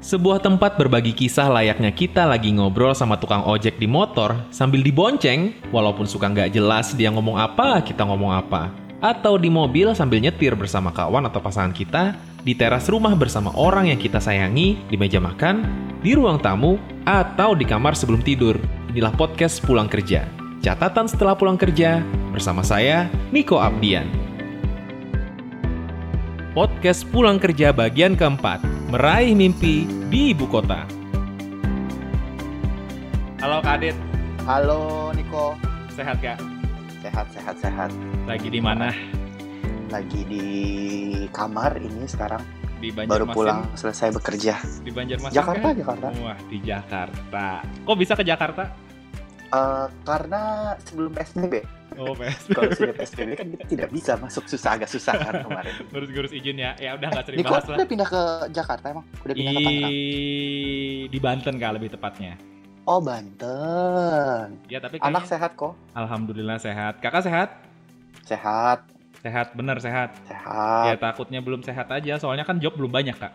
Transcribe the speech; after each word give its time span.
Sebuah 0.00 0.40
tempat 0.40 0.80
berbagi 0.80 1.12
kisah 1.12 1.52
layaknya 1.52 1.92
kita 1.92 2.24
lagi 2.24 2.48
ngobrol 2.56 2.96
sama 2.96 3.20
tukang 3.20 3.44
ojek 3.44 3.76
di 3.76 3.84
motor 3.84 4.32
sambil 4.48 4.80
dibonceng, 4.80 5.52
walaupun 5.68 6.08
suka 6.08 6.24
nggak 6.32 6.56
jelas 6.56 6.96
dia 6.96 7.12
ngomong 7.12 7.36
apa, 7.36 7.84
kita 7.84 8.08
ngomong 8.08 8.32
apa. 8.32 8.72
Atau 9.04 9.36
di 9.36 9.52
mobil 9.52 9.92
sambil 9.92 10.24
nyetir 10.24 10.56
bersama 10.56 10.88
kawan 10.88 11.28
atau 11.28 11.44
pasangan 11.44 11.76
kita, 11.76 12.16
di 12.40 12.56
teras 12.56 12.88
rumah 12.88 13.12
bersama 13.12 13.52
orang 13.52 13.92
yang 13.92 14.00
kita 14.00 14.16
sayangi, 14.24 14.80
di 14.88 14.96
meja 14.96 15.20
makan, 15.20 15.68
di 16.00 16.16
ruang 16.16 16.40
tamu, 16.40 16.80
atau 17.04 17.52
di 17.52 17.68
kamar 17.68 17.92
sebelum 17.92 18.24
tidur. 18.24 18.56
Inilah 18.96 19.12
podcast 19.12 19.60
Pulang 19.60 19.92
Kerja. 19.92 20.24
Catatan 20.64 21.12
setelah 21.12 21.36
pulang 21.36 21.60
kerja, 21.60 22.04
bersama 22.32 22.60
saya, 22.60 23.08
Niko 23.32 23.56
Abdian. 23.60 24.19
Podcast 26.80 27.12
Pulang 27.12 27.36
Kerja 27.36 27.76
bagian 27.76 28.16
keempat, 28.16 28.64
meraih 28.88 29.36
mimpi 29.36 29.84
di 30.08 30.32
ibu 30.32 30.48
kota. 30.48 30.88
Halo 33.36 33.60
Kak 33.60 33.84
Adit, 33.84 33.92
Halo 34.48 35.12
Niko, 35.12 35.60
sehat 35.92 36.24
gak? 36.24 36.40
sehat 37.04 37.28
sehat 37.36 37.60
sehat. 37.60 37.92
Lagi 38.24 38.48
di 38.48 38.64
mana? 38.64 38.96
Lagi 39.92 40.24
di 40.24 40.44
kamar 41.28 41.76
ini 41.84 42.08
sekarang, 42.08 42.40
Di 42.80 42.88
baru 42.88 43.28
Banjarmasin? 43.28 43.36
pulang 43.36 43.60
selesai 43.76 44.08
bekerja. 44.16 44.56
Di 44.80 44.88
Banjarmasin 44.88 45.36
Jakarta, 45.36 45.66
kan? 45.68 45.76
Jakarta. 45.84 46.06
Wah, 46.24 46.38
di 46.48 46.58
Jakarta. 46.64 47.46
Kok 47.84 47.96
bisa 48.00 48.16
ke 48.16 48.24
Jakarta? 48.24 48.72
Eh, 49.50 49.86
karena 50.06 50.40
sebelum 50.86 51.10
PSBB, 51.10 51.54
Oh, 51.98 52.14
PSBB. 52.14 52.54
kalau 52.56 52.70
sudah 52.70 52.94
PSBB 52.94 53.30
kan 53.34 53.46
kita 53.50 53.64
tidak 53.66 53.88
bisa 53.90 54.14
masuk 54.14 54.46
susah 54.46 54.78
agak 54.78 54.86
susah 54.86 55.18
kan 55.18 55.42
kemarin. 55.42 55.74
Ngurus-ngurus 55.90 56.30
izin 56.30 56.62
ya. 56.62 56.78
Ya 56.78 56.94
udah 56.94 57.10
nggak 57.10 57.24
sering 57.26 57.38
Niko 57.42 57.50
bahas 57.50 57.66
lah. 57.66 57.76
udah 57.82 57.88
pindah 57.90 58.08
ke 58.08 58.22
Jakarta 58.54 58.86
emang? 58.94 59.04
Udah 59.26 59.34
pindah 59.34 59.52
ke 59.52 59.60
Tangerang? 59.66 59.92
Di... 61.10 61.18
Banten 61.18 61.54
kah 61.58 61.70
lebih 61.74 61.90
tepatnya. 61.90 62.32
Oh 62.86 63.02
Banten. 63.02 64.46
Ya 64.70 64.78
tapi 64.78 65.02
Anak 65.02 65.26
kayaknya 65.26 65.30
sehat 65.34 65.50
kok, 65.58 65.74
alhamdulillah 65.98 66.58
sehat. 66.62 67.02
Kakak 67.02 67.26
sehat? 67.26 67.50
sehat, 68.22 68.86
Sehat, 69.20 69.52
bener 69.52 69.76
sehat. 69.82 70.14
Ya 70.30 70.38
sehat. 70.38 71.02
takutnya 71.02 71.42
belum 71.42 71.66
sehat 71.66 71.90
aja, 71.90 72.16
soalnya 72.16 72.46
kan 72.46 72.62
job 72.62 72.78
belum 72.78 72.88
banyak 72.94 73.18
kak. 73.18 73.34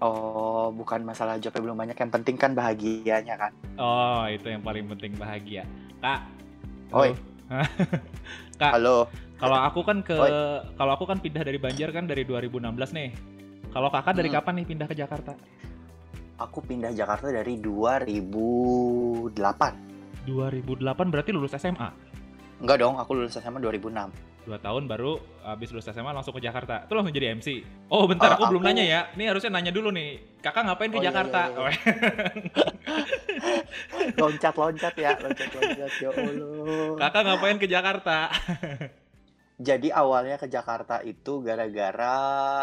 Oh 0.00 0.72
bukan 0.72 1.04
masalah 1.04 1.36
jobnya 1.36 1.60
belum 1.60 1.76
banyak, 1.76 1.92
yang 1.92 2.08
penting 2.08 2.40
kan 2.40 2.56
bahagianya 2.56 3.36
kan. 3.36 3.52
Oh 3.76 4.24
itu 4.24 4.48
yang 4.48 4.64
paling 4.64 4.88
penting 4.88 5.12
bahagia. 5.20 5.68
Kak. 6.00 6.24
Oi. 6.96 7.12
Kak. 8.60 8.80
Halo. 8.80 9.12
Kalau 9.36 9.58
aku 9.60 9.80
kan 9.84 10.00
ke 10.00 10.16
kalau 10.76 10.92
aku 10.96 11.04
kan 11.04 11.20
pindah 11.20 11.44
dari 11.44 11.60
Banjar 11.60 11.92
kan 11.92 12.08
dari 12.08 12.24
2016 12.24 12.96
nih. 12.96 13.12
Kalau 13.70 13.88
kakak 13.92 14.16
dari 14.16 14.28
Hmm. 14.32 14.40
kapan 14.40 14.54
nih 14.60 14.66
pindah 14.66 14.86
ke 14.88 14.96
Jakarta? 14.96 15.32
Aku 16.40 16.64
pindah 16.64 16.90
Jakarta 16.96 17.28
dari 17.28 17.60
2008. 17.60 19.76
2008 20.24 21.12
berarti 21.12 21.30
lulus 21.30 21.52
SMA. 21.54 21.88
Enggak 22.60 22.76
dong, 22.80 22.96
aku 22.96 23.12
lulus 23.16 23.36
SMA 23.36 23.60
2006. 23.60 24.08
Dua 24.40 24.56
tahun 24.56 24.84
baru 24.84 25.20
habis 25.44 25.68
lulus 25.68 25.84
SMA 25.84 26.10
langsung 26.10 26.32
ke 26.32 26.40
Jakarta. 26.40 26.88
Itu 26.88 26.96
langsung 26.96 27.12
jadi 27.12 27.32
MC. 27.32 27.60
Oh 27.88 28.08
bentar, 28.08 28.32
Ah, 28.32 28.36
aku, 28.40 28.48
belum 28.50 28.64
aku- 28.64 28.68
nanya 28.72 28.84
ya. 28.84 29.00
Nih 29.14 29.28
harusnya 29.28 29.52
nanya 29.52 29.70
dulu 29.70 29.92
nih. 29.92 30.40
Kakak 30.40 30.64
ngapain 30.64 30.88
ke 30.88 30.96
Oh, 30.96 31.02
iya, 31.04 31.08
Jakarta? 31.12 31.40
iya, 31.44 31.60
iya. 31.60 31.70
Loncat-loncat 34.16 34.94
ya, 34.96 35.10
loncat-loncat 35.16 35.92
ya 35.92 36.08
Allah. 36.10 36.96
Kakak 36.98 37.22
ngapain 37.24 37.56
ke 37.60 37.66
Jakarta? 37.68 38.16
Jadi 39.60 39.92
awalnya 39.92 40.40
ke 40.40 40.48
Jakarta 40.48 41.04
itu 41.04 41.44
gara-gara 41.44 42.16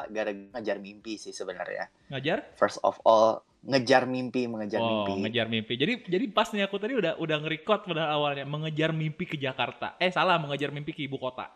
gara 0.04 0.32
ngejar 0.34 0.82
mimpi 0.82 1.16
sih 1.16 1.30
sebenarnya. 1.30 1.94
Ngajar? 2.10 2.58
First 2.58 2.82
of 2.82 2.98
all, 3.06 3.46
ngejar 3.64 4.06
mimpi, 4.06 4.46
mengejar 4.46 4.80
oh, 4.80 5.08
mimpi. 5.08 5.12
ngejar 5.28 5.48
mimpi. 5.48 5.74
Jadi 5.76 5.94
jadi 6.06 6.26
pas 6.30 6.48
nih 6.50 6.66
aku 6.66 6.78
tadi 6.78 6.94
udah 6.94 7.18
udah 7.18 7.38
nge-record 7.42 7.86
pada 7.86 8.10
awalnya 8.10 8.46
mengejar 8.46 8.92
mimpi 8.92 9.26
ke 9.26 9.36
Jakarta. 9.36 9.98
Eh 9.98 10.10
salah, 10.10 10.38
mengejar 10.38 10.70
mimpi 10.70 10.94
ke 10.94 11.02
ibu 11.04 11.18
kota. 11.18 11.50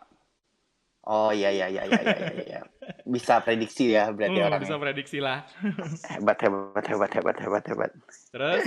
Oh 1.01 1.33
iya 1.33 1.49
iya 1.49 1.65
iya 1.65 1.83
iya 1.83 2.01
iya 2.01 2.13
iya. 2.13 2.31
iya. 2.45 2.61
Bisa 3.03 3.41
prediksi 3.41 3.89
ya 3.89 4.13
berarti 4.13 4.37
Hmm, 4.37 4.47
orangnya. 4.47 4.61
bisa 4.61 4.75
prediksi 4.77 5.17
lah. 5.17 5.41
Hebat 6.13 6.37
hebat 6.39 6.85
hebat 6.85 7.11
hebat 7.11 7.37
hebat 7.37 7.63
hebat. 7.65 7.91
Terus 8.29 8.63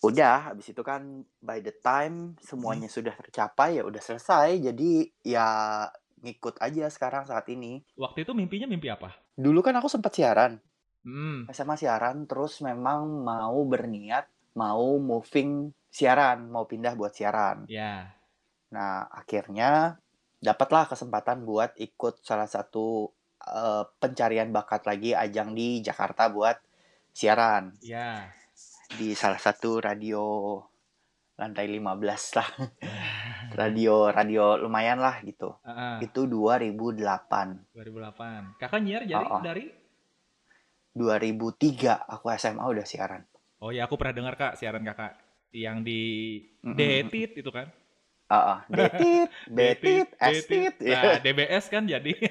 Udah, 0.00 0.48
habis 0.48 0.64
itu 0.66 0.80
kan 0.80 1.04
by 1.38 1.60
the 1.60 1.76
time 1.76 2.32
semuanya 2.40 2.88
Hmm. 2.88 2.96
sudah 2.96 3.14
tercapai 3.14 3.76
ya 3.76 3.84
udah 3.84 4.00
selesai. 4.00 4.56
Jadi 4.62 5.12
ya 5.20 5.84
ngikut 6.20 6.56
aja 6.58 6.88
sekarang 6.88 7.24
saat 7.24 7.44
ini. 7.48 7.84
waktu 7.94 8.24
itu 8.24 8.32
mimpinya 8.32 8.64
mimpi 8.64 8.88
apa? 8.88 9.12
Dulu 9.34 9.60
kan 9.60 9.76
aku 9.76 9.88
sempat 9.88 10.12
siaran. 10.12 10.56
Hmm. 11.00 11.48
SMA 11.48 11.74
siaran 11.74 12.28
terus 12.28 12.60
memang 12.60 13.24
mau 13.24 13.56
berniat 13.64 14.28
mau 14.52 14.96
moving 14.96 15.72
siaran 15.88 16.46
mau 16.46 16.64
pindah 16.64 16.92
buat 16.92 17.10
siaran 17.10 17.64
Ya. 17.66 18.12
nah 18.68 19.08
akhirnya 19.08 19.96
dapatlah 20.38 20.84
kesempatan 20.86 21.42
buat 21.42 21.72
ikut 21.76 22.20
salah 22.20 22.44
satu 22.44 23.08
eh, 23.40 23.84
pencarian 23.96 24.52
bakat 24.52 24.84
lagi 24.84 25.16
ajang 25.16 25.52
di 25.52 25.80
Jakarta 25.80 26.28
buat 26.28 26.60
siaran 27.10 27.72
Ya. 27.80 28.28
di 28.94 29.16
salah 29.16 29.40
satu 29.40 29.80
radio 29.80 30.60
lantai 31.40 31.64
15 31.64 32.36
lah 32.36 32.48
radio 33.60 34.12
radio 34.12 34.60
lumayan 34.60 35.00
lah 35.00 35.24
gitu 35.24 35.56
Heeh, 35.64 36.04
itu 36.04 36.28
2008 36.28 37.72
2008. 37.72 38.60
Kakak 38.60 38.80
nyiar 38.84 39.02
jadi 39.04 39.24
Oh, 39.24 39.40
oh. 39.40 39.42
dari 39.42 39.79
2003 40.92 42.10
aku 42.10 42.26
SMA 42.34 42.64
udah 42.64 42.86
siaran 42.86 43.22
Oh 43.60 43.68
ya, 43.68 43.84
aku 43.84 44.00
pernah 44.00 44.16
dengar 44.16 44.34
Kak 44.40 44.56
siaran 44.56 44.80
Kakak 44.80 45.20
yang 45.52 45.84
di 45.84 46.40
Mm-mm. 46.64 46.80
Detit 46.80 47.36
itu 47.36 47.50
kan. 47.52 47.68
Ah, 48.30 48.56
ah. 48.56 48.58
detit 48.72 49.28
betit 49.52 50.08
estit 50.16 50.80
Nah, 50.80 51.20
DBS 51.20 51.68
kan 51.68 51.84
jadi. 51.84 52.08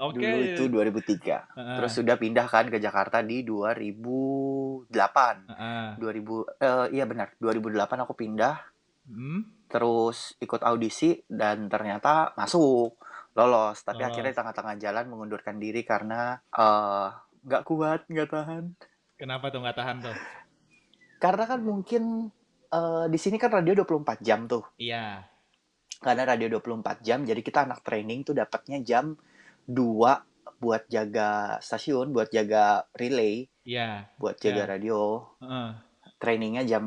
Oke. 0.00 0.18
dulu 0.18 0.38
itu 0.42 0.64
2003 0.66 1.54
Heeh, 1.54 1.76
terus 1.78 1.92
sudah 1.94 2.16
pindah 2.16 2.46
kan 2.48 2.66
ke 2.72 2.80
Jakarta 2.80 3.20
di 3.20 3.44
2008 3.46 4.90
heeh. 4.90 5.86
2000 6.00 6.58
eh, 6.58 6.86
iya 6.96 7.04
benar 7.06 7.36
2008 7.38 8.04
aku 8.08 8.14
pindah 8.18 8.56
Hmm, 9.10 9.42
terus 9.66 10.38
ikut 10.38 10.62
audisi 10.62 11.18
dan 11.26 11.66
ternyata 11.66 12.30
masuk 12.38 12.94
lolos 13.40 13.78
tapi 13.80 14.04
Lolos. 14.04 14.08
akhirnya 14.12 14.32
di 14.32 14.38
tengah-tengah 14.38 14.76
jalan 14.76 15.04
mengundurkan 15.08 15.56
diri 15.56 15.80
karena 15.82 16.36
eh, 16.52 17.08
nggak 17.40 17.62
kuat 17.64 18.04
nggak 18.06 18.28
tahan 18.28 18.64
Kenapa 19.16 19.48
tuh 19.48 19.60
nggak 19.60 19.76
tahan 19.76 19.96
tuh? 20.00 20.16
karena 21.16 21.44
kan 21.44 21.60
mungkin 21.60 22.28
eh, 22.68 23.04
di 23.08 23.18
sini 23.18 23.36
kan 23.36 23.52
radio 23.52 23.72
24 23.76 24.20
jam 24.20 24.44
tuh 24.44 24.64
Iya. 24.76 25.24
karena 25.98 26.24
radio 26.24 26.48
24 26.50 27.00
jam 27.00 27.24
jadi 27.24 27.40
kita 27.40 27.64
anak 27.64 27.80
training 27.80 28.24
tuh 28.24 28.32
dapatnya 28.32 28.80
jam 28.80 29.16
2 29.68 29.76
buat 30.56 30.84
jaga 30.88 31.56
stasiun 31.58 32.12
buat 32.12 32.28
jaga 32.28 32.84
relay 32.92 33.44
Iya. 33.64 34.08
buat 34.16 34.36
jaga 34.36 34.64
Ya. 34.64 34.70
radio 34.70 34.98
Heeh. 35.40 35.70
trainingnya 36.16 36.64
jam 36.64 36.84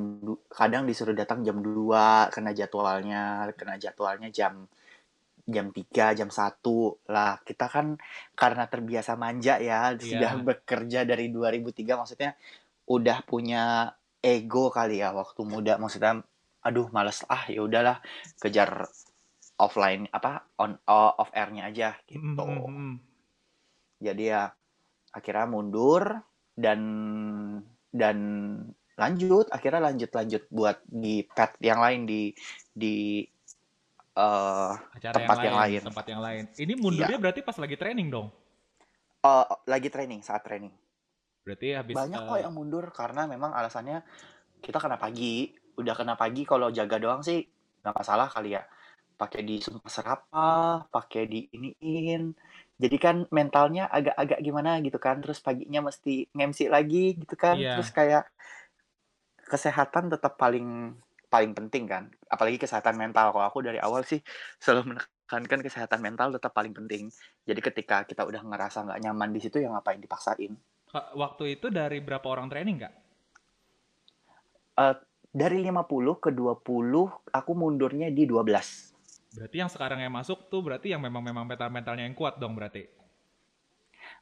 kadang 0.50 0.85
disuruh 0.85 1.14
datang 1.14 1.41
jam 1.41 1.58
2 1.58 2.30
kena 2.30 2.53
jadwalnya 2.53 3.50
kena 3.53 3.78
jadwalnya 3.78 4.30
jam 4.30 4.66
jam 5.44 5.76
3 5.76 6.16
jam 6.16 6.30
1 6.31 7.12
lah 7.12 7.36
kita 7.44 7.68
kan 7.68 8.00
karena 8.31 8.64
terbiasa 8.68 9.20
manja 9.20 9.59
ya 9.59 9.92
sudah 10.00 10.40
bekerja 10.40 11.04
dari 11.04 11.28
2003 11.28 12.00
maksudnya 12.00 12.31
udah 12.88 13.24
punya 13.24 13.92
ego 14.24 14.72
kali 14.72 15.03
ya 15.03 15.12
waktu 15.12 15.44
muda. 15.44 15.76
Maksudnya 15.76 16.24
aduh 16.64 16.88
males. 16.96 17.28
Ah 17.28 17.44
ya 17.52 17.62
udahlah 17.68 18.00
kejar 18.40 18.88
offline 19.59 20.08
apa 20.09 20.48
on 20.58 20.80
off 20.88 21.29
airnya 21.35 21.70
aja 21.70 21.90
gitu. 22.08 22.23
Mm, 22.23 22.40
mm, 22.40 22.72
mm. 22.72 22.94
jadi 24.02 24.23
ya 24.23 24.44
akhirnya 25.14 25.46
mundur 25.46 26.03
dan 26.56 26.82
dan 27.91 28.17
lanjut. 28.96 29.52
Akhirnya 29.52 29.91
lanjut 29.91 30.12
lanjut 30.16 30.44
buat 30.50 30.79
di 30.88 31.28
pet 31.28 31.59
yang 31.59 31.84
lain 31.84 32.08
di 32.08 32.32
di 32.72 33.28
eh 34.18 34.74
Acara 34.98 35.14
Tempat 35.18 35.38
yang 35.42 35.46
yang 35.50 35.58
lain, 35.58 35.80
lain. 35.80 35.82
tempat 35.90 36.06
yang 36.12 36.22
lain. 36.22 36.44
Ini 36.64 36.74
mundurnya 36.78 37.18
berarti 37.22 37.42
pas 37.48 37.58
lagi 37.58 37.76
training 37.82 38.08
dong. 38.14 38.28
eh, 39.24 39.46
lagi 39.72 39.90
training 39.94 40.22
saat 40.24 40.42
training 40.48 40.74
Berarti 41.46 41.68
habis 41.76 41.96
banyak 41.98 42.22
eh, 42.22 42.28
kok 42.28 42.40
yang 42.44 42.54
mundur 42.56 42.86
karena 43.00 43.22
memang 43.30 43.52
alasannya 43.54 44.02
kita 44.66 44.78
kena 44.84 44.98
pagi 44.98 45.54
udah 45.80 45.96
kena 46.00 46.16
pagi 46.20 46.44
kalau 46.48 46.70
jaga 46.74 46.98
doang 47.02 47.22
sih 47.26 47.40
nggak 47.84 47.96
masalah 48.00 48.28
kali 48.32 48.56
ya 48.58 48.64
pakai 49.22 49.42
di 49.48 49.56
sumpah 49.66 49.92
serapa 49.92 50.48
pakai 50.96 51.24
di 51.34 51.40
iniin 51.56 52.22
jadi 52.82 52.98
kan 53.06 53.16
mentalnya 53.38 53.84
agak-agak 53.92 54.40
gimana 54.48 54.72
gitu 54.86 55.00
kan 55.02 55.22
terus 55.24 55.40
paginya 55.48 55.82
mesti 55.90 56.30
ngemsi 56.36 56.66
lagi 56.76 57.18
gitu 57.22 57.36
kan 57.40 57.58
Iya. 57.60 57.72
terus 57.72 57.90
kayak 57.94 58.24
kesehatan 59.52 60.06
tetap 60.14 60.34
paling 60.40 60.98
paling 61.34 61.58
penting 61.58 61.90
kan 61.90 62.14
apalagi 62.30 62.62
kesehatan 62.62 62.94
mental 62.94 63.34
kalau 63.34 63.50
aku 63.50 63.66
dari 63.66 63.82
awal 63.82 64.06
sih 64.06 64.22
selalu 64.62 64.94
menekankan 64.94 65.14
kan 65.34 65.41
kan 65.50 65.59
kesehatan 65.66 66.00
mental 66.03 66.30
tetap 66.30 66.53
paling 66.53 66.78
penting. 66.78 67.09
Jadi 67.50 67.58
ketika 67.58 68.06
kita 68.06 68.22
udah 68.22 68.46
ngerasa 68.46 68.85
nggak 68.85 69.02
nyaman 69.02 69.34
di 69.34 69.41
situ 69.41 69.58
ya 69.58 69.74
ngapain 69.74 69.97
dipaksain. 69.97 70.53
Waktu 70.94 71.58
itu 71.58 71.74
dari 71.74 71.97
berapa 72.06 72.22
orang 72.30 72.53
training 72.53 72.85
kak? 72.85 72.94
Eh, 74.78 74.96
dari 75.34 75.66
50 75.66 76.22
ke 76.22 76.30
20 76.30 77.09
aku 77.34 77.52
mundurnya 77.58 78.14
di 78.14 78.29
12. 78.29 78.94
Berarti 79.34 79.56
yang 79.58 79.74
sekarang 79.74 80.06
yang 80.06 80.14
masuk 80.14 80.53
tuh 80.53 80.62
berarti 80.62 80.94
yang 80.94 81.02
memang 81.02 81.26
memang 81.26 81.50
mental 81.50 81.74
mentalnya 81.74 82.06
yang 82.06 82.14
kuat 82.14 82.38
dong 82.38 82.53
berarti 82.53 82.86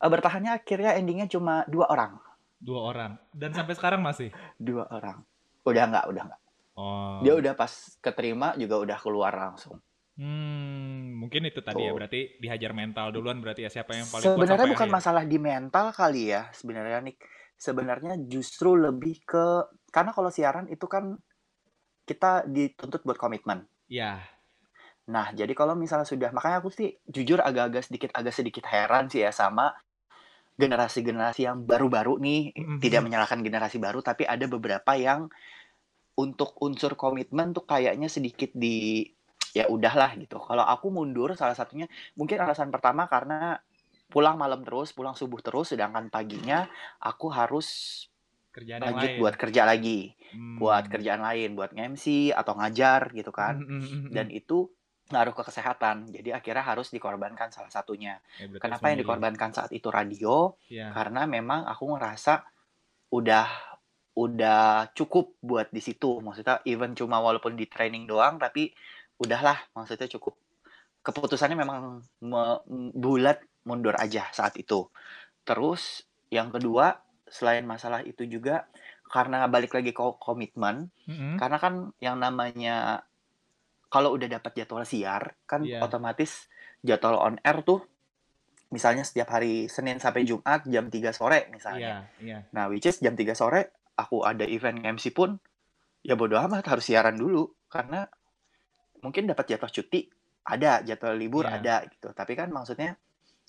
Eh, 0.02 0.10
bertahannya 0.10 0.56
akhirnya 0.56 0.96
endingnya 0.96 1.28
cuma 1.28 1.68
dua 1.68 1.92
orang. 1.92 2.16
dua 2.62 2.94
orang 2.94 3.12
dan 3.34 3.52
sampai 3.58 3.74
sekarang 3.74 4.06
masih. 4.06 4.30
Dua 4.56 4.86
orang. 4.94 5.26
Udah 5.66 5.84
nggak, 5.90 6.06
udah 6.14 6.24
nggak. 6.30 6.41
Oh. 6.82 7.22
Dia 7.22 7.34
udah 7.38 7.54
pas 7.54 7.72
keterima 8.02 8.58
juga 8.58 8.76
udah 8.82 8.98
keluar 8.98 9.34
langsung. 9.38 9.78
Hmm, 10.18 11.18
mungkin 11.22 11.48
itu 11.50 11.62
tadi 11.64 11.88
ya 11.88 11.92
Tuh. 11.94 11.98
berarti 11.98 12.20
dihajar 12.44 12.72
mental 12.76 13.14
duluan 13.16 13.38
berarti 13.40 13.62
ya 13.66 13.72
siapa 13.72 13.96
yang 13.96 14.10
paling 14.12 14.26
kuat 14.36 14.36
Sebenarnya 14.36 14.68
bukan 14.74 14.90
akhir. 14.90 14.98
masalah 14.98 15.24
di 15.26 15.38
mental 15.40 15.86
kali 15.94 16.24
ya, 16.34 16.42
sebenarnya 16.52 17.00
Nick. 17.06 17.22
Sebenarnya 17.62 18.14
justru 18.26 18.74
lebih 18.74 19.22
ke 19.22 19.46
karena 19.94 20.12
kalau 20.18 20.34
siaran 20.34 20.66
itu 20.74 20.86
kan 20.90 21.22
kita 22.10 22.50
dituntut 22.50 23.06
buat 23.06 23.18
komitmen. 23.22 23.70
Ya, 23.92 24.24
Nah, 25.12 25.34
jadi 25.34 25.52
kalau 25.58 25.74
misalnya 25.76 26.08
sudah, 26.08 26.30
makanya 26.32 26.62
aku 26.64 26.70
sih 26.72 26.96
jujur 27.10 27.42
agak-agak 27.42 27.84
sedikit 27.84 28.10
agak 28.16 28.34
sedikit 28.38 28.64
heran 28.70 29.10
sih 29.12 29.26
ya 29.26 29.32
sama 29.34 29.74
generasi-generasi 30.62 31.42
yang 31.50 31.58
baru-baru 31.66 32.22
nih, 32.22 32.42
Mhm. 32.54 32.78
tidak 32.84 33.02
menyalahkan 33.08 33.40
generasi 33.42 33.78
baru, 33.82 34.00
tapi 34.06 34.24
ada 34.30 34.46
beberapa 34.46 34.94
yang 34.94 35.32
untuk 36.18 36.60
unsur 36.62 36.94
komitmen 37.00 37.56
tuh 37.56 37.64
kayaknya 37.64 38.12
sedikit 38.12 38.52
di 38.52 39.08
ya 39.52 39.68
udahlah 39.68 40.16
gitu. 40.20 40.40
Kalau 40.40 40.64
aku 40.64 40.88
mundur 40.92 41.36
salah 41.36 41.56
satunya 41.56 41.88
mungkin 42.16 42.40
alasan 42.40 42.72
pertama 42.72 43.08
karena 43.12 43.60
pulang 44.12 44.36
malam 44.36 44.64
terus, 44.68 44.92
pulang 44.92 45.16
subuh 45.16 45.40
terus, 45.40 45.72
sedangkan 45.72 46.12
paginya 46.12 46.68
aku 47.00 47.32
harus 47.32 47.68
kerjaan 48.52 48.84
lanjut 48.84 49.16
lain. 49.16 49.20
buat 49.24 49.36
kerja 49.40 49.62
lagi, 49.64 50.12
Hmm. 50.36 50.60
buat 50.60 50.88
kerjaan 50.92 51.24
lain, 51.24 51.56
buat 51.56 51.72
nge-MC 51.72 52.36
atau 52.36 52.56
ngajar 52.60 53.12
gitu 53.16 53.32
kan. 53.32 53.64
Hmm, 53.64 53.80
hmm, 53.80 53.88
hmm. 54.08 54.12
Dan 54.12 54.28
itu 54.32 54.68
ngaruh 55.12 55.36
ke 55.36 55.44
kesehatan. 55.44 56.08
Jadi 56.12 56.32
akhirnya 56.32 56.64
harus 56.64 56.92
dikorbankan 56.92 57.52
salah 57.52 57.72
satunya. 57.72 58.20
Ya, 58.40 58.48
Kenapa 58.60 58.92
yang 58.92 59.00
dikorbankan 59.04 59.52
saat 59.52 59.72
itu 59.76 59.88
radio? 59.92 60.56
Ya. 60.72 60.92
Karena 60.96 61.28
memang 61.28 61.68
aku 61.68 61.96
ngerasa 61.96 62.48
udah 63.12 63.71
udah 64.12 64.92
cukup 64.92 65.40
buat 65.40 65.72
di 65.72 65.80
situ. 65.80 66.20
Maksudnya 66.20 66.60
even 66.68 66.92
cuma 66.94 67.24
walaupun 67.24 67.56
di 67.56 67.66
training 67.68 68.06
doang 68.06 68.36
tapi 68.38 68.72
udahlah 69.18 69.56
maksudnya 69.72 70.12
cukup. 70.12 70.36
Keputusannya 71.02 71.58
memang 71.58 72.04
me- 72.22 72.62
bulat 72.94 73.42
mundur 73.66 73.96
aja 73.98 74.30
saat 74.36 74.58
itu. 74.58 74.90
Terus 75.48 76.06
yang 76.30 76.54
kedua 76.54 77.02
selain 77.26 77.64
masalah 77.64 78.04
itu 78.04 78.28
juga 78.28 78.68
karena 79.12 79.44
balik 79.48 79.76
lagi 79.76 79.92
ke 79.92 80.04
komitmen, 80.20 80.88
Hmm, 81.04 81.36
karena 81.36 81.58
kan 81.60 81.74
yang 82.00 82.16
namanya 82.16 83.04
kalau 83.92 84.16
udah 84.16 84.40
dapat 84.40 84.56
jadwal 84.56 84.88
siar 84.88 85.36
kan 85.44 85.68
Iya. 85.68 85.84
otomatis 85.84 86.48
jadwal 86.80 87.20
on 87.20 87.36
air 87.44 87.60
tuh 87.68 87.84
misalnya 88.72 89.04
setiap 89.04 89.36
hari 89.36 89.68
Senin 89.68 90.00
sampai 90.00 90.24
Jumat 90.24 90.64
jam 90.64 90.88
3 90.88 91.12
sore 91.12 91.52
misalnya. 91.52 92.08
Iya, 92.24 92.24
iya. 92.24 92.38
Nah, 92.56 92.72
which 92.72 92.88
is 92.88 93.04
jam 93.04 93.20
3 93.20 93.36
sore 93.36 93.68
aku 94.02 94.26
ada 94.26 94.44
event 94.46 94.82
MC 94.82 95.14
pun 95.14 95.38
ya 96.02 96.18
bodo 96.18 96.36
amat 96.38 96.66
harus 96.66 96.86
siaran 96.90 97.14
dulu 97.14 97.46
karena 97.70 98.10
mungkin 99.02 99.30
dapat 99.30 99.46
jadwal 99.54 99.70
cuti 99.70 100.10
ada, 100.42 100.82
jadwal 100.82 101.14
libur 101.18 101.46
Iya. 101.46 101.58
ada 101.62 101.76
gitu. 101.90 102.10
Tapi 102.14 102.34
kan 102.34 102.50
maksudnya 102.50 102.98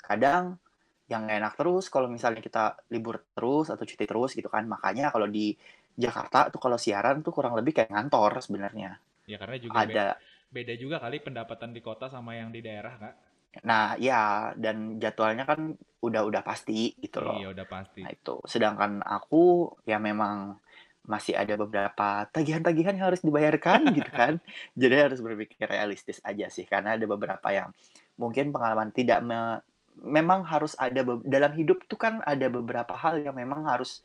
kadang 0.01 0.61
yang 1.09 1.29
enak 1.29 1.57
terus 1.57 1.89
kalau 1.93 2.09
misalnya 2.09 2.41
kita 2.41 2.77
libur 2.93 3.21
terus 3.37 3.69
atau 3.73 3.85
cuti 3.85 4.05
terus 4.05 4.37
gitu 4.37 4.49
kan. 4.49 4.65
Makanya 4.69 5.13
kalau 5.13 5.29
di 5.29 5.57
Jakarta 5.93 6.49
tuh 6.49 6.61
kalau 6.61 6.81
siaran 6.81 7.21
tuh 7.21 7.33
kurang 7.33 7.53
lebih 7.57 7.77
kayak 7.77 7.93
ngantor 7.93 8.41
sebenarnya. 8.41 8.97
Ya 9.29 9.37
karena 9.37 9.57
juga 9.61 9.77
Ada 9.85 10.07
beda 10.53 10.75
juga 10.77 10.97
kali 11.01 11.25
pendapatan 11.25 11.73
di 11.73 11.81
kota 11.81 12.13
sama 12.13 12.37
yang 12.37 12.53
di 12.53 12.61
daerah, 12.61 12.93
Kak. 13.01 13.15
Nah, 13.61 14.01
ya 14.01 14.51
dan 14.57 14.97
jadwalnya 14.97 15.45
kan 15.45 15.77
udah-udah 16.01 16.43
pasti 16.43 16.97
gitu 16.97 17.21
loh. 17.21 17.37
Iya, 17.37 17.53
udah 17.53 17.67
pasti. 17.69 18.01
Nah, 18.01 18.11
itu. 18.11 18.35
Sedangkan 18.49 19.05
aku 19.05 19.69
ya 19.85 20.01
memang 20.01 20.57
masih 21.03 21.35
ada 21.35 21.59
beberapa 21.59 22.25
tagihan-tagihan 22.31 22.95
yang 22.97 23.13
harus 23.13 23.21
dibayarkan 23.21 23.81
gitu 23.99 24.11
kan. 24.11 24.41
Jadi 24.75 24.95
harus 24.97 25.21
berpikir 25.21 25.69
realistis 25.69 26.19
aja 26.25 26.49
sih 26.49 26.65
karena 26.65 26.97
ada 26.97 27.05
beberapa 27.05 27.49
yang 27.53 27.71
mungkin 28.17 28.51
pengalaman 28.51 28.89
tidak 28.91 29.21
me- 29.21 29.61
memang 30.01 30.49
harus 30.49 30.73
ada 30.81 31.05
dalam 31.23 31.53
hidup 31.53 31.85
tuh 31.85 32.01
kan 32.01 32.25
ada 32.25 32.49
beberapa 32.49 32.97
hal 32.97 33.21
yang 33.21 33.37
memang 33.37 33.69
harus 33.69 34.01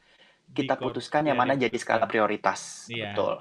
kita 0.51 0.75
putuskan 0.79 1.23
yang 1.27 1.37
ya, 1.37 1.41
mana 1.41 1.53
jadi 1.55 1.77
skala 1.79 2.05
prioritas. 2.09 2.91
Iya. 2.91 3.15
Betul. 3.15 3.35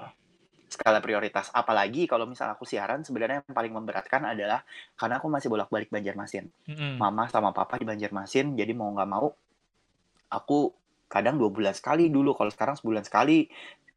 Skala 0.67 0.99
prioritas. 0.99 1.47
Apalagi 1.51 2.05
kalau 2.05 2.27
misalnya 2.27 2.59
aku 2.59 2.67
siaran 2.67 3.01
sebenarnya 3.01 3.39
yang 3.41 3.55
paling 3.55 3.71
memberatkan 3.71 4.27
adalah 4.27 4.61
karena 4.93 5.15
aku 5.17 5.27
masih 5.31 5.47
bolak-balik 5.47 5.87
Banjarmasin. 5.87 6.51
Mm-mm. 6.67 6.99
Mama 6.99 7.31
sama 7.31 7.55
papa 7.55 7.79
di 7.79 7.87
Banjarmasin, 7.87 8.53
jadi 8.53 8.75
mau 8.75 8.91
nggak 8.91 9.09
mau 9.09 9.31
aku 10.27 10.75
kadang 11.07 11.39
dua 11.39 11.47
bulan 11.47 11.71
sekali 11.71 12.11
dulu. 12.11 12.35
Kalau 12.35 12.51
sekarang 12.51 12.75
sebulan 12.75 13.07
sekali. 13.07 13.47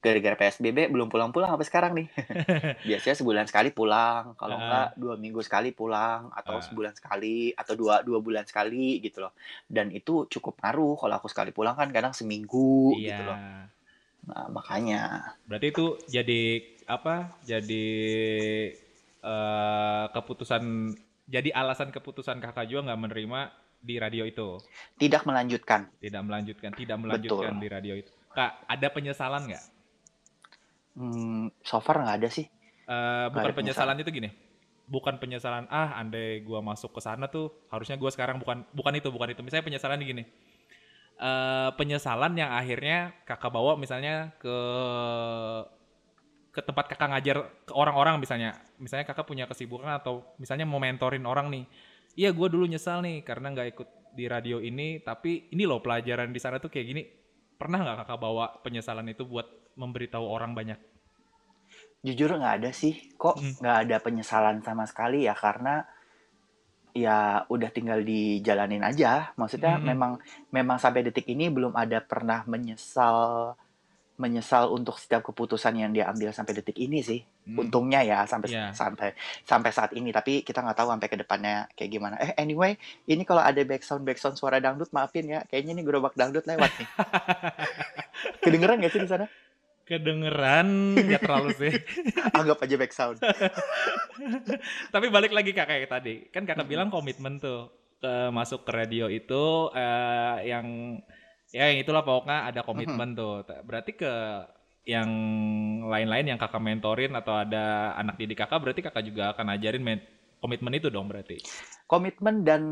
Gara-gara 0.00 0.32
PSBB 0.32 0.88
belum 0.88 1.12
pulang-pulang 1.12 1.52
sampai 1.52 1.69
sekarang 1.69 1.93
nih. 1.93 2.08
Biasanya 2.88 3.20
sebulan 3.20 3.44
sekali 3.44 3.69
pulang, 3.69 4.32
kalau 4.32 4.56
Ah. 4.56 4.64
nggak 4.64 4.88
dua 4.96 5.14
minggu 5.20 5.44
sekali 5.44 5.76
pulang, 5.76 6.32
atau 6.32 6.56
Ah. 6.56 6.64
sebulan 6.64 6.96
sekali, 6.96 7.52
atau 7.52 7.76
dua 7.76 8.00
dua 8.00 8.16
bulan 8.25 8.49
sekali 8.49 8.96
gitu 9.05 9.20
loh. 9.20 9.37
Dan 9.69 9.93
itu 9.93 10.25
cukup 10.32 10.56
ngaruh. 10.64 10.96
Kalau 10.96 11.14
aku 11.20 11.28
sekali 11.28 11.52
pulang 11.52 11.76
kan 11.76 11.93
kadang 11.93 12.16
seminggu 12.16 12.96
Iya. 12.96 13.12
gitu 13.12 13.23
loh. 13.28 13.38
Nah, 14.28 14.46
makanya 14.52 15.32
Berarti 15.49 15.67
itu 15.72 15.87
jadi 16.11 16.43
apa? 16.84 17.32
Jadi 17.44 17.87
eh, 19.20 20.05
keputusan 20.12 20.62
jadi 21.31 21.50
alasan 21.55 21.94
keputusan 21.94 22.43
kakak 22.43 22.67
juga 22.67 22.90
nggak 22.90 23.00
menerima 23.06 23.40
di 23.81 23.96
radio 23.96 24.28
itu, 24.28 24.61
tidak 25.00 25.25
melanjutkan. 25.25 25.88
tidak 26.05 26.20
melanjutkan, 26.20 26.70
tidak 26.76 26.99
melanjutkan 27.00 27.56
Betul. 27.56 27.62
di 27.64 27.69
radio 27.72 27.94
itu. 27.96 28.12
Kak, 28.37 28.69
ada 28.69 28.88
penyesalan 28.93 29.49
nggak? 29.49 29.64
Hmm, 31.00 31.49
so 31.64 31.81
far 31.81 32.05
nggak 32.05 32.19
ada 32.20 32.28
sih. 32.28 32.44
Eh, 32.84 33.26
bukan 33.32 33.46
ada 33.46 33.56
penyesalan 33.56 33.96
itu 34.02 34.11
gini, 34.12 34.28
bukan 34.90 35.16
penyesalan 35.16 35.64
ah 35.70 35.96
andai 35.96 36.43
gua 36.44 36.61
masuk 36.61 36.93
ke 36.93 37.00
sana 37.00 37.31
tuh 37.31 37.49
harusnya 37.70 37.97
gua 37.97 38.11
sekarang 38.12 38.37
bukan 38.42 38.66
bukan 38.75 38.92
itu 38.99 39.09
bukan 39.09 39.33
itu. 39.33 39.40
Misalnya 39.40 39.64
penyesalan 39.64 40.02
gini, 40.02 40.26
eh 41.20 41.70
penyesalan 41.76 42.32
yang 42.32 42.50
akhirnya 42.56 43.12
kakak 43.28 43.52
bawa 43.52 43.76
misalnya 43.76 44.32
ke 44.40 44.56
ke 46.50 46.60
tempat 46.66 46.90
kakak 46.90 47.08
ngajar 47.14 47.36
ke 47.62 47.72
orang-orang 47.76 48.18
misalnya, 48.18 48.58
misalnya 48.82 49.06
kakak 49.06 49.26
punya 49.30 49.46
kesibukan 49.46 49.86
atau 50.02 50.34
misalnya 50.42 50.66
mau 50.66 50.82
mentorin 50.82 51.22
orang 51.22 51.46
nih, 51.54 51.64
iya 52.18 52.34
gua 52.34 52.50
dulu 52.50 52.66
nyesal 52.66 53.06
nih 53.06 53.22
karena 53.22 53.54
nggak 53.54 53.68
ikut 53.78 53.88
di 54.18 54.24
radio 54.26 54.58
ini, 54.58 54.98
tapi 54.98 55.46
ini 55.54 55.62
loh 55.62 55.78
pelajaran 55.78 56.34
di 56.34 56.40
sana 56.42 56.58
tuh 56.58 56.66
kayak 56.72 56.86
gini. 56.90 57.02
Pernah 57.54 57.78
nggak 57.86 57.96
kakak 58.02 58.18
bawa 58.18 58.46
penyesalan 58.66 59.06
itu 59.14 59.22
buat 59.28 59.46
memberitahu 59.78 60.26
orang 60.26 60.52
banyak? 60.58 60.78
Jujur 62.00 62.32
nggak 62.34 62.54
ada 62.64 62.70
sih, 62.72 63.12
kok 63.20 63.36
Hmm. 63.38 63.54
nggak 63.60 63.76
ada 63.86 63.96
penyesalan 64.00 64.64
sama 64.64 64.84
sekali 64.88 65.28
ya 65.28 65.36
karena 65.36 65.84
ya 66.92 67.44
udah 67.47 67.70
tinggal 67.70 68.00
dijalanin 68.00 68.82
aja. 68.82 69.32
Maksudnya 69.35 69.78
Mm-mm. 69.78 69.87
memang 69.90 70.12
memang 70.50 70.76
sampai 70.76 71.06
detik 71.06 71.28
ini 71.30 71.49
belum 71.49 71.75
ada 71.75 71.99
pernah 72.02 72.42
menyesal 72.47 73.54
menyesal 74.20 74.68
untuk 74.68 75.00
setiap 75.00 75.25
keputusan 75.25 75.80
yang 75.80 75.97
dia 75.97 76.04
ambil 76.12 76.28
sampai 76.28 76.52
detik 76.52 76.76
ini 76.76 77.00
sih. 77.00 77.25
Hmm. 77.49 77.64
Untungnya 77.64 78.04
ya 78.04 78.28
sampai 78.28 78.52
Iya. 78.52 78.68
sampai 78.76 79.16
sampai 79.49 79.70
saat 79.73 79.97
ini. 79.97 80.12
Tapi 80.12 80.44
kita 80.44 80.61
nggak 80.61 80.76
tahu 80.76 80.92
sampai 80.92 81.09
ke 81.09 81.16
depannya 81.16 81.64
kayak 81.73 81.88
gimana. 81.88 82.14
Eh 82.20 82.37
anyway, 82.37 82.76
ini 83.09 83.25
kalau 83.25 83.40
ada 83.40 83.64
backsound 83.64 84.04
backsound 84.04 84.37
suara 84.37 84.61
dangdut 84.61 84.92
maafin 84.92 85.25
ya. 85.25 85.40
Kayaknya 85.49 85.73
ini 85.73 85.82
gerobak 85.88 86.12
dangdut 86.12 86.44
lewat 86.44 86.68
nih. 86.68 86.88
Kedengeran 88.44 88.76
nggak 88.85 88.92
sih 88.92 89.00
di 89.00 89.09
sana? 89.09 89.25
Kedengeran 89.90 90.94
nggak 90.94 91.26
terlalu 91.26 91.50
sih. 91.59 91.75
Anggap 92.38 92.62
aja 92.62 92.76
backsound. 92.78 93.18
Tapi 94.94 95.06
balik 95.11 95.35
lagi 95.35 95.50
kak 95.50 95.66
kayak 95.66 95.90
tadi, 95.90 96.30
kan 96.30 96.47
kakak 96.47 96.70
bilang 96.70 96.94
komitmen 96.94 97.42
tuh 97.42 97.75
ke 97.99 98.30
masuk 98.30 98.62
ke 98.62 98.70
radio 98.70 99.11
itu 99.11 99.68
eh, 99.75 100.47
yang 100.47 100.94
ya 101.50 101.75
yang 101.75 101.82
itulah 101.82 102.06
pokoknya 102.06 102.54
ada 102.54 102.62
komitmen 102.62 103.18
tuh. 103.18 103.42
Berarti 103.66 103.99
ke 103.99 104.14
yang 104.87 105.11
lain-lain 105.85 106.25
yang 106.25 106.38
kakak 106.40 106.62
mentorin 106.62 107.12
atau 107.12 107.37
ada 107.37 107.92
anak 107.99 108.16
didik 108.16 108.40
kakak, 108.40 108.62
berarti 108.62 108.80
kakak 108.80 109.04
juga 109.04 109.35
akan 109.35 109.59
ajarin 109.59 109.82
men- 109.82 110.06
komitmen 110.40 110.73
itu 110.73 110.88
dong 110.88 111.04
berarti. 111.04 111.37
komitmen 111.85 112.47
dan 112.47 112.62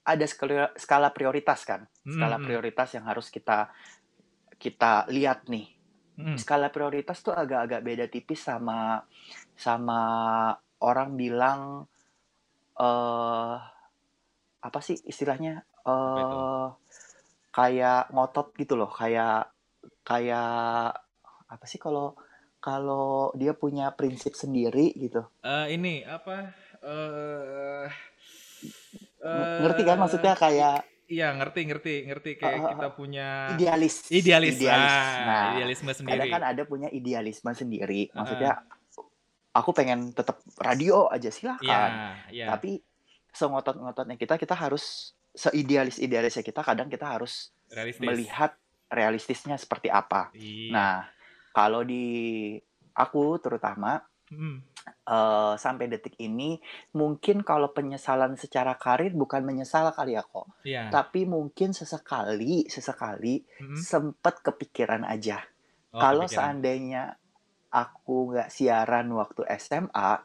ada 0.00 0.22
skala, 0.24 0.70
skala 0.78 1.10
prioritas 1.12 1.66
kan 1.66 1.84
skala 2.06 2.38
Hmm. 2.38 2.46
prioritas 2.46 2.94
yang 2.94 3.04
harus 3.04 3.26
kita 3.28 3.68
kita 4.56 5.04
lihat 5.12 5.44
nih 5.50 5.77
Hmm. 6.18 6.34
skala 6.34 6.74
prioritas 6.74 7.22
tuh 7.22 7.30
agak-agak 7.30 7.78
beda 7.78 8.04
tipis 8.10 8.42
sama 8.42 9.06
sama 9.54 10.00
orang 10.82 11.14
bilang 11.14 11.86
eh 12.74 13.56
apa 14.58 14.78
sih 14.82 14.98
istilahnya 15.06 15.62
eh 15.86 16.66
kayak 17.54 18.10
ngotot 18.10 18.50
gitu 18.58 18.74
loh 18.74 18.90
kayak 18.90 19.46
kayak 20.02 20.90
apa 21.46 21.64
sih 21.70 21.78
kalau 21.78 22.18
kalau 22.58 23.30
dia 23.38 23.54
punya 23.54 23.94
prinsip 23.94 24.34
sendiri 24.34 24.90
gitu 24.98 25.22
Eh, 25.46 25.78
ini 25.78 26.02
apa? 26.02 26.50
Eh 26.82 27.86
Ng- 29.22 29.62
ngerti 29.62 29.82
kan 29.86 29.98
maksudnya 30.02 30.34
kayak 30.34 30.82
Iya, 31.08 31.32
ngerti, 31.32 31.60
ngerti, 31.64 31.94
ngerti. 32.04 32.30
Kayak 32.36 32.52
eh, 32.54 32.68
kita 32.70 32.88
punya 32.90 33.28
idealis 33.50 33.96
idealis. 34.08 34.54
idealis 34.54 34.92
Ah, 34.92 35.16
nah 35.24 35.42
idealisme 35.50 35.88
kadang 35.88 35.98
sendiri. 35.98 36.28
kan 36.28 36.42
ada 36.44 36.62
punya 36.62 36.88
idealisme 36.90 37.50
sendiri 37.50 38.12
maksudnya 38.12 38.60
aku 39.50 39.70
pengen 39.72 40.12
tetap 40.12 40.38
radio 40.56 41.08
aja 41.08 41.24
Iya, 41.24 41.32
silahkan 41.32 41.90
iya. 42.28 42.46
tapi 42.46 42.84
sengotot-ngototnya 43.30 44.14
kita 44.14 44.36
kita 44.36 44.52
harus 44.52 45.10
seidealis-idealisnya 45.32 46.42
kita 46.42 46.60
kadang 46.62 46.86
kita 46.86 47.08
harus 47.08 47.50
Realistis. 47.66 48.04
melihat 48.04 48.52
realistisnya 48.86 49.56
seperti 49.56 49.88
apa 49.88 50.28
Iya. 50.32 50.70
nah 50.70 50.96
kalau 51.50 51.82
di 51.82 52.54
aku 52.92 53.36
terutama 53.38 54.04
Hmm. 54.28 54.60
Eh, 55.08 55.54
sampai 55.56 55.88
detik 55.88 56.14
ini 56.18 56.60
mungkin 56.92 57.40
kalau 57.40 57.72
penyesalan 57.72 58.36
secara 58.36 58.76
karir 58.76 59.10
bukan 59.12 59.40
menyesal 59.42 59.88
kali 59.90 60.12
ya 60.12 60.22
kok 60.22 60.46
Iya. 60.62 60.92
tapi 60.92 61.24
mungkin 61.24 61.72
sesekali 61.72 62.68
sesekali 62.68 63.40
Mm-mm. 63.58 63.74
sempet 63.74 64.44
kepikiran 64.44 65.02
aja 65.02 65.40
Oh, 65.88 65.96
kalau 65.98 66.28
kepikiran. 66.28 66.60
seandainya 66.60 67.02
aku 67.68 68.32
nggak 68.32 68.48
siaran 68.48 69.08
waktu 69.10 69.48
SMA 69.56 70.20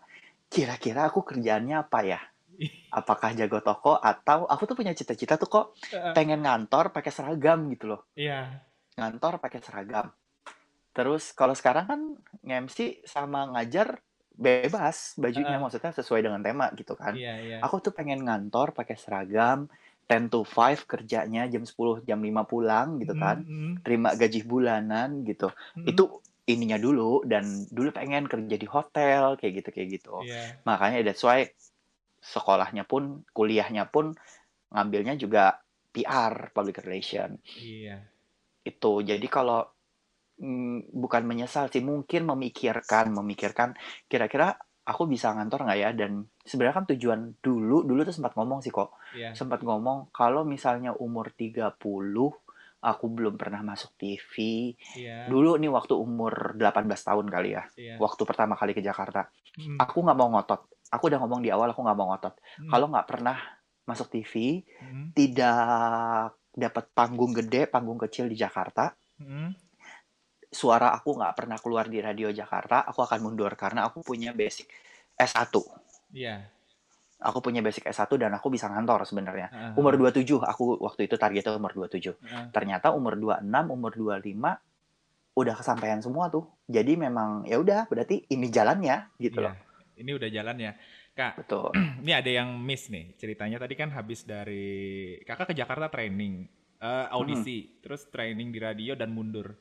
kira-kira 0.48 1.08
aku 1.08 1.24
kerjaannya 1.24 1.76
apa 1.80 2.00
ya 2.04 2.20
apakah 3.00 3.32
jago 3.34 3.60
toko 3.60 3.96
atau 3.96 4.44
aku 4.46 4.64
tuh 4.66 4.76
punya 4.76 4.92
cita-cita 4.92 5.34
tuh 5.34 5.48
kok 5.48 5.66
pengen 6.14 6.44
ngantor 6.44 6.92
pakai 6.92 7.10
seragam 7.10 7.72
gitu 7.72 7.88
loh 7.90 8.04
Iya. 8.14 8.60
ngantor 8.94 9.40
pakai 9.40 9.60
seragam 9.60 10.12
terus 10.94 11.34
kalau 11.34 11.58
sekarang 11.58 11.86
kan 11.90 12.02
nge-MC 12.46 12.78
sama 13.04 13.50
ngajar 13.50 13.98
bebas 14.34 15.14
bajunya 15.22 15.58
Heeh. 15.58 15.62
maksudnya 15.62 15.92
sesuai 15.94 16.22
dengan 16.26 16.42
tema 16.42 16.70
gitu 16.74 16.94
kan 16.98 17.18
Iya, 17.18 17.34
iya. 17.42 17.58
aku 17.62 17.76
tuh 17.86 17.94
pengen 17.94 18.26
ngantor 18.26 18.74
pakai 18.74 18.98
seragam 18.98 19.70
10 20.10 20.30
to 20.30 20.42
5 20.44 20.84
kerjanya 20.90 21.48
jam 21.50 21.64
10 21.66 22.02
jam 22.06 22.20
5 22.22 22.44
pulang 22.46 22.98
gitu 23.02 23.14
kan 23.18 23.46
Mm-mm. 23.46 23.82
terima 23.86 24.14
gaji 24.18 24.42
bulanan 24.46 25.24
gitu 25.26 25.50
Mm-mm. 25.78 25.88
itu 25.88 26.04
ininya 26.44 26.76
dulu 26.76 27.24
dan 27.24 27.46
dulu 27.72 27.90
pengen 27.96 28.28
kerja 28.28 28.56
di 28.60 28.68
hotel 28.68 29.40
kayak 29.40 29.54
gitu 29.64 29.70
kayak 29.72 29.90
gitu 30.02 30.16
Iya. 30.28 30.44
makanya 30.68 31.00
that's 31.08 31.24
why 31.24 31.48
sekolahnya 32.24 32.84
pun 32.88 33.24
kuliahnya 33.36 33.88
pun 33.92 34.16
ngambilnya 34.74 35.16
juga 35.20 35.62
PR 35.94 36.52
public 36.56 36.82
relation 36.84 37.38
Iya. 37.58 38.04
itu 38.64 38.92
jadi 39.04 39.28
kalau 39.28 39.68
mm, 40.44 40.92
bukan 40.92 41.24
menyesal 41.24 41.72
sih 41.72 41.80
mungkin 41.80 42.28
memikirkan 42.28 43.10
memikirkan 43.10 43.72
kira-kira 44.06 44.52
aku 44.84 45.08
bisa 45.08 45.32
ngantor 45.32 45.64
nggak 45.64 45.80
ya 45.80 45.90
dan 45.96 46.12
sebenarnya 46.38 46.76
kan 46.76 46.86
tujuan 46.92 47.20
dulu 47.40 47.88
dulu 47.88 48.04
tuh 48.04 48.12
sempat 48.12 48.36
ngomong 48.36 48.60
sih 48.60 48.68
kok 48.70 48.92
Iya. 49.16 49.32
sempat 49.32 49.64
ngomong 49.64 50.12
kalau 50.12 50.44
misalnya 50.44 50.92
umur 50.92 51.32
30 51.32 51.80
aku 52.84 53.06
belum 53.08 53.40
pernah 53.40 53.64
masuk 53.64 53.96
TV 53.96 54.34
Iya. 55.00 55.32
dulu 55.32 55.56
nih 55.56 55.72
waktu 55.72 55.96
umur 55.96 56.60
18 56.60 56.84
tahun 57.00 57.32
kali 57.32 57.50
ya 57.56 57.64
Iya. 57.80 57.96
waktu 57.96 58.22
pertama 58.28 58.60
kali 58.60 58.76
ke 58.76 58.84
Jakarta 58.84 59.32
Mm. 59.56 59.80
aku 59.80 60.04
nggak 60.04 60.18
mau 60.20 60.28
ngotot 60.36 60.68
aku 60.92 61.04
udah 61.08 61.20
ngomong 61.24 61.40
di 61.40 61.48
awal 61.48 61.72
aku 61.72 61.80
nggak 61.80 61.96
mau 61.96 62.12
ngotot 62.12 62.36
Mm. 62.60 62.68
kalau 62.68 62.92
nggak 62.92 63.08
pernah 63.08 63.38
masuk 63.88 64.12
TV 64.12 64.60
Mm. 64.84 65.16
tidak 65.16 66.28
dapat 66.52 66.86
panggung 66.92 67.32
gede 67.32 67.72
panggung 67.72 67.96
kecil 67.98 68.28
di 68.28 68.36
Jakarta 68.36 68.92
Mm. 69.16 69.63
Suara 70.54 70.94
aku 70.94 71.18
nggak 71.18 71.34
pernah 71.34 71.58
keluar 71.58 71.90
di 71.90 71.98
radio 72.00 72.30
Jakarta 72.30 72.86
aku 72.86 73.02
akan 73.02 73.20
mundur 73.20 73.52
karena 73.58 73.90
aku 73.90 74.06
punya 74.06 74.32
basic 74.32 74.70
S1 75.18 75.50
Iya. 76.14 76.46
aku 77.20 77.42
punya 77.42 77.66
basic 77.66 77.90
S1 77.90 78.14
dan 78.16 78.32
aku 78.38 78.54
bisa 78.54 78.70
ngantor 78.70 79.04
sebenarnya 79.04 79.50
Heeh. 79.50 79.74
umur 79.76 79.98
27 79.98 80.40
aku 80.40 80.78
waktu 80.80 81.10
itu 81.10 81.16
targetnya 81.18 81.58
umur 81.58 81.74
27 81.74 82.14
Heeh. 82.14 82.46
ternyata 82.54 82.94
umur 82.94 83.18
26 83.18 83.44
umur 83.68 83.92
25 83.92 84.62
udah 85.34 85.56
kesampaian 85.58 85.98
semua 85.98 86.30
tuh 86.30 86.46
jadi 86.70 86.94
memang 86.94 87.50
ya 87.50 87.58
udah 87.58 87.90
berarti 87.90 88.30
ini 88.30 88.48
jalannya 88.48 89.10
gitu 89.18 89.42
Iya. 89.42 89.50
loh 89.50 89.56
Ini 89.94 90.10
udah 90.10 90.26
jalan 90.34 90.58
ya. 90.58 90.74
Kak, 91.14 91.46
betul 91.46 91.70
ini 92.02 92.18
ada 92.18 92.26
yang 92.26 92.58
miss 92.58 92.90
nih. 92.90 93.14
Ceritanya 93.14 93.62
tadi 93.62 93.78
kan 93.78 93.94
habis 93.94 94.26
dari 94.26 95.14
kakak 95.22 95.54
ke 95.54 95.56
Jakarta 95.58 95.86
training, 95.86 96.50
eh, 96.82 97.06
audisi, 97.14 97.78
terus 97.78 98.10
training 98.10 98.50
di 98.50 98.58
radio 98.58 98.98
dan 98.98 99.14
mundur. 99.14 99.54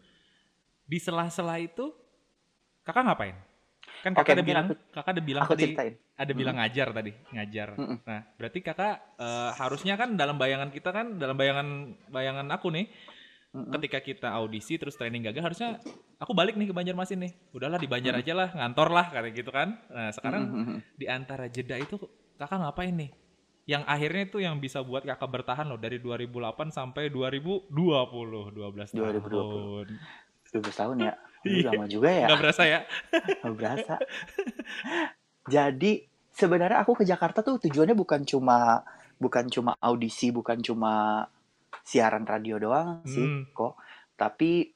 Di 0.92 1.00
sela-sela 1.00 1.56
itu 1.56 1.88
kakak 2.84 3.00
ngapain? 3.08 3.36
Kan 4.04 4.12
kakak 4.12 4.36
ada 4.36 4.44
mungkin 4.44 4.50
bilang, 4.52 4.66
aku- 4.68 4.78
kakak 4.92 5.12
ada 5.16 5.22
bilang 5.24 5.42
aku 5.48 5.52
tadi 5.56 5.64
ceritain 5.72 5.94
ada 6.12 6.32
bilang 6.36 6.56
ngajar 6.60 6.88
tadi, 6.92 7.12
ngajar. 7.32 7.68
Mm-mm. 7.80 7.98
Nah, 8.04 8.20
berarti 8.36 8.58
kakak 8.60 8.94
eh, 9.16 9.50
harusnya 9.56 9.94
kan 9.96 10.12
dalam 10.20 10.36
bayangan 10.36 10.68
kita 10.68 10.92
kan, 10.92 11.16
dalam 11.16 11.32
bayangan 11.40 11.96
bayangan 12.12 12.46
aku 12.52 12.68
nih, 12.68 12.92
Mm-mm. 13.56 13.72
ketika 13.80 14.04
kita 14.04 14.28
audisi 14.36 14.76
terus 14.76 14.94
training 15.00 15.24
gagal 15.24 15.40
harusnya 15.40 15.80
aku 16.20 16.36
balik 16.36 16.60
nih 16.60 16.68
ke 16.68 16.74
Banjarmasin 16.76 17.24
nih. 17.24 17.32
Udahlah 17.56 17.80
di 17.80 17.88
Banjar 17.88 18.12
Mm. 18.12 18.20
aja 18.20 18.32
lah, 18.36 18.48
ngantor 18.52 18.88
lah 18.92 19.06
kayak 19.08 19.32
gitu 19.32 19.48
kan. 19.48 19.80
Nah, 19.88 20.12
sekarang 20.12 20.42
Mm-mm. 20.44 20.78
di 20.92 21.06
antara 21.08 21.48
jeda 21.48 21.80
itu 21.80 21.96
kakak 22.36 22.60
ngapain 22.60 22.92
nih? 22.92 23.10
Yang 23.64 23.82
akhirnya 23.86 24.22
itu 24.26 24.38
yang 24.42 24.58
bisa 24.58 24.82
buat 24.84 25.06
kakak 25.06 25.30
bertahan 25.30 25.64
loh 25.70 25.78
dari 25.80 26.02
2008 26.02 26.68
sampai 26.68 27.08
2020, 27.08 28.50
12 28.52 28.90
tahun. 28.92 29.86
2020. 30.52 30.60
12 30.60 30.80
tahun 30.80 30.96
ya 31.00 31.14
Aduh, 31.42 31.50
Iya. 31.58 31.68
lama 31.68 31.86
juga 31.86 32.06
ya 32.08 32.26
Nggak 32.28 32.40
berasa 32.40 32.62
ya? 32.62 32.80
Nggak 33.42 33.54
berasa 33.56 33.94
jadi 35.44 35.92
sebenarnya 36.30 36.78
aku 36.80 36.92
ke 36.94 37.04
Jakarta 37.04 37.42
tuh 37.42 37.58
tujuannya 37.58 37.92
bukan 37.92 38.22
cuma 38.22 38.82
bukan 39.18 39.46
cuma 39.48 39.74
audisi 39.78 40.30
bukan 40.30 40.58
cuma 40.60 41.26
siaran 41.82 42.22
radio 42.22 42.58
doang 42.58 43.02
sih 43.04 43.22
Hmm. 43.22 43.50
kok 43.50 43.74
tapi 44.14 44.70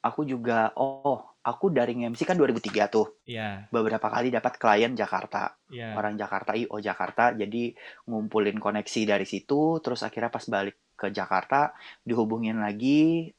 aku 0.00 0.22
juga 0.22 0.70
oh 0.76 1.34
aku 1.40 1.68
dari 1.68 1.98
MC 1.98 2.22
kan 2.22 2.36
2003 2.36 2.86
tuh 2.88 3.20
Iya, 3.26 3.66
beberapa 3.68 4.06
kali 4.06 4.30
dapat 4.30 4.54
klien 4.54 4.94
Jakarta 4.94 5.58
iya. 5.68 5.92
orang 5.92 6.14
Jakarta 6.14 6.54
IO 6.54 6.78
Jakarta 6.78 7.34
jadi 7.34 7.74
ngumpulin 8.06 8.56
koneksi 8.56 9.00
dari 9.04 9.26
situ 9.26 9.76
terus 9.78 10.00
akhirnya 10.00 10.30
pas 10.30 10.46
balik 10.46 10.78
ke 10.94 11.10
Jakarta 11.10 11.74
dihubungin 12.00 12.62
lagi 12.62 13.34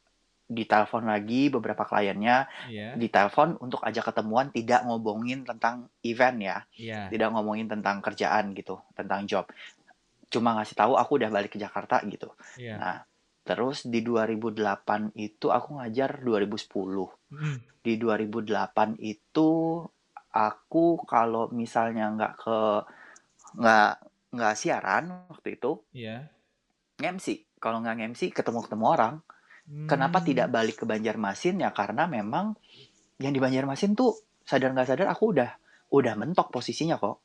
ditelepon 0.46 1.10
lagi 1.10 1.50
beberapa 1.50 1.82
kliennya 1.84 2.46
Iya, 2.70 2.94
ditelepon 2.94 3.58
untuk 3.58 3.82
ajak 3.82 4.14
ketemuan 4.14 4.54
tidak 4.54 4.86
ngomongin 4.86 5.42
tentang 5.42 5.90
event 6.06 6.38
ya. 6.38 6.58
Iya. 6.78 7.10
tidak 7.10 7.34
ngomongin 7.34 7.66
tentang 7.66 7.98
kerjaan 8.00 8.54
gitu 8.54 8.78
tentang 8.94 9.26
job. 9.26 9.50
Cuma 10.30 10.54
ngasih 10.54 10.78
tahu 10.78 10.94
aku 10.98 11.18
udah 11.18 11.30
balik 11.34 11.54
ke 11.54 11.60
Jakarta 11.60 12.02
gitu. 12.06 12.30
Iya. 12.58 12.78
nah 12.78 12.98
terus 13.46 13.86
di 13.86 14.02
2008 14.02 15.14
itu 15.14 15.54
aku 15.54 15.78
ngajar 15.78 16.18
2010 16.22 17.14
Mm, 17.30 17.58
di 17.86 17.94
2008 18.02 18.98
itu 18.98 19.50
aku 20.30 20.86
kalau 21.06 21.50
misalnya 21.54 22.10
nggak 22.10 22.34
ke 22.38 22.58
nggak 23.56 23.92
nggak 24.34 24.54
siaran 24.58 25.30
waktu 25.30 25.58
itu 25.58 25.78
Iya. 25.94 26.26
nge-MC 26.98 27.46
kalau 27.58 27.82
nggak 27.82 27.96
nge-MC 27.98 28.34
ketemu-ketemu 28.34 28.86
orang 28.86 29.14
kenapa 29.86 30.22
Hmm. 30.22 30.28
tidak 30.28 30.48
balik 30.50 30.82
ke 30.82 30.86
Banjarmasin 30.86 31.62
ya 31.62 31.70
karena 31.74 32.06
memang 32.06 32.54
yang 33.22 33.34
di 33.34 33.40
Banjarmasin 33.42 33.96
tuh 33.96 34.14
sadar 34.46 34.72
nggak 34.74 34.88
sadar 34.90 35.08
aku 35.10 35.34
udah 35.34 35.50
udah 35.94 36.14
mentok 36.18 36.50
posisinya 36.54 36.98
kok 36.98 37.22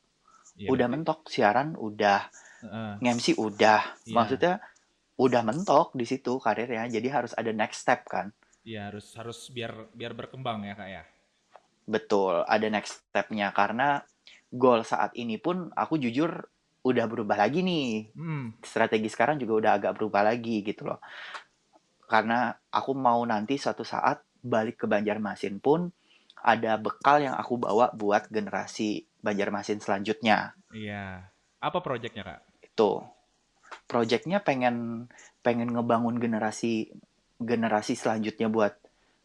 Iya, 0.57 0.67
udah 0.73 0.87
mentok 0.91 1.25
siaran 1.31 1.73
udah 1.79 2.27
Heeh. 2.61 2.91
nge-MC 3.01 3.37
udah 3.39 3.81
Iya. 4.05 4.13
maksudnya 4.13 4.53
udah 5.17 5.41
mentok 5.45 5.93
di 5.93 6.05
situ 6.05 6.37
karirnya 6.37 6.85
jadi 6.89 7.07
harus 7.13 7.33
ada 7.37 7.49
next 7.53 7.85
step 7.85 8.05
kan 8.05 8.29
Iya, 8.61 8.93
harus 8.93 9.09
harus 9.17 9.49
biar 9.49 9.89
biar 9.93 10.13
berkembang 10.13 10.61
ya, 10.65 10.73
Kak 10.77 10.89
ya. 10.89 11.03
betul 11.85 12.45
ada 12.45 12.67
next 12.69 13.03
stepnya 13.09 13.49
karena 13.51 14.05
goal 14.53 14.85
saat 14.85 15.11
ini 15.17 15.41
pun 15.41 15.73
aku 15.73 15.97
jujur 15.97 16.29
udah 16.81 17.05
berubah 17.09 17.37
lagi 17.41 17.61
nih 17.65 18.13
Hmm. 18.13 18.53
strategi 18.61 19.09
sekarang 19.09 19.37
juga 19.41 19.53
udah 19.57 19.71
agak 19.81 19.91
berubah 19.97 20.21
lagi 20.25 20.61
gitu 20.61 20.87
loh 20.87 21.01
karena 22.11 22.39
aku 22.67 22.91
mau 22.91 23.23
nanti 23.23 23.55
suatu 23.55 23.81
saat 23.81 24.19
balik 24.43 24.75
ke 24.75 24.85
Banjarmasin 24.85 25.57
pun 25.57 25.87
ada 26.37 26.75
bekal 26.75 27.21
yang 27.21 27.33
aku 27.33 27.55
bawa 27.55 27.95
buat 27.95 28.27
generasi 28.27 29.07
Banjarmasin 29.17 29.79
selanjutnya 29.79 30.51
Iya. 30.71 31.31
Apa 31.57 31.79
proyeknya, 31.79 32.21
Kak? 32.21 32.41
itu 32.61 32.91
projectnya 33.85 34.39
pengen 34.39 35.07
pengen 35.39 35.71
ngebangun 35.71 36.17
generasi 36.17 36.91
generasi 37.37 37.95
selanjutnya 37.95 38.47
buat 38.47 38.75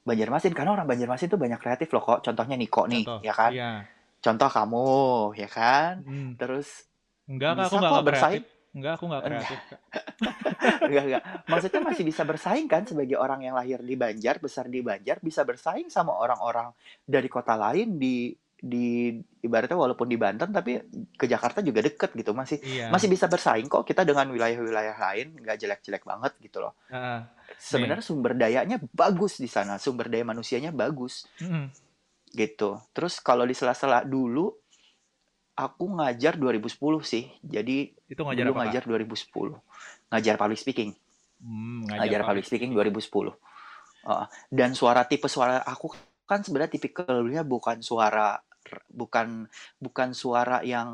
Banjarmasin 0.03 0.55
karena 0.55 0.71
orang 0.73 0.87
Banjarmasin 0.87 1.27
tuh 1.27 1.37
banyak 1.37 1.59
kreatif 1.59 1.91
loh 1.91 2.01
kok 2.01 2.23
contohnya 2.23 2.55
Niko 2.55 2.87
nih 2.87 3.03
Contoh. 3.03 3.21
ya 3.23 3.35
kan 3.35 3.51
Iya. 3.51 3.71
contoh 4.19 4.47
kamu 4.49 4.87
ya 5.35 5.49
kan 5.51 5.93
Hmm. 6.03 6.39
terus 6.39 6.87
Enggak, 7.27 7.59
aku 7.59 7.63
Bisa 7.67 7.75
nggak 7.75 7.83
kok 7.83 7.91
nggak 7.91 8.07
bersaing. 8.07 8.35
kreatif. 8.39 8.56
Enggak, 8.77 9.01
aku 9.01 9.05
nggak 9.09 9.23
Enggak. 9.25 9.41
kreatif. 9.49 9.61
Enggak, 10.89 11.05
enggak. 11.09 11.23
Maksudnya 11.49 11.81
masih 11.81 12.05
bisa 12.05 12.23
bersaing 12.29 12.69
kan 12.69 12.85
sebagai 12.85 13.17
orang 13.17 13.41
yang 13.41 13.57
lahir 13.57 13.81
di 13.81 13.97
Banjar, 13.97 14.37
besar 14.37 14.69
di 14.69 14.85
Banjar, 14.85 15.17
bisa 15.25 15.49
bersaing 15.49 15.89
sama 15.89 16.13
orang-orang 16.13 16.77
dari 17.01 17.29
kota 17.33 17.57
lain 17.57 17.97
di 17.97 18.37
di 18.57 19.13
ibaratnya 19.45 19.77
walaupun 19.77 20.09
di 20.09 20.17
Banten 20.17 20.49
tapi 20.49 20.81
ke 21.13 21.29
Jakarta 21.29 21.61
juga 21.61 21.85
deket 21.85 22.17
gitu 22.17 22.33
masih 22.33 22.57
Iya. 22.65 22.89
masih 22.89 23.13
bisa 23.13 23.29
bersaing 23.29 23.69
kok 23.69 23.85
kita 23.85 24.01
dengan 24.01 24.33
wilayah-wilayah 24.33 24.97
lain 24.97 25.37
nggak 25.45 25.61
jelek-jelek 25.61 26.01
banget 26.09 26.33
gitu 26.41 26.65
loh 26.65 26.73
Heeh. 26.89 27.21
sebenarnya 27.61 28.01
sumber 28.01 28.33
dayanya 28.33 28.81
bagus 28.97 29.37
di 29.37 29.47
sana 29.47 29.77
sumber 29.77 30.09
daya 30.09 30.25
manusianya 30.25 30.73
bagus 30.73 31.29
Mm-mm. 31.37 31.69
gitu 32.33 32.81
terus 32.97 33.21
kalau 33.21 33.45
di 33.45 33.53
sela-sela 33.53 34.09
dulu 34.09 34.57
aku 35.57 35.85
ngajar 35.97 36.37
2010 36.37 36.77
sih 37.01 37.25
jadi 37.41 37.91
Itu 38.07 38.23
ngajar 38.23 38.45
dulu 38.47 38.55
apa, 38.61 38.61
ngajar 38.69 38.83
2010 38.85 40.13
ngajar 40.13 40.35
public 40.37 40.61
speaking. 40.61 40.91
Hmm, 41.41 41.89
ngajar 41.89 42.21
public 42.23 42.45
speaking 42.45 42.77
2010 42.77 43.35
Uh, 44.07 44.23
dan 44.55 44.71
suara 44.71 45.03
tipe 45.03 45.27
suara 45.27 45.67
aku 45.67 45.91
kan 46.31 46.39
sebenarnya 46.39 46.79
tipikalnya 46.79 47.43
bukan 47.43 47.83
suara 47.83 48.39
bukan 48.87 49.51
bukan 49.83 50.15
suara 50.15 50.63
yang 50.63 50.87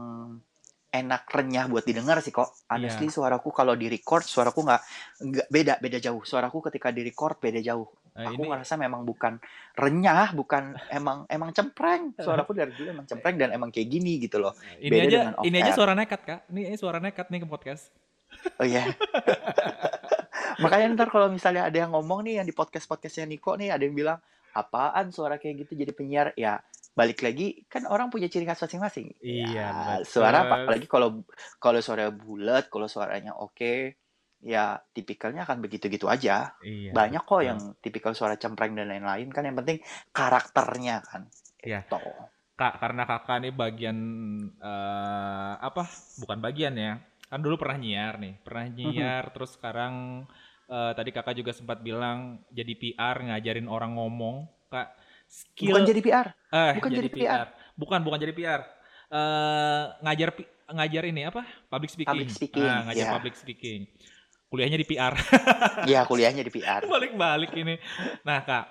enak 0.89 1.29
renyah 1.29 1.69
buat 1.69 1.85
didengar 1.85 2.25
sih 2.25 2.33
kok. 2.33 2.49
Honestly 2.73 3.13
Iya. 3.13 3.13
suaraku 3.13 3.53
kalau 3.53 3.77
di 3.77 3.93
record 3.93 4.25
suaraku 4.25 4.65
nggak 4.65 4.83
nggak 5.29 5.47
beda 5.53 5.75
beda 5.85 5.99
jauh. 6.01 6.25
Suaraku 6.25 6.73
ketika 6.73 6.89
di 6.89 7.05
record 7.05 7.37
beda 7.37 7.61
jauh 7.61 7.85
Eh, 8.13 8.29
aku 8.29 8.37
ini 8.37 8.45
ngerasa 8.45 8.77
memang 8.77 9.09
bukan 9.09 9.41
renyah 9.73 10.37
bukan 10.37 10.77
emang 10.93 11.25
emang 11.33 11.49
cempreng 11.57 12.13
suaraku 12.21 12.53
dari 12.53 12.69
dulu 12.77 12.93
emang 12.93 13.09
cempreng 13.09 13.41
dan 13.41 13.57
emang 13.57 13.73
kayak 13.73 13.89
gini 13.89 14.21
gitu 14.21 14.37
loh 14.37 14.53
ini 14.77 14.93
beda 14.93 15.09
aja 15.09 15.21
ini 15.49 15.57
aja 15.65 15.73
suara 15.73 15.97
nekat, 15.97 16.21
Kak. 16.21 16.41
Ini, 16.53 16.61
ini 16.69 16.77
suara 16.77 17.01
nekat 17.01 17.33
nih 17.33 17.41
ke 17.41 17.49
podcast. 17.49 17.89
Oh 18.61 18.67
iya. 18.69 18.85
Makanya 20.63 20.93
ntar 20.93 21.09
kalau 21.09 21.33
misalnya 21.33 21.69
ada 21.69 21.77
yang 21.77 21.97
ngomong 21.97 22.21
nih 22.29 22.41
yang 22.41 22.47
di 22.47 22.53
podcast 22.53 22.85
podcastnya 22.85 23.25
Niko 23.25 23.57
nih 23.57 23.73
ada 23.73 23.81
yang 23.81 23.97
bilang 23.97 24.19
apaan 24.53 25.09
suara 25.09 25.41
kayak 25.41 25.65
gitu 25.65 25.81
jadi 25.81 25.93
penyiar 25.97 26.37
ya 26.37 26.61
balik 26.93 27.25
lagi 27.25 27.65
kan 27.73 27.89
orang 27.89 28.13
punya 28.13 28.29
ciri 28.29 28.45
khas 28.45 28.61
masing-masing. 28.61 29.17
Iya, 29.25 29.49
Ya, 29.49 29.69
betul. 30.05 30.21
suara 30.21 30.45
apa 30.45 30.55
apalagi 30.69 30.85
kalau 30.85 31.25
kalau 31.57 31.81
suara 31.81 32.13
bulat 32.13 32.69
kalau 32.69 32.85
suaranya 32.85 33.33
oke 33.33 33.97
ya 34.43 34.83
tipikalnya 34.91 35.47
akan 35.47 35.63
begitu-gitu 35.63 36.11
aja. 36.11 36.53
Iya. 36.61 36.91
Banyak 36.91 37.23
kok 37.23 37.39
betul. 37.39 37.49
yang 37.49 37.59
tipikal 37.79 38.13
suara 38.13 38.35
cempreng 38.35 38.75
dan 38.75 38.91
lain-lain 38.91 39.31
kan 39.31 39.47
yang 39.47 39.57
penting 39.57 39.79
karakternya 40.11 40.99
kan. 41.07 41.31
Iya. 41.63 41.87
Itu. 41.87 41.99
Kak, 42.53 42.79
karena 42.83 43.03
kakak 43.09 43.39
nih 43.43 43.55
bagian 43.55 43.99
eh, 44.61 45.55
apa? 45.57 45.87
Bukan 46.21 46.39
bagian 46.43 46.75
ya. 46.77 46.99
Kan 47.33 47.41
dulu 47.41 47.57
pernah 47.57 47.81
nyiar 47.81 48.21
nih, 48.21 48.35
pernah 48.45 48.69
Mhm. 48.69 48.75
nyiar. 48.77 49.25
Terus 49.33 49.57
sekarang 49.57 50.27
eh, 50.69 50.93
tadi 50.97 51.11
kakak 51.13 51.37
juga 51.37 51.53
sempat 51.55 51.81
bilang 51.81 52.41
jadi 52.49 52.73
PR 52.75 53.17
ngajarin 53.29 53.69
orang 53.69 53.95
ngomong, 53.95 54.49
kak. 54.69 54.89
Skill 55.29 55.73
Bukan 55.73 55.85
jadi 55.89 56.01
PR. 56.05 56.29
eh 56.53 56.73
bukan 56.77 56.91
jadi 56.93 57.09
PR. 57.09 57.47
Bukan, 57.73 58.01
bukan 58.05 58.19
jadi 58.21 58.35
PR. 58.37 58.61
Eh 59.09 59.85
ngajar 60.05 60.29
ngajar 60.73 61.03
ini 61.09 61.23
apa? 61.25 61.45
Public 61.69 61.91
speaking. 61.93 62.09
Public 62.09 62.31
speaking, 62.33 62.69
Ah, 62.69 62.81
ngajar 62.89 63.05
ya. 63.05 63.13
public 63.13 63.35
speaking. 63.37 63.81
Kuliahnya 64.53 64.77
di 64.77 64.85
PR. 64.85 65.17
Ya 65.91 66.05
kuliahnya 66.05 66.45
di 66.45 66.53
PR. 66.53 66.85
Balik-balik 66.85 67.57
ini. 67.57 67.81
Nah, 68.21 68.45
Kak, 68.45 68.69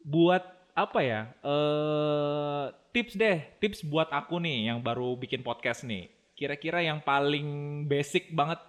buat 0.00 0.40
apa 0.78 1.02
ya? 1.02 1.20
Eh 1.42 2.64
tips 2.94 3.18
deh, 3.18 3.42
tips 3.58 3.82
buat 3.82 4.06
aku 4.14 4.38
nih 4.38 4.70
yang 4.70 4.78
baru 4.78 5.18
bikin 5.18 5.42
podcast 5.42 5.82
nih. 5.82 6.06
Kira-kira 6.38 6.86
yang 6.86 7.02
paling 7.02 7.82
basic 7.90 8.30
banget 8.30 8.62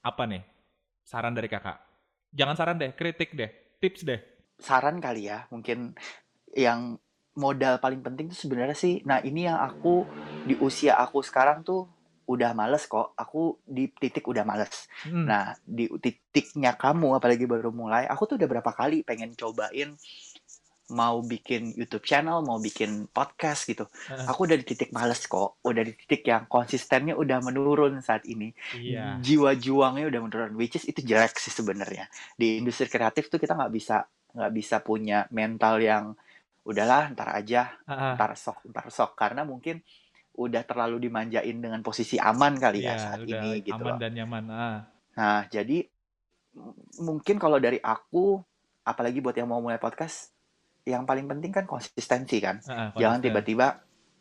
apa 0.00 0.22
nih? 0.22 0.46
Saran 1.02 1.34
dari 1.34 1.50
Kakak. 1.50 1.82
Jangan 2.30 2.54
saran 2.54 2.78
deh, 2.78 2.94
kritik 2.94 3.34
deh, 3.34 3.50
tips 3.82 4.06
deh. 4.06 4.22
saran 4.58 4.98
kali 4.98 5.30
ya 5.30 5.46
mungkin 5.54 5.94
yang 6.50 6.98
modal 7.38 7.78
paling 7.78 8.02
penting 8.02 8.26
tuh 8.26 8.34
sebenarnya 8.34 8.74
sih 8.74 9.06
nah 9.06 9.22
ini 9.22 9.46
yang 9.46 9.54
aku 9.54 10.02
di 10.42 10.58
usia 10.58 10.98
aku 10.98 11.22
sekarang 11.22 11.62
tuh 11.62 11.86
udah 12.28 12.52
males 12.52 12.84
kok 12.84 13.16
aku 13.16 13.64
di 13.64 13.88
titik 13.88 14.28
udah 14.28 14.44
males 14.44 14.86
Hmm, 15.08 15.24
nah 15.24 15.54
di 15.62 15.88
titiknya 16.02 16.74
kamu 16.74 17.16
apalagi 17.16 17.46
baru 17.48 17.70
mulai 17.70 18.04
aku 18.04 18.28
tuh 18.28 18.36
udah 18.36 18.48
berapa 18.50 18.70
kali 18.74 19.06
pengen 19.06 19.32
cobain 19.38 19.94
mau 20.88 21.20
bikin 21.20 21.76
YouTube 21.76 22.04
channel 22.04 22.40
mau 22.40 22.56
bikin 22.56 23.12
podcast 23.12 23.68
gitu 23.68 23.84
Heeh. 24.08 24.24
aku 24.24 24.48
udah 24.48 24.56
di 24.56 24.64
titik 24.64 24.88
males 24.90 25.20
kok 25.28 25.60
udah 25.60 25.84
di 25.84 25.92
titik 25.92 26.24
yang 26.24 26.48
konsistennya 26.48 27.12
udah 27.12 27.44
menurun 27.44 28.00
saat 28.00 28.24
ini 28.24 28.56
iya. 28.72 29.20
jiwa 29.20 29.52
juangnya 29.52 30.08
udah 30.08 30.20
menurun 30.24 30.52
which 30.56 30.80
is 30.80 30.88
itu 30.88 31.04
jelek 31.04 31.36
sih 31.36 31.52
sebenarnya 31.52 32.08
di 32.40 32.56
industri 32.56 32.88
kreatif 32.88 33.28
tuh 33.28 33.36
kita 33.36 33.52
nggak 33.52 33.72
bisa 33.72 34.08
nggak 34.32 34.52
bisa 34.56 34.76
punya 34.80 35.28
mental 35.28 35.76
yang 35.76 36.16
udahlah 36.64 37.12
ntar 37.12 37.36
aja 37.36 37.76
ah. 37.84 38.16
ntar 38.16 38.36
sok 38.36 38.64
ntar 38.72 38.88
sok 38.88 39.12
karena 39.12 39.44
mungkin 39.44 39.84
udah 40.38 40.62
terlalu 40.62 41.02
dimanjain 41.02 41.58
dengan 41.58 41.82
posisi 41.82 42.14
aman 42.14 42.54
kali 42.54 42.80
ya 42.80 42.94
Iya, 42.94 42.96
saat 42.96 43.18
udah 43.20 43.40
ini 43.42 43.50
gitu 43.60 43.74
aman 43.76 43.90
loh. 43.90 43.98
dan 43.98 44.12
nyaman. 44.14 44.44
Ah. 44.48 44.78
Nah, 45.12 45.40
jadi 45.48 45.82
mungkin 47.00 47.36
kalau 47.36 47.58
dari 47.58 47.78
aku 47.78 48.38
apalagi 48.82 49.18
buat 49.18 49.34
yang 49.34 49.46
mau 49.46 49.58
mulai 49.58 49.76
podcast 49.76 50.30
yang 50.82 51.04
paling 51.04 51.26
penting 51.26 51.52
kan 51.52 51.66
konsistensi 51.66 52.38
kan. 52.38 52.62
Ah, 52.64 52.88
ah, 52.88 52.88
Jangan 52.94 53.18
konsisten. 53.18 53.24
tiba-tiba 53.28 53.66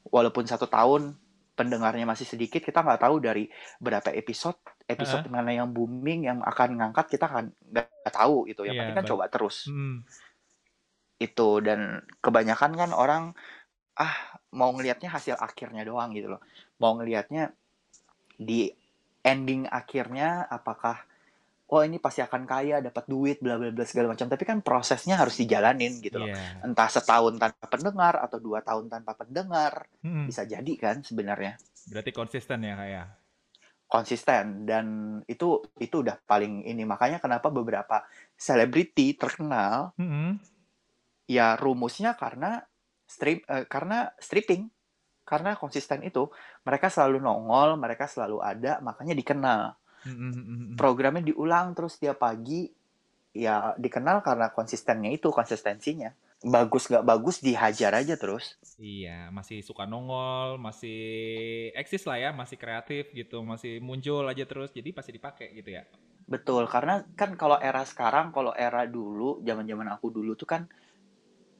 walaupun 0.07 0.43
satu 0.43 0.65
tahun 0.65 1.15
pendengarnya 1.53 2.05
masih 2.05 2.25
sedikit 2.25 2.59
kita 2.59 2.81
nggak 2.81 3.01
tahu 3.01 3.17
dari 3.17 3.49
berapa 3.77 4.09
episode 4.11 4.57
episode 4.85 5.25
mana 5.27 5.49
yang 5.51 5.69
booming 5.69 6.25
yang 6.25 6.39
akan 6.39 6.77
ngangkat 6.77 7.09
kita 7.09 7.25
kan 7.25 7.49
nggak 7.65 7.89
tahu 8.07 8.45
itu 8.45 8.61
yang 8.61 8.73
Iya, 8.73 8.81
penting 8.83 8.97
kan 8.97 9.07
coba 9.07 9.25
terus 9.27 9.65
Hmm, 9.65 10.05
itu 11.17 11.49
dan 11.65 12.05
kebanyakan 12.21 12.71
kan 12.77 12.91
orang 12.93 13.23
ah 13.97 14.13
mau 14.53 14.69
ngelihatnya 14.73 15.09
hasil 15.09 15.35
akhirnya 15.41 15.81
doang 15.81 16.13
gitu 16.13 16.37
loh. 16.37 16.41
Mau 16.77 16.93
ngelihatnya 16.97 17.51
di 18.37 18.69
ending 19.25 19.65
akhirnya 19.67 20.45
apakah 20.47 21.01
oh 21.67 21.83
ini 21.83 21.99
pasti 21.99 22.23
akan 22.23 22.47
kaya 22.47 22.79
dapat 22.79 23.03
duit 23.11 23.37
bla 23.43 23.59
bla 23.59 23.73
bla 23.73 23.83
segala 23.83 24.13
macam. 24.13 24.29
Tapi 24.29 24.43
kan 24.47 24.61
prosesnya 24.63 25.17
harus 25.19 25.35
dijalanin 25.41 25.99
gitu 25.99 26.21
loh. 26.23 26.29
Iya. 26.29 26.63
entah 26.63 26.87
setahun 26.87 27.35
tanpa 27.41 27.65
pendengar 27.67 28.21
atau 28.23 28.37
dua 28.39 28.61
tahun 28.63 28.87
tanpa 28.87 29.17
pendengar 29.17 29.89
Hmm, 30.05 30.29
bisa 30.29 30.47
jadi 30.47 30.73
kan 30.79 31.03
sebenarnya. 31.03 31.57
Berarti 31.89 32.11
konsisten 32.15 32.63
ya 32.63 32.75
kak 32.77 32.89
ya. 32.89 33.05
konsisten 33.87 34.67
dan 34.67 34.85
itu 35.31 35.63
itu 35.79 35.95
udah 36.03 36.19
paling 36.27 36.67
ini. 36.67 36.83
Makanya 36.83 37.23
kenapa 37.23 37.47
beberapa 37.47 38.03
selebriti 38.35 39.15
terkenal 39.15 39.95
Hmm, 39.95 40.39
ya 41.27 41.55
rumusnya 41.55 42.15
karena 42.19 42.63
strip 43.07 43.47
eh, 43.47 43.65
karena 43.65 44.11
stripping 44.19 44.67
karena 45.27 45.59
konsisten 45.59 46.03
itu 46.07 46.31
mereka 46.63 46.87
selalu 46.87 47.19
nongol 47.19 47.75
mereka 47.75 48.07
selalu 48.07 48.39
ada 48.39 48.79
makanya 48.79 49.15
dikenal. 49.15 49.75
Hmm, 50.07 50.15
hmm, 50.15 50.31
hmm, 50.31 50.75
programnya 50.79 51.19
diulang 51.19 51.75
terus 51.75 51.99
tiap 51.99 52.23
pagi 52.23 52.71
ya 53.35 53.75
dikenal 53.75 54.23
karena 54.23 54.53
konsistennya 54.55 55.11
itu 55.11 55.27
konsistensinya. 55.27 56.15
Bagus 56.47 56.87
nggak 56.87 57.03
bagus 57.03 57.43
dihajar 57.43 57.91
aja 57.97 58.15
terus. 58.15 58.55
Iya, 58.77 59.33
masih 59.33 59.65
suka 59.65 59.89
nongol, 59.89 60.61
masih 60.61 61.01
eksis 61.73 62.05
lah 62.05 62.21
ya, 62.21 62.29
masih 62.29 62.61
kreatif 62.61 63.09
gitu, 63.09 63.41
masih 63.41 63.81
muncul 63.81 64.21
aja 64.29 64.45
terus, 64.45 64.69
jadi 64.69 64.93
pasti 64.93 65.17
dipakai 65.17 65.49
gitu 65.57 65.73
ya. 65.73 65.83
betul 66.27 66.67
karena 66.67 67.07
kan 67.15 67.39
kalau 67.39 67.55
era 67.55 67.87
sekarang 67.87 68.35
kalau 68.35 68.51
era 68.51 68.83
dulu 68.83 69.39
zaman 69.47 69.63
zaman 69.63 69.87
aku 69.95 70.11
dulu 70.11 70.35
tuh 70.35 70.43
kan 70.43 70.67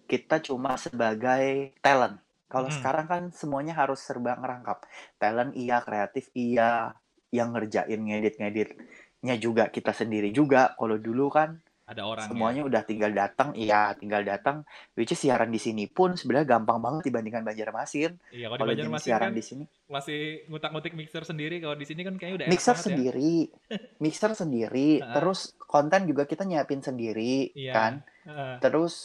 kita 0.08 0.40
cuma 0.42 0.74
sebagai 0.76 1.76
talent. 1.78 2.18
Kalau 2.48 2.68
Mm. 2.68 2.76
sekarang 2.76 3.06
kan 3.06 3.24
semuanya 3.30 3.76
harus 3.76 4.00
serba 4.00 4.34
ngerangkap. 4.34 4.88
Talent 5.18 5.52
iya 5.54 5.78
kreatif 5.80 6.32
iya 6.32 6.96
yang 7.30 7.52
ngerjain 7.52 8.00
ngedit 8.00 8.40
ngeditnya 8.40 9.36
juga 9.36 9.68
kita 9.68 9.92
sendiri 9.92 10.32
juga. 10.32 10.72
Kalau 10.74 10.96
dulu 10.96 11.28
kan 11.28 11.60
Ada 11.84 12.04
orang 12.04 12.28
semuanya 12.28 12.62
udah 12.64 12.84
tinggal 12.84 13.12
datang 13.12 13.52
iya 13.54 13.96
tinggal 13.96 14.20
datang. 14.22 14.68
Which 14.92 15.12
is 15.12 15.20
siaran 15.20 15.48
di 15.48 15.56
sini 15.58 15.88
pun 15.88 16.16
sebenarnya 16.16 16.48
gampang 16.50 16.80
banget 16.80 17.08
dibandingkan 17.08 17.44
Banjarmasin. 17.44 18.12
Ya. 18.28 18.32
Iya, 18.34 18.46
kalau 18.46 18.56
di 18.56 18.60
kalau 18.60 18.68
jenis 18.70 18.76
Banjarmasin 18.92 19.08
siaran 19.08 19.24
kan 19.26 19.32
di 19.32 19.44
sini. 19.44 19.64
masih 19.88 20.20
ngutak-ngutik 20.48 20.94
mixer 20.94 21.24
sendiri, 21.24 21.56
kalau 21.58 21.76
di 21.76 21.84
sini 21.84 22.04
kan 22.04 22.16
kayaknya 22.16 22.36
udah 22.38 22.46
enak 22.46 22.54
mixer 22.54 22.72
banget 22.74 22.80
ya. 22.80 22.88
sendiri. 22.88 23.36
Mixer 24.04 24.32
sendiri. 24.34 24.90
Terus 25.00 25.40
konten 25.58 26.02
juga 26.06 26.24
kita 26.24 26.44
nyiapin 26.44 26.80
sendiri 26.82 27.52
Iya. 27.52 27.72
kan? 27.72 27.94
Terus 28.60 28.96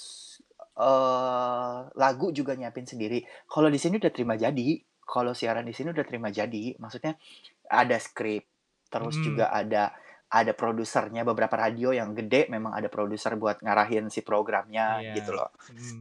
eh 0.74 1.76
lagu 1.92 2.30
juga 2.30 2.52
nyiapin 2.52 2.84
sendiri 2.84 3.20
kalau 3.44 3.68
di 3.68 3.76
sini 3.76 3.96
udah 3.96 4.08
terima 4.08 4.34
jadi 4.34 4.68
kalau 5.02 5.32
siaran 5.32 5.62
di 5.62 5.72
sini 5.72 5.90
udah 5.90 6.02
terima 6.02 6.28
jadi 6.28 6.74
maksudnya 6.76 7.16
ada 7.66 7.96
skrip 7.96 8.48
terus 8.86 9.14
Mm. 9.14 9.24
juga 9.24 9.44
ada 9.48 9.92
ada 10.28 10.52
produsernya 10.52 11.22
beberapa 11.22 11.52
radio 11.54 11.92
yang 11.92 12.12
gede 12.12 12.48
memang 12.48 12.72
ada 12.72 12.88
produser 12.88 13.36
buat 13.36 13.60
ngarahin 13.60 14.08
si 14.08 14.20
programnya 14.20 15.00
Iya. 15.02 15.14
gitu 15.14 15.32
loh 15.32 15.52
Hmm. 15.68 16.00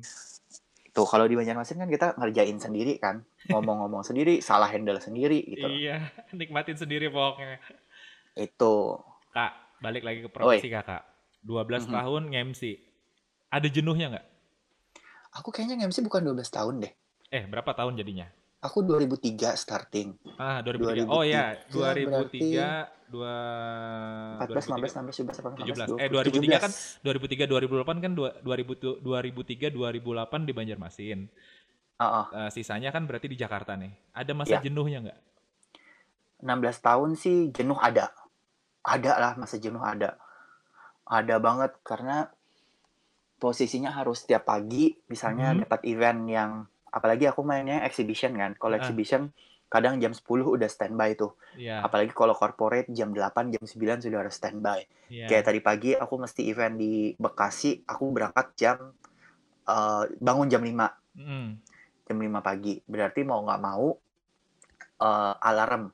Tuh 0.91 1.03
kalau 1.05 1.23
di 1.23 1.36
Banjarmasin 1.36 1.77
kan 1.77 1.88
kita 1.88 2.19
ngerjain 2.19 2.60
sendiri 2.60 2.99
kan, 2.99 3.23
ngomong-ngomong 3.47 4.03
sendiri, 4.03 4.43
salah 4.43 4.67
handle 4.67 4.99
sendiri 4.99 5.39
gitu. 5.39 5.63
Iya, 5.63 6.03
nikmatin 6.36 6.75
sendiri 6.75 7.07
pokoknya. 7.07 7.63
Itu. 8.36 8.99
Kak, 9.31 9.79
balik 9.79 10.03
lagi 10.03 10.19
ke 10.19 10.27
profesi 10.27 10.67
kakak. 10.67 11.07
12 11.41 11.88
Mhm. 11.88 11.95
tahun 11.95 12.21
nge-MC. 12.27 12.62
Ada 13.47 13.71
jenuhnya 13.71 14.12
nggak? 14.12 14.25
Aku 15.32 15.50
kayaknya 15.50 15.80
nge-MC 15.80 16.04
bukan 16.04 16.22
12 16.28 16.52
tahun 16.52 16.76
deh. 16.84 16.94
Eh, 17.32 17.48
berapa 17.48 17.72
tahun 17.72 17.96
jadinya? 17.96 18.28
Aku 18.62 18.84
2003 18.86 19.56
starting. 19.56 20.13
Ah, 20.38 20.62
2003. 20.62 21.08
Oh 21.10 21.24
ya, 21.26 21.58
2003, 21.72 23.10
2 23.10 24.38
14, 24.38 24.70
15, 24.70 24.91
16, 25.02 25.17
17, 25.26 25.41
18, 25.41 25.98
17. 25.98 25.98
Eh, 25.98 26.10
2003 26.12 26.58
kan 26.62 26.72
2003 27.02 27.44
2008 27.50 27.98
kan 28.04 28.12
dua- 28.13 28.36
2000 28.44 29.02
2003 29.02 29.74
2008 29.74 30.46
di 30.46 30.54
Banjarmasin. 30.54 31.20
Heeh. 31.98 32.26
Eh, 32.38 32.50
sisanya 32.54 32.94
kan 32.94 33.10
berarti 33.10 33.32
di 33.32 33.38
Jakarta 33.39 33.74
nih. 33.74 33.91
Ada 34.13 34.32
masa 34.38 34.60
Iya. 34.60 34.67
jenuhnya 34.70 35.00
nggak? 35.10 35.20
16 36.41 36.78
tahun 36.82 37.10
sih 37.15 37.50
jenuh 37.50 37.78
ada. 37.78 38.13
Ada 38.82 39.12
lah 39.17 39.34
masa 39.38 39.58
jenuh 39.58 39.82
ada. 39.82 40.17
Ada 41.06 41.38
banget 41.38 41.78
karena 41.82 42.30
posisinya 43.41 43.89
harus 43.89 44.21
setiap 44.21 44.45
pagi 44.45 44.93
misalnya 45.10 45.51
Mhm. 45.51 45.60
dapat 45.65 45.82
event 45.89 46.21
yang 46.30 46.51
apalagi 46.88 47.25
aku 47.25 47.41
mainnya 47.41 47.82
exhibition 47.82 48.38
kan. 48.38 48.54
Kalau 48.54 48.77
Ah. 48.77 48.80
exhibition 48.80 49.34
kadang 49.65 49.97
jam 49.97 50.12
10 50.12 50.45
udah 50.45 50.67
standby 50.67 51.15
tuh. 51.15 51.34
Iya. 51.56 51.82
Apalagi 51.82 52.12
kalau 52.12 52.36
corporate 52.36 52.91
jam 52.91 53.10
8, 53.10 53.49
jam 53.49 53.63
9 53.63 53.97
sudah 53.97 54.19
harus 54.21 54.36
standby. 54.36 54.84
Iya. 55.08 55.25
Kayak 55.25 55.43
tadi 55.47 55.60
pagi 55.60 55.91
aku 55.95 56.19
mesti 56.19 56.45
event 56.45 56.75
di 56.75 57.15
Bekasi, 57.15 57.82
aku 57.84 58.13
berangkat 58.13 58.47
jam 58.54 58.77
eh, 59.63 60.04
bangun 60.19 60.47
jam 60.47 60.60
5 60.60 60.91
Mm. 61.15 61.49
jam 62.04 62.17
5 62.19 62.41
pagi. 62.41 62.77
Berarti 62.84 63.23
mau 63.23 63.41
nggak 63.41 63.62
mau 63.62 63.95
eh, 64.99 65.34
alarm 65.41 65.89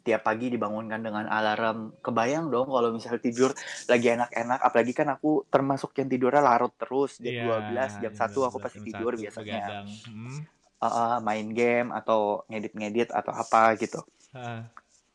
tiap 0.00 0.24
pagi 0.24 0.48
dibangunkan 0.48 1.04
dengan 1.04 1.28
alarm. 1.28 2.00
Kebayang 2.00 2.48
dong 2.48 2.72
kalau 2.72 2.88
misal 2.96 3.20
tidur 3.20 3.52
lagi 3.86 4.08
enak-enak, 4.08 4.60
apalagi 4.64 4.92
kan 4.96 5.12
aku 5.12 5.44
termasuk 5.52 5.92
yang 6.00 6.08
tidurnya 6.08 6.40
larut 6.40 6.72
terus 6.80 7.20
jam 7.20 7.36
Iya, 7.36 7.60
12, 8.00 8.00
jam 8.00 8.12
1 8.16 8.40
aku 8.48 8.56
12, 8.56 8.64
pasti 8.64 8.78
tidur 8.80 9.12
1 9.12 9.20
biasanya. 9.20 9.66
Mm. 10.08 10.38
Eh, 10.82 10.86
eh, 10.88 11.16
main 11.22 11.46
game 11.52 11.88
atau 11.92 12.42
ngedit-ngedit 12.48 13.12
atau 13.12 13.32
apa 13.36 13.76
gitu. 13.76 14.00
Ah, 14.32 14.66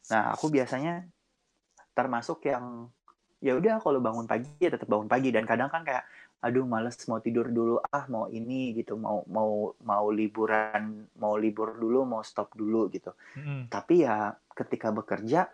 Nah, 0.07 0.31
aku 0.31 0.47
biasanya 0.47 1.03
termasuk 1.91 2.47
yang 2.47 2.87
ya 3.37 3.53
udah 3.53 3.77
kalau 3.83 4.01
bangun 4.01 4.25
pagi 4.25 4.49
ya 4.57 4.73
tetap 4.73 4.89
bangun 4.89 5.05
pagi 5.05 5.29
dan 5.29 5.45
kadang 5.45 5.69
kan 5.69 5.85
kayak 5.85 6.07
aduh 6.37 6.65
males 6.69 6.95
mau 7.09 7.17
tidur 7.17 7.49
dulu 7.49 7.81
ah 7.81 8.05
mau 8.13 8.29
ini 8.29 8.77
gitu 8.77 8.93
mau 8.93 9.25
mau 9.25 9.73
mau 9.81 10.05
liburan 10.13 11.09
mau 11.17 11.33
libur 11.33 11.73
dulu 11.75 12.05
mau 12.05 12.21
stop 12.21 12.53
dulu 12.53 12.87
gitu 12.93 13.09
mm. 13.37 13.73
tapi 13.73 14.05
ya 14.05 14.31
ketika 14.53 14.93
bekerja 14.93 15.49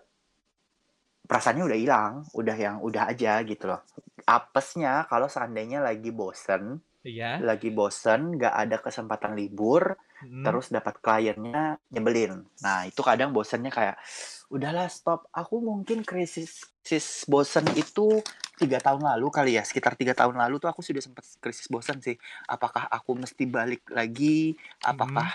perasaannya 1.23 1.63
udah 1.63 1.79
hilang 1.79 2.13
udah 2.35 2.57
yang 2.59 2.77
udah 2.83 3.07
aja 3.07 3.39
gitu 3.47 3.71
loh 3.71 3.81
apesnya 4.27 5.07
kalau 5.07 5.31
seandainya 5.31 5.79
lagi 5.79 6.11
bosen 6.11 6.83
Iya. 7.03 7.43
lagi 7.43 7.67
bosen 7.67 8.39
nggak 8.39 8.55
ada 8.55 8.77
kesempatan 8.79 9.35
libur 9.35 9.99
Mm. 10.23 10.43
terus 10.47 10.71
dapat 10.71 11.03
kliennya 11.03 11.75
nyebelin. 11.91 12.47
Nah 12.63 12.87
itu 12.87 13.03
kadang 13.03 13.35
bosennya 13.35 13.67
kayak 13.75 13.99
udahlah 14.47 14.87
stop. 14.87 15.27
Aku 15.35 15.59
mungkin 15.59 16.07
krisis 16.07 16.63
krisis 16.79 17.27
bosen 17.27 17.67
itu 17.75 18.23
tiga 18.53 18.77
tahun 18.77 19.01
lalu 19.01 19.27
kali 19.33 19.51
ya 19.57 19.63
sekitar 19.65 19.97
tiga 19.97 20.13
tahun 20.13 20.37
lalu 20.37 20.61
tuh 20.61 20.69
aku 20.69 20.85
sudah 20.85 21.01
sempat 21.01 21.25
krisis 21.41 21.65
bosen 21.67 21.99
sih. 21.99 22.17
Apakah 22.45 22.85
aku 22.89 23.17
mesti 23.17 23.43
balik 23.49 23.85
lagi? 23.89 24.53
Apakah 24.85 25.33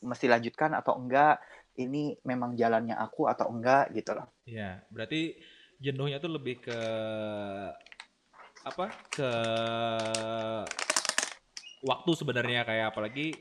mesti 0.00 0.26
lanjutkan 0.26 0.72
atau 0.76 0.96
enggak? 0.96 1.40
Ini 1.76 2.18
memang 2.26 2.56
jalannya 2.56 2.96
aku 2.96 3.28
atau 3.28 3.48
enggak 3.52 3.92
gitu 3.96 4.12
loh. 4.16 4.28
Iya, 4.44 4.84
berarti 4.92 5.36
jenuhnya 5.80 6.20
tuh 6.20 6.32
lebih 6.36 6.60
ke 6.60 6.80
apa? 8.64 8.92
Ke 9.08 9.30
waktu 11.80 12.10
sebenarnya 12.12 12.68
kayak 12.68 12.92
apalagi 12.92 13.32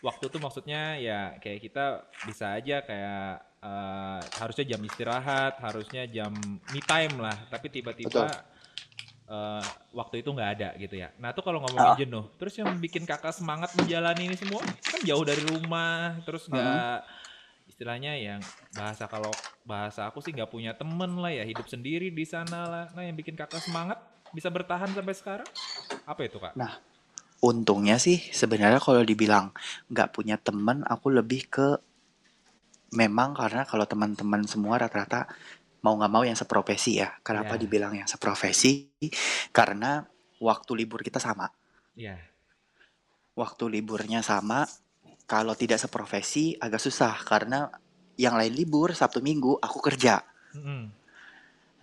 waktu 0.00 0.24
tuh 0.28 0.40
maksudnya 0.40 1.00
ya 1.00 1.36
kayak 1.40 1.60
kita 1.64 1.84
bisa 2.28 2.56
aja 2.56 2.84
kayak 2.84 3.53
eh, 3.64 4.20
harusnya 4.38 4.64
jam 4.76 4.80
istirahat, 4.84 5.56
harusnya 5.64 6.04
jam 6.04 6.32
me 6.70 6.80
time 6.84 7.16
lah, 7.16 7.36
tapi 7.48 7.72
tiba-tiba 7.72 8.28
eh, 9.24 9.64
waktu 9.96 10.20
itu 10.20 10.28
nggak 10.28 10.50
ada 10.60 10.68
gitu 10.76 11.00
ya. 11.00 11.08
Nah 11.16 11.32
tuh 11.32 11.40
kalau 11.40 11.64
ngomongin 11.64 11.96
Ah. 11.96 11.96
jenuh, 11.96 12.24
terus 12.36 12.52
yang 12.60 12.68
bikin 12.76 13.08
kakak 13.08 13.32
semangat 13.32 13.72
menjalani 13.72 14.28
ini 14.28 14.36
semua 14.36 14.60
kan 14.84 15.00
jauh 15.00 15.24
dari 15.24 15.40
rumah, 15.48 16.20
terus 16.28 16.44
nggak 16.52 17.00
istilahnya 17.64 18.14
yang 18.20 18.38
bahasa 18.76 19.08
kalau 19.08 19.32
bahasa 19.64 20.06
aku 20.06 20.20
sih 20.20 20.30
nggak 20.36 20.52
punya 20.52 20.76
temen 20.76 21.16
lah 21.18 21.32
ya 21.32 21.42
hidup 21.48 21.64
sendiri 21.64 22.12
di 22.12 22.22
sana 22.28 22.68
lah. 22.68 22.84
Nah 22.92 23.02
yang 23.02 23.16
bikin 23.16 23.32
kakak 23.34 23.64
semangat 23.64 23.96
bisa 24.36 24.52
bertahan 24.52 24.92
sampai 24.92 25.14
sekarang 25.16 25.48
apa 26.04 26.20
itu 26.22 26.36
kak? 26.36 26.52
Untungnya 27.40 28.00
sih 28.00 28.20
sebenarnya 28.32 28.80
kalau 28.80 29.04
dibilang 29.04 29.52
nggak 29.88 30.12
punya 30.12 30.36
temen, 30.36 30.84
aku 30.84 31.12
lebih 31.12 31.48
ke 31.48 31.80
memang 32.94 33.34
karena 33.34 33.66
kalau 33.66 33.84
teman-teman 33.84 34.46
semua 34.46 34.78
rata-rata 34.78 35.26
mau 35.84 35.98
nggak 36.00 36.12
mau 36.12 36.24
yang 36.24 36.38
seprofesi 36.38 37.02
ya. 37.02 37.12
Kenapa 37.20 37.58
Ya. 37.58 37.60
dibilang 37.60 37.92
yang 37.92 38.08
seprofesi? 38.08 38.88
Karena 39.52 40.00
waktu 40.40 40.72
libur 40.78 41.04
kita 41.04 41.20
sama. 41.20 41.50
Iya. 41.92 42.16
Waktu 43.34 43.64
liburnya 43.68 44.22
sama. 44.22 44.64
Kalau 45.24 45.56
tidak 45.56 45.80
seprofesi 45.80 46.52
agak 46.60 46.80
susah 46.80 47.16
karena 47.24 47.72
yang 48.20 48.36
lain 48.36 48.52
libur 48.52 48.92
Sabtu 48.92 49.24
Minggu 49.24 49.56
aku 49.56 49.80
kerja. 49.80 50.20
Mm-mm. 50.52 50.92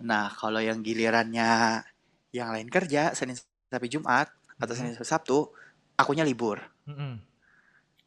Nah 0.06 0.30
kalau 0.30 0.62
yang 0.62 0.78
gilirannya 0.78 1.82
yang 2.30 2.54
lain 2.54 2.70
kerja 2.70 3.10
Senin 3.18 3.34
sampai 3.68 3.90
Jumat 3.90 4.30
atau 4.56 4.72
Mhm. 4.72 4.78
Senin 4.78 4.92
sampai 4.94 5.10
Sabtu, 5.10 5.50
akunya 5.98 6.22
libur. 6.22 6.62
Mm-mm. 6.86 7.18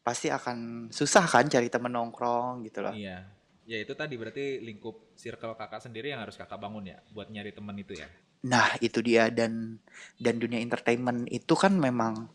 Pasti 0.06 0.30
akan 0.30 0.88
susah 0.94 1.26
kan 1.26 1.50
cari 1.50 1.66
temen 1.66 1.90
nongkrong 1.90 2.62
gitu 2.70 2.86
loh. 2.86 2.94
Iya. 2.94 3.26
Ya 3.66 3.78
itu 3.82 3.98
tadi 3.98 4.14
berarti 4.14 4.62
lingkup 4.62 5.18
circle 5.18 5.58
kakak 5.58 5.82
sendiri 5.82 6.14
yang 6.14 6.22
harus 6.22 6.38
kakak 6.38 6.62
bangun 6.62 6.86
ya 6.86 7.02
buat 7.10 7.34
nyari 7.34 7.50
teman 7.50 7.74
itu 7.82 7.98
ya. 7.98 8.06
Nah 8.46 8.78
itu 8.78 9.02
dia 9.02 9.34
dan 9.34 9.82
dan 10.22 10.38
dunia 10.38 10.62
entertainment 10.62 11.26
itu 11.34 11.58
kan 11.58 11.74
memang 11.74 12.30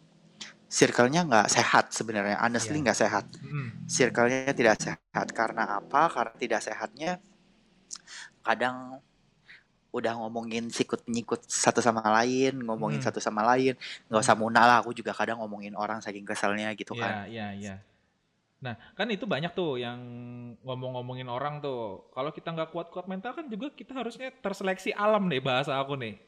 circle-nya 0.67 1.27
nggak 1.27 1.47
sehat 1.51 1.95
sebenarnya, 1.95 2.43
honestly 2.43 2.83
Iya. 2.83 2.91
nggak 2.91 2.99
sehat. 2.99 3.25
Mm-mm. 3.47 3.87
Circle-nya 3.87 4.51
tidak 4.51 4.77
sehat 4.83 5.27
karena 5.31 5.79
apa? 5.79 6.11
Karena 6.11 6.35
tidak 6.35 6.61
sehatnya 6.67 7.23
kadang 8.43 8.99
udah 9.91 10.23
ngomongin 10.23 10.71
sikut 10.71 11.03
menyikut 11.11 11.43
satu 11.47 11.83
sama 11.83 12.03
lain, 12.23 12.63
ngomongin 12.63 13.03
Hmm. 13.03 13.07
satu 13.11 13.19
sama 13.19 13.43
lain, 13.55 13.75
nggak 14.07 14.23
usah 14.23 14.39
muna 14.39 14.63
lah. 14.63 14.77
Aku 14.83 14.95
juga 14.95 15.11
kadang 15.11 15.43
ngomongin 15.43 15.75
orang 15.75 15.99
saking 15.99 16.23
keselnya 16.23 16.71
gitu 16.79 16.95
Iya, 16.95 17.03
kan. 17.03 17.13
iya, 17.27 17.47
iya. 17.55 17.75
Nah, 18.61 18.77
kan 18.93 19.09
itu 19.09 19.25
banyak 19.25 19.57
tuh 19.57 19.81
yang 19.81 19.99
ngomong-ngomongin 20.63 21.27
orang 21.27 21.65
tuh. 21.65 22.07
Kalau 22.13 22.31
kita 22.31 22.53
nggak 22.53 22.71
kuat-kuat 22.71 23.09
mental 23.09 23.33
kan 23.33 23.49
juga 23.49 23.73
kita 23.73 23.97
harusnya 23.97 24.31
terseleksi 24.31 24.93
alam 24.93 25.27
nih 25.27 25.41
bahasa 25.41 25.75
aku 25.81 25.97
nih. 25.97 26.21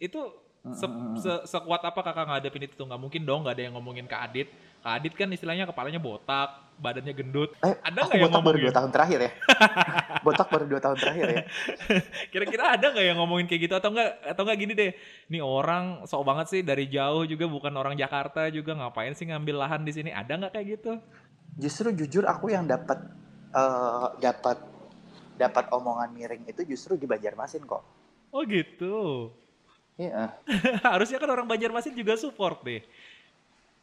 Itu 0.00 0.32
se- 0.72 0.88
se- 1.20 1.44
sekuat 1.44 1.84
apa 1.84 2.00
kakak 2.00 2.24
ngadepin 2.24 2.64
itu 2.64 2.72
tuh? 2.72 2.88
Nggak 2.88 2.96
mungkin 2.96 3.22
dong 3.28 3.44
nggak 3.44 3.52
ada 3.52 3.64
yang 3.68 3.74
ngomongin 3.76 4.08
Kak 4.08 4.32
Adit. 4.32 4.48
Kak 4.80 4.96
Adit 4.96 5.12
kan 5.12 5.28
istilahnya 5.28 5.68
kepalanya 5.68 6.00
botak, 6.00 6.56
badannya 6.80 7.12
gendut. 7.12 7.52
Eh, 7.60 7.76
Ada 7.84 8.08
nggak 8.08 8.16
yang 8.16 8.24
botak 8.24 8.40
baru 8.40 8.40
ngomongin? 8.56 8.64
dua 8.64 8.72
tahun 8.72 8.90
terakhir 8.90 9.18
ya. 9.20 9.30
botak 10.24 10.48
baru 10.48 10.64
dua 10.64 10.80
tahun 10.80 10.96
terakhir 10.96 11.26
ya. 11.28 11.42
Kira-kira 12.32 12.64
ada 12.72 12.86
nggak 12.88 13.04
yang 13.04 13.18
ngomongin 13.20 13.44
kayak 13.44 13.68
gitu 13.68 13.74
atau 13.76 13.92
enggak 13.92 14.08
atau 14.24 14.42
enggak 14.48 14.58
gini 14.58 14.72
deh. 14.72 14.90
Nih 15.28 15.42
orang 15.44 16.08
sok 16.08 16.24
banget 16.24 16.46
sih 16.48 16.60
dari 16.64 16.88
jauh 16.88 17.28
juga 17.28 17.44
bukan 17.44 17.72
orang 17.76 17.92
Jakarta 17.94 18.48
juga 18.48 18.72
ngapain 18.72 19.12
sih 19.12 19.28
ngambil 19.28 19.60
lahan 19.60 19.84
di 19.84 19.92
sini? 19.92 20.16
Ada 20.16 20.32
nggak 20.40 20.52
kayak 20.56 20.68
gitu? 20.80 20.92
justru 21.54 21.94
jujur 21.94 22.26
aku 22.26 22.50
yang 22.50 22.66
dapat 22.66 22.98
eh, 23.54 24.06
dapat 24.18 24.58
dapat 25.34 25.64
omongan 25.70 26.10
miring 26.10 26.42
itu 26.46 26.66
justru 26.66 26.94
di 26.94 27.06
Banjarmasin 27.06 27.62
kok. 27.62 27.82
Oh 28.30 28.42
gitu. 28.42 29.30
Iya. 29.94 30.34
Harusnya 30.94 31.22
kan 31.22 31.30
orang 31.30 31.46
Banjarmasin 31.46 31.94
juga 31.94 32.18
support 32.18 32.62
deh. 32.66 32.82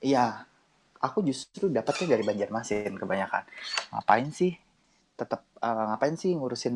Iya. 0.04 0.46
Aku 1.02 1.26
justru 1.26 1.72
dapatnya 1.72 2.14
dari 2.18 2.24
Banjarmasin 2.28 2.94
kebanyakan. 3.00 3.44
Ngapain 3.96 4.30
sih? 4.30 4.54
Tetap 5.18 5.42
eh, 5.58 5.84
ngapain 5.90 6.14
sih 6.18 6.36
ngurusin 6.38 6.76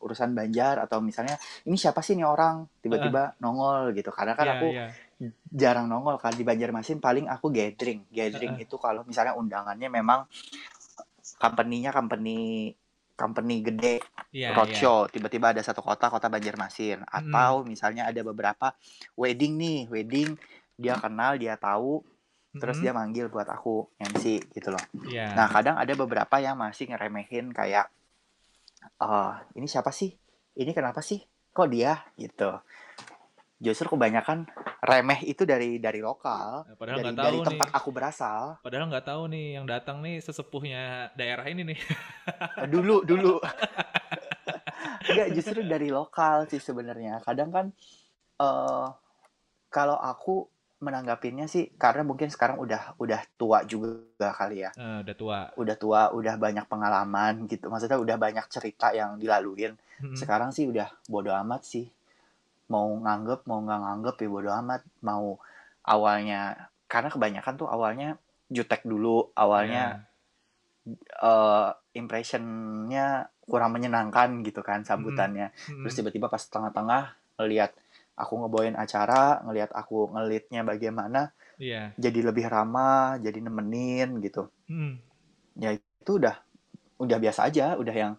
urusan 0.00 0.36
Banjar 0.36 0.84
atau 0.84 1.00
misalnya 1.00 1.40
ini 1.64 1.76
siapa 1.80 2.04
sih 2.04 2.12
nih 2.18 2.28
orang 2.28 2.68
tiba-tiba 2.84 3.38
nongol 3.40 3.94
gitu. 3.96 4.12
Karena 4.12 4.36
kan 4.36 4.46
Iya, 4.46 4.54
aku 4.58 4.68
iya. 4.74 4.86
jarang 5.48 5.86
nongol 5.88 6.20
kan 6.20 6.36
di 6.36 6.44
Banjarmasin 6.44 7.00
paling 7.00 7.30
aku 7.30 7.48
gathering. 7.48 8.04
Gathering 8.12 8.60
itu 8.60 8.76
kalau 8.76 9.06
misalnya 9.06 9.32
undangannya 9.38 9.88
memang 9.88 10.28
company-nya 11.40 11.88
company 11.94 12.68
company 13.14 13.62
gede 13.62 14.02
iya. 14.34 14.50
roadshow 14.52 15.06
tiba-tiba 15.06 15.54
ada 15.54 15.62
satu 15.62 15.80
kota 15.80 16.10
kota 16.10 16.26
Banjarmasin 16.26 17.06
atau 17.06 17.62
misalnya 17.62 18.10
ada 18.10 18.20
beberapa 18.26 18.74
wedding 19.14 19.54
nih 19.54 19.80
wedding 19.88 20.34
dia 20.74 20.98
kenal 20.98 21.38
dia 21.38 21.54
tahu 21.54 22.02
terus 22.54 22.78
Mhm. 22.78 22.82
dia 22.86 22.92
manggil 22.94 23.26
buat 23.30 23.50
aku 23.50 23.90
MC 23.98 24.38
gitu 24.54 24.70
loh. 24.70 24.82
Iya. 25.10 25.34
Nah, 25.34 25.50
kadang 25.50 25.74
ada 25.74 25.90
beberapa 25.98 26.38
yang 26.38 26.54
masih 26.54 26.86
ngeremehin 26.86 27.50
kayak 27.50 27.90
eh 29.02 29.32
ini 29.58 29.66
siapa 29.66 29.90
sih? 29.90 30.14
Ini 30.54 30.70
kenapa 30.70 31.02
sih? 31.02 31.18
Kok 31.50 31.66
dia 31.66 31.98
gitu. 32.14 32.54
Justru 33.62 33.86
kebanyakan 33.94 34.44
remeh 34.84 35.24
itu 35.24 35.46
dari 35.46 35.78
dari 35.80 36.02
lokal, 36.04 36.68
Padahal 36.76 36.98
dari 37.00 37.14
tahu 37.14 37.24
dari 37.24 37.38
nih. 37.38 37.46
tempat 37.48 37.68
aku 37.72 37.88
berasal. 37.94 38.42
Padahal 38.60 38.90
nggak 38.90 39.06
tahu 39.06 39.22
nih 39.30 39.46
yang 39.56 39.64
datang 39.64 40.02
nih 40.04 40.20
sesepuhnya 40.20 41.14
daerah 41.16 41.46
ini 41.48 41.62
nih. 41.72 41.78
Eh, 42.60 42.68
dulu 42.68 43.04
dulu 43.06 43.40
Enggak, 45.04 45.28
justru 45.36 45.60
dari 45.64 45.88
lokal 45.92 46.48
sih 46.48 46.60
sebenarnya. 46.60 47.20
Kadang 47.22 47.50
kan 47.52 47.66
eh 48.40 48.86
kalau 49.70 49.96
aku 49.98 50.48
menanggapinnya 50.84 51.48
sih 51.48 51.72
karena 51.80 52.04
mungkin 52.04 52.28
sekarang 52.28 52.60
udah 52.60 52.98
udah 53.00 53.20
tua 53.40 53.64
juga 53.64 54.34
kali 54.36 54.68
ya. 54.68 54.70
Eh, 54.76 54.98
udah 55.06 55.14
tua. 55.16 55.38
Udah 55.56 55.76
tua, 55.80 56.02
udah 56.12 56.34
banyak 56.36 56.66
pengalaman 56.68 57.48
gitu. 57.48 57.72
Maksudnya 57.72 57.96
udah 57.96 58.16
banyak 58.20 58.44
cerita 58.52 58.92
yang 58.92 59.16
dilaluin. 59.16 59.72
Mm-mm. 60.02 60.18
Sekarang 60.18 60.52
sih 60.52 60.68
udah 60.68 60.90
bodo 61.08 61.32
amat 61.32 61.64
sih. 61.64 61.88
Mau 62.70 62.88
nganggep, 63.00 63.44
mau 63.44 63.60
nggak 63.60 63.80
nganggep 63.80 64.16
ya 64.24 64.28
bodo 64.28 64.50
amat. 64.64 64.82
Mau 65.04 65.38
awalnya 65.84 66.70
karena 66.88 67.08
kebanyakan 67.12 67.54
tuh 67.60 67.68
awalnya 67.68 68.16
jutek 68.48 68.84
dulu, 68.84 69.32
awalnya 69.36 70.08
eh 71.24 71.68
impressionnya 71.96 73.32
kurang 73.44 73.72
menyenangkan 73.76 74.44
gitu 74.44 74.60
kan 74.60 74.84
sambutannya. 74.84 75.48
Ya. 75.48 75.72
Mm-mm. 75.72 75.84
Terus 75.84 75.94
tiba-tiba 75.96 76.26
pas 76.28 76.40
tengah-tengah 76.44 77.16
ngelihat 77.40 77.72
aku 78.14 78.32
ngebawain 78.44 78.76
acara, 78.78 79.42
ngelihat 79.42 79.74
aku 79.74 80.12
ngelitnya 80.14 80.62
bagaimana, 80.62 81.34
Iya. 81.58 81.90
jadi 81.98 82.30
lebih 82.30 82.46
ramah, 82.46 83.18
jadi 83.18 83.42
nemenin 83.42 84.22
gitu. 84.22 84.46
Mm. 84.70 85.02
Ya 85.58 85.74
itu 85.74 86.12
udah 86.18 86.38
udah 87.02 87.18
biasa 87.18 87.50
aja, 87.50 87.74
udah 87.74 87.94
yang 87.94 88.12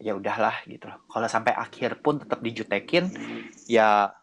ya 0.00 0.16
udahlah 0.16 0.64
gitu 0.64 0.88
loh. 0.88 1.04
Kalau 1.06 1.28
sampai 1.28 1.52
akhir 1.52 2.00
pun 2.00 2.16
tetap 2.18 2.40
dijutekin, 2.40 3.12
ya 3.68 4.16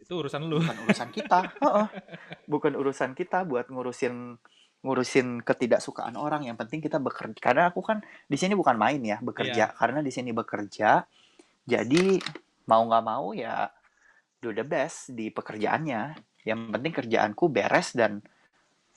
Itu 0.00 0.24
urusan 0.24 0.48
lu. 0.48 0.58
bukan 0.58 0.78
urusan 0.88 1.08
kita. 1.14 1.38
Bukan 2.50 2.72
urusan 2.74 3.14
kita 3.14 3.46
buat 3.46 3.70
ngurusin 3.70 4.34
ngurusin 4.82 5.44
ketidaksukaan 5.46 6.18
orang. 6.18 6.48
Yang 6.48 6.66
penting 6.66 6.80
kita 6.82 6.98
bekerja. 6.98 7.38
Karena 7.38 7.70
aku 7.70 7.84
kan 7.84 8.02
di 8.26 8.34
sini 8.34 8.58
bukan 8.58 8.74
main 8.74 8.98
ya, 9.04 9.22
bekerja. 9.22 9.70
Karena 9.70 10.02
di 10.02 10.10
sini 10.10 10.34
bekerja. 10.34 11.06
Jadi 11.62 12.18
mau 12.66 12.82
nggak 12.90 13.04
mau 13.06 13.30
ya 13.30 13.70
do 14.42 14.50
the 14.50 14.66
best 14.66 15.14
di 15.14 15.30
pekerjaannya. 15.30 16.18
Yang 16.42 16.58
penting 16.74 16.92
kerjaanku 16.96 17.44
beres 17.52 17.94
dan 17.94 18.18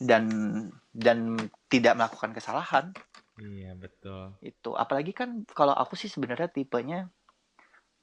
dan 0.01 0.25
dan 0.89 1.37
tidak 1.69 1.93
melakukan 1.93 2.31
kesalahan 2.33 2.89
Iya, 3.37 3.73
betul. 3.73 4.37
itu. 4.43 4.75
Apalagi 4.75 5.15
kan 5.15 5.47
kalau 5.55 5.73
aku 5.73 5.95
sih 5.95 6.11
sebenarnya 6.11 6.51
tipenya 6.51 7.07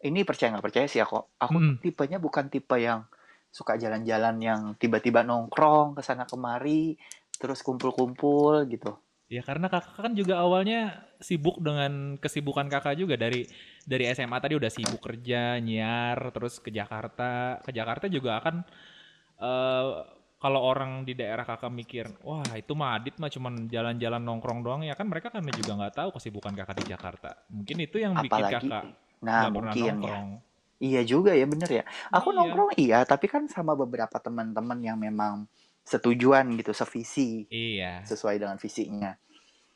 ini 0.01 0.25
percaya 0.25 0.57
nggak 0.57 0.65
percaya 0.65 0.87
sih 0.89 1.01
aku. 1.05 1.21
Aku 1.37 1.57
Mm. 1.61 1.75
tipenya 1.85 2.17
bukan 2.17 2.49
tipe 2.49 2.77
yang 2.81 3.05
suka 3.53 3.77
jalan-jalan 3.77 4.37
yang 4.41 4.61
tiba-tiba 4.81 5.21
nongkrong 5.27 5.99
ke 5.99 6.03
sana 6.07 6.25
kemari 6.25 6.97
terus 7.37 7.61
kumpul-kumpul 7.67 8.65
gitu. 8.73 8.97
Ya 9.31 9.47
karena 9.47 9.71
kakak 9.71 9.95
kan 9.95 10.13
juga 10.19 10.43
awalnya 10.43 11.07
sibuk 11.23 11.63
dengan 11.63 12.19
kesibukan 12.19 12.67
kakak 12.67 12.99
juga 12.99 13.15
dari 13.15 13.47
dari 13.87 14.11
SMA 14.11 14.39
tadi 14.43 14.59
udah 14.59 14.71
sibuk 14.73 14.99
kerja, 14.99 15.61
nyiar, 15.63 16.19
terus 16.35 16.59
ke 16.59 16.75
Jakarta. 16.75 17.63
Ke 17.63 17.71
Jakarta 17.71 18.11
juga 18.11 18.43
akan 18.43 18.57
eh 19.41 19.89
kalau 20.41 20.65
orang 20.65 21.05
di 21.05 21.13
daerah 21.13 21.45
kakak 21.45 21.69
mikir, 21.69 22.09
wah 22.25 22.41
itu 22.57 22.73
mah 22.73 22.97
Adit 22.97 23.21
mah 23.21 23.29
cuman 23.29 23.69
jalan-jalan 23.69 24.25
nongkrong 24.25 24.65
doang 24.65 24.81
ya 24.81 24.97
kan 24.97 25.05
mereka 25.05 25.29
kan 25.29 25.45
juga 25.45 25.77
nggak 25.77 25.95
tahu 26.01 26.09
kesibukan 26.17 26.57
kakak 26.57 26.81
di 26.81 26.97
Jakarta. 26.97 27.37
Mungkin 27.53 27.77
itu 27.77 28.01
yang 28.01 28.17
bikin 28.17 28.41
Apalagi 28.41 28.67
kakak 28.73 28.85
nah 29.21 29.45
nggak 29.45 29.53
pernah 29.53 29.75
mungkin 29.77 29.85
ya. 29.85 29.93
nongkrong. 29.93 30.29
Iya 30.81 31.03
juga 31.05 31.37
ya 31.37 31.45
bener 31.45 31.69
ya. 31.69 31.85
Aku 32.09 32.33
Iya. 32.33 32.37
nongkrong 32.41 32.71
iya, 32.81 32.99
tapi 33.05 33.29
kan 33.29 33.45
sama 33.53 33.77
beberapa 33.77 34.17
teman-teman 34.17 34.81
yang 34.81 34.97
memang 34.97 35.45
setujuan 35.85 36.49
gitu, 36.57 36.73
sevisi 36.73 37.45
Iya. 37.53 38.01
sesuai 38.09 38.41
dengan 38.41 38.57
visinya. 38.57 39.13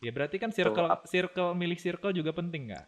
Ya 0.01 0.11
berarti 0.17 0.41
kan 0.41 0.49
circle 0.49 0.89
ap- 0.89 1.05
circle 1.05 1.53
milih 1.53 1.77
circle 1.77 2.17
juga 2.17 2.33
penting 2.33 2.73
nggak? 2.73 2.87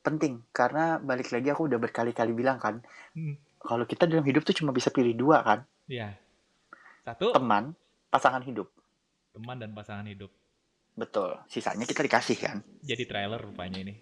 Penting 0.00 0.44
karena 0.52 1.00
balik 1.00 1.32
lagi 1.32 1.48
aku 1.48 1.72
udah 1.72 1.80
berkali-kali 1.80 2.32
bilang 2.32 2.56
kan, 2.56 2.84
Hmm. 3.12 3.36
kalau 3.56 3.84
kita 3.84 4.04
dalam 4.04 4.24
hidup 4.24 4.44
tuh 4.44 4.56
cuma 4.56 4.72
bisa 4.72 4.88
pilih 4.88 5.12
dua 5.12 5.40
kan, 5.40 5.64
Iya. 5.88 6.16
Satu 7.10 7.34
teman, 7.34 7.74
pasangan 8.06 8.38
hidup. 8.40 8.70
teman 9.30 9.56
dan 9.56 9.70
pasangan 9.70 10.02
hidup. 10.04 10.30
Betul. 10.92 11.38
Sisanya 11.46 11.82
kita 11.82 12.02
dikasih 12.02 12.36
kan. 12.36 12.56
Jadi 12.80 13.02
trailer 13.04 13.38
rupanya 13.40 13.78
ini. 13.80 13.94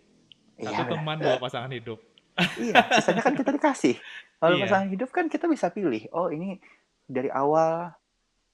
Satu 0.58 0.72
Iya, 0.74 0.88
teman 0.90 1.16
dua 1.16 1.36
pasangan 1.36 1.68
hidup. 1.70 2.00
iya. 2.58 2.80
Sisanya 2.96 3.20
kan 3.20 3.32
kita 3.32 3.48
dikasih. 3.50 3.96
Kalau 4.34 4.56
Iya. 4.56 4.64
pasangan 4.64 4.88
hidup 4.88 5.08
kan 5.08 5.24
kita 5.26 5.44
bisa 5.46 5.68
pilih. 5.68 6.08
Oh 6.10 6.28
ini 6.28 6.56
dari 7.04 7.28
awal 7.28 7.92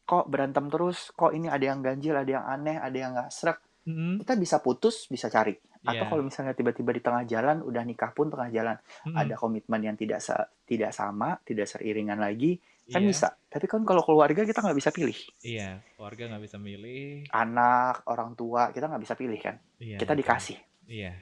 kok 0.05 0.27
berantem 0.27 0.67
terus, 0.67 1.11
kok 1.13 1.31
ini 1.31 1.47
ada 1.47 1.63
yang 1.65 1.79
ganjil, 1.81 2.15
ada 2.15 2.31
yang 2.33 2.45
aneh, 2.45 2.77
ada 2.77 2.95
yang 2.95 3.11
nggak 3.13 3.31
serak. 3.31 3.59
Mm-mm. 3.85 4.21
Kita 4.21 4.35
bisa 4.35 4.59
putus, 4.59 5.07
bisa 5.07 5.27
cari. 5.29 5.55
Atau 5.81 5.95
Iya. 5.97 6.09
kalau 6.09 6.23
misalnya 6.23 6.53
tiba-tiba 6.53 6.91
di 6.91 7.01
tengah 7.01 7.23
jalan, 7.23 7.61
udah 7.61 7.83
nikah 7.83 8.11
pun 8.11 8.29
tengah 8.29 8.49
jalan, 8.49 8.77
Mm-mm. 9.03 9.15
ada 9.15 9.35
komitmen 9.35 9.81
yang 9.81 9.95
tidak 9.95 10.19
sa- 10.19 10.49
tidak 10.65 10.91
sama, 10.91 11.37
tidak 11.43 11.67
seiringan 11.67 12.17
lagi, 12.17 12.57
kan 12.85 13.01
Iya. 13.01 13.09
bisa. 13.09 13.29
Tapi 13.49 13.65
kan 13.65 13.81
kalau 13.83 14.05
keluarga 14.05 14.45
kita 14.45 14.61
nggak 14.61 14.77
bisa 14.77 14.91
pilih. 14.91 15.17
Iya, 15.41 15.81
keluarga 15.97 16.23
nggak 16.29 16.43
bisa 16.45 16.57
milih. 16.59 17.29
Anak, 17.31 18.05
orang 18.05 18.35
tua, 18.35 18.69
kita 18.71 18.87
nggak 18.87 19.03
bisa 19.03 19.15
pilih 19.15 19.41
kan. 19.41 19.57
Iya, 19.79 19.97
Kita 19.97 20.13
betul. 20.13 20.21
dikasih. 20.25 20.59
Iya. 20.87 21.13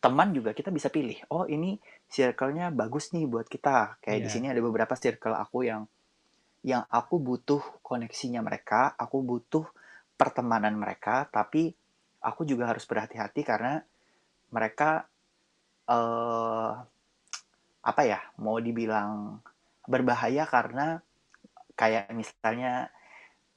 teman 0.00 0.32
juga 0.32 0.56
kita 0.56 0.72
bisa 0.72 0.88
pilih. 0.88 1.20
Oh, 1.28 1.44
ini 1.44 1.76
circle-nya 2.08 2.72
bagus 2.72 3.12
nih 3.12 3.28
buat 3.28 3.44
kita. 3.44 4.00
Kayak 4.00 4.18
di 4.18 4.28
Iya. 4.28 4.32
sini 4.32 4.46
ada 4.48 4.60
beberapa 4.64 4.96
circle 4.96 5.36
aku 5.36 5.68
yang 5.68 5.84
yang 6.64 6.88
aku 6.88 7.20
butuh 7.20 7.60
koneksinya 7.84 8.40
mereka, 8.40 8.96
aku 8.96 9.20
butuh 9.20 9.68
pertemanan 10.16 10.72
mereka, 10.72 11.28
tapi 11.28 11.76
aku 12.16 12.44
juga 12.44 12.72
harus 12.72 12.88
berhati-hati 12.88 13.44
karena 13.44 13.84
mereka 14.48 15.04
eh 15.84 16.72
apa 17.80 18.02
ya, 18.02 18.24
mau 18.36 18.56
dibilang 18.56 19.36
berbahaya 19.90 20.46
karena 20.46 21.02
kayak 21.74 22.14
misalnya 22.14 22.88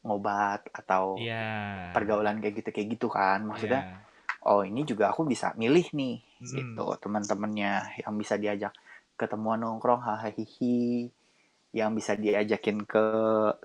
ngobat 0.03 0.65
atau 0.73 1.15
Iya. 1.21 1.93
pergaulan 1.95 2.41
kayak 2.41 2.55
gitu 2.65 2.69
kayak 2.73 2.87
gitu 2.97 3.07
kan. 3.13 3.45
Maksudnya 3.45 3.81
Iya. 3.85 3.97
oh 4.49 4.61
ini 4.67 4.83
juga 4.83 5.13
aku 5.13 5.23
bisa 5.29 5.53
milih 5.55 5.87
nih 5.95 6.17
Mm-mm. 6.43 6.51
gitu 6.59 6.85
teman-temannya 6.99 8.03
yang 8.03 8.13
bisa 8.19 8.35
diajak 8.35 8.73
ketemuan 9.15 9.61
nongkrong 9.63 10.03
hahaha 10.03 10.33
yang 11.73 11.89
bisa 11.97 12.13
diajakin 12.13 12.85
ke 12.85 13.03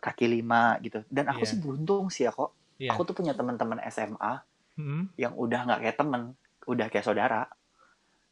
kaki 0.01 0.27
lima 0.31 0.79
gitu 0.81 1.05
dan 1.13 1.29
aku 1.29 1.45
Iya. 1.45 1.51
sih 1.51 1.59
beruntung 1.61 2.05
sih 2.09 2.25
ya 2.25 2.33
kok 2.33 2.55
Iya. 2.79 2.95
aku 2.95 3.01
tuh 3.11 3.15
punya 3.19 3.35
teman-teman 3.35 3.83
SMA 3.91 4.39
Mm-mm. 4.79 5.13
yang 5.21 5.35
udah 5.35 5.61
nggak 5.67 5.81
kayak 5.85 5.99
temen 5.99 6.23
udah 6.71 6.87
kayak 6.89 7.05
saudara 7.05 7.43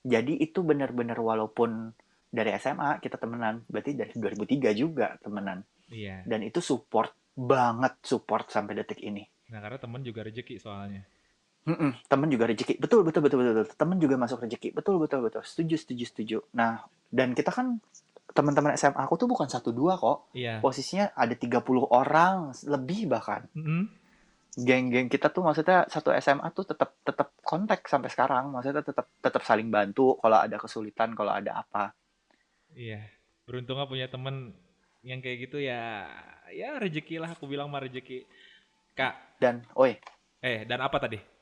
jadi 0.06 0.32
itu 0.38 0.62
benar-benar 0.62 1.18
walaupun 1.18 1.92
dari 2.26 2.50
SMA 2.58 2.98
kita 2.98 3.16
temenan 3.16 3.62
berarti 3.70 3.94
dari 3.94 4.12
2003 4.14 4.74
juga 4.76 5.16
temenan. 5.22 5.62
Iya. 5.86 6.26
dan 6.26 6.42
itu 6.42 6.58
support 6.58 7.14
banget 7.36 8.02
support 8.02 8.50
sampai 8.50 8.74
detik 8.74 8.98
ini. 9.04 9.22
Nah, 9.52 9.62
karena 9.62 9.78
teman 9.78 10.02
juga 10.02 10.26
rezeki 10.26 10.58
soalnya. 10.58 11.06
Mm-mm, 11.66 12.06
temen 12.06 12.30
juga 12.30 12.46
rezeki. 12.46 12.78
Betul 12.78 13.02
betul 13.02 13.26
betul 13.26 13.38
betul 13.42 13.66
temen 13.74 13.98
juga 13.98 14.14
masuk 14.18 14.46
rezeki. 14.46 14.74
Betul 14.74 15.02
betul 15.02 15.26
betul. 15.26 15.42
Setuju 15.42 15.74
setuju 15.78 16.04
setuju. 16.06 16.38
Nah 16.54 16.86
dan 17.10 17.34
kita 17.34 17.54
kan 17.54 17.78
teman-teman 18.34 18.74
SMA 18.74 18.98
aku 18.98 19.14
tuh 19.14 19.28
bukan 19.30 19.46
satu 19.46 19.70
dua 19.70 19.98
kok. 19.98 20.30
Iya. 20.34 20.58
posisinya 20.58 21.14
ada 21.14 21.34
30 21.34 21.62
orang 21.86 22.50
lebih 22.66 23.06
bahkan. 23.10 23.46
Mm-mm. 23.54 23.86
geng-geng 24.56 25.12
kita 25.12 25.28
tuh 25.28 25.44
maksudnya 25.44 25.84
satu 25.84 26.16
SMA 26.16 26.48
tuh 26.56 26.64
tetap 26.64 26.96
tetap 27.04 27.36
kontak 27.44 27.84
sampai 27.86 28.08
sekarang. 28.08 28.48
Maksudnya 28.50 28.80
tetap 28.80 29.06
tetap 29.20 29.42
saling 29.44 29.68
bantu 29.68 30.16
kalau 30.18 30.40
ada 30.40 30.56
kesulitan 30.56 31.12
kalau 31.12 31.36
ada 31.36 31.60
apa 31.60 31.92
Iya. 32.76 33.00
Beruntung 33.48 33.80
punya 33.88 34.06
temen 34.12 34.52
yang 35.00 35.24
kayak 35.24 35.48
gitu 35.48 35.58
ya. 35.64 36.06
Ya 36.52 36.76
rezeki 36.76 37.18
lah 37.24 37.32
aku 37.32 37.48
bilang 37.48 37.72
mah 37.72 37.80
rezeki. 37.80 38.28
Kak, 38.92 39.40
dan 39.40 39.64
oi 39.76 39.96
eh 40.44 40.68
dan 40.68 40.84
apa 40.84 41.00
tadi? 41.00 41.36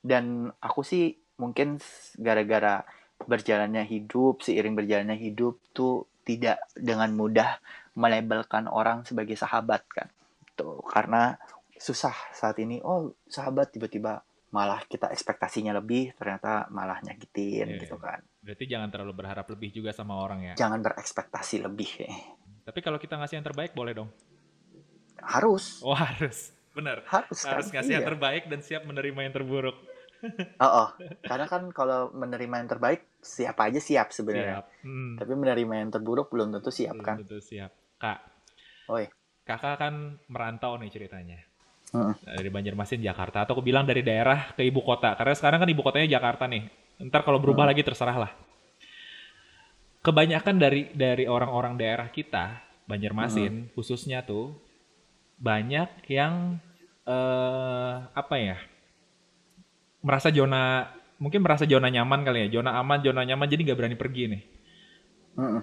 dan 0.00 0.48
aku 0.60 0.80
sih 0.84 1.16
mungkin 1.40 1.80
gara-gara 2.20 2.84
berjalannya 3.20 3.84
hidup 3.84 4.44
seiring 4.44 4.76
berjalannya 4.76 5.16
hidup 5.16 5.60
tuh 5.76 6.08
tidak 6.24 6.60
dengan 6.76 7.12
mudah 7.12 7.60
melabelkan 7.96 8.68
orang 8.68 9.04
sebagai 9.04 9.36
sahabat 9.36 9.84
kan 9.88 10.08
tuh 10.56 10.80
karena 10.88 11.36
susah 11.80 12.12
saat 12.36 12.60
ini 12.60 12.80
oh 12.84 13.16
sahabat 13.28 13.72
tiba-tiba 13.72 14.20
malah 14.50 14.82
kita 14.82 15.08
ekspektasinya 15.08 15.70
lebih 15.72 16.10
ternyata 16.12 16.66
malah 16.68 16.98
nyakitin 17.00 17.66
Iya. 17.70 17.80
gitu 17.80 17.96
kan 17.96 18.18
Berarti 18.40 18.64
jangan 18.66 18.88
terlalu 18.88 19.12
berharap 19.14 19.46
lebih 19.46 19.70
juga 19.70 19.90
sama 19.90 20.16
orang 20.16 20.42
ya. 20.42 20.54
jangan 20.56 20.80
berekspektasi 20.80 21.62
lebih 21.62 21.90
eh. 22.02 22.16
Tapi 22.60 22.78
kalau 22.80 22.96
kita 22.96 23.14
ngasih 23.14 23.38
yang 23.38 23.46
terbaik 23.46 23.72
boleh 23.72 23.94
dong. 23.94 24.10
harus 25.20 25.80
Oh 25.80 25.92
harus, 25.92 26.50
bener. 26.70 27.04
harus 27.06 27.38
kan 27.40 27.58
Harus 27.58 27.68
ngasih 27.68 27.92
yang 27.92 28.04
iya 28.04 28.08
terbaik 28.08 28.42
dan 28.46 28.60
siap 28.60 28.82
menerima 28.84 29.20
yang 29.20 29.34
terburuk. 29.34 29.76
oh, 30.60 30.70
oh. 30.84 30.88
karena 31.24 31.46
kan 31.46 31.68
kalau 31.70 32.12
menerima 32.12 32.54
yang 32.56 32.68
terbaik 32.68 33.08
siapa 33.18 33.72
aja 33.72 33.80
siap 33.80 34.12
sebenarnya 34.12 34.60
Siap. 34.60 34.66
Hmm. 34.84 35.14
tapi 35.16 35.32
menerima 35.32 35.74
yang 35.78 35.90
terburuk 35.90 36.28
belum 36.28 36.52
tentu 36.52 36.68
siap 36.68 36.92
Belum 36.94 37.06
kan 37.06 37.16
tentu 37.20 37.40
siap. 37.40 37.72
Kak, 37.96 38.18
Oi. 38.88 39.08
kakak 39.42 39.76
kan 39.76 39.94
merantau 40.26 40.76
nih 40.76 40.88
ceritanya. 40.88 41.40
Heeh. 41.90 42.14
Dari 42.22 42.50
Banjarmasin, 42.50 43.02
Jakarta. 43.02 43.42
Atau 43.42 43.58
aku 43.58 43.64
bilang 43.66 43.82
dari 43.82 44.02
daerah 44.06 44.54
ke 44.54 44.62
ibu 44.62 44.80
kota. 44.82 45.14
Karena 45.18 45.34
sekarang 45.34 45.58
kan 45.62 45.68
ibu 45.70 45.82
kotanya 45.82 46.06
Jakarta 46.06 46.46
nih. 46.46 46.66
Ntar 47.02 47.26
kalau 47.26 47.42
berubah 47.42 47.66
lagi 47.66 47.82
terserah 47.82 48.28
lah. 48.28 48.32
Kebanyakan 50.00 50.56
dari 50.56 50.88
dari 50.96 51.28
orang-orang 51.28 51.76
daerah 51.76 52.08
kita, 52.08 52.56
Banjarmasin 52.88 53.68
khususnya 53.76 54.24
tuh, 54.24 54.56
banyak 55.36 55.88
yang 56.08 56.56
eh 57.04 57.94
apa 58.12 58.34
ya? 58.40 58.56
Merasa 60.00 60.32
zona, 60.32 60.88
mungkin 61.20 61.44
merasa 61.44 61.68
zona 61.68 61.92
nyaman 61.92 62.24
kali 62.24 62.48
ya. 62.48 62.60
Zona 62.60 62.80
aman, 62.80 63.04
zona 63.04 63.28
nyaman, 63.28 63.48
jadi 63.50 63.60
nggak 63.66 63.78
berani 63.78 63.96
pergi 64.00 64.22
nih. 64.32 64.42
Mm-mm. 65.36 65.62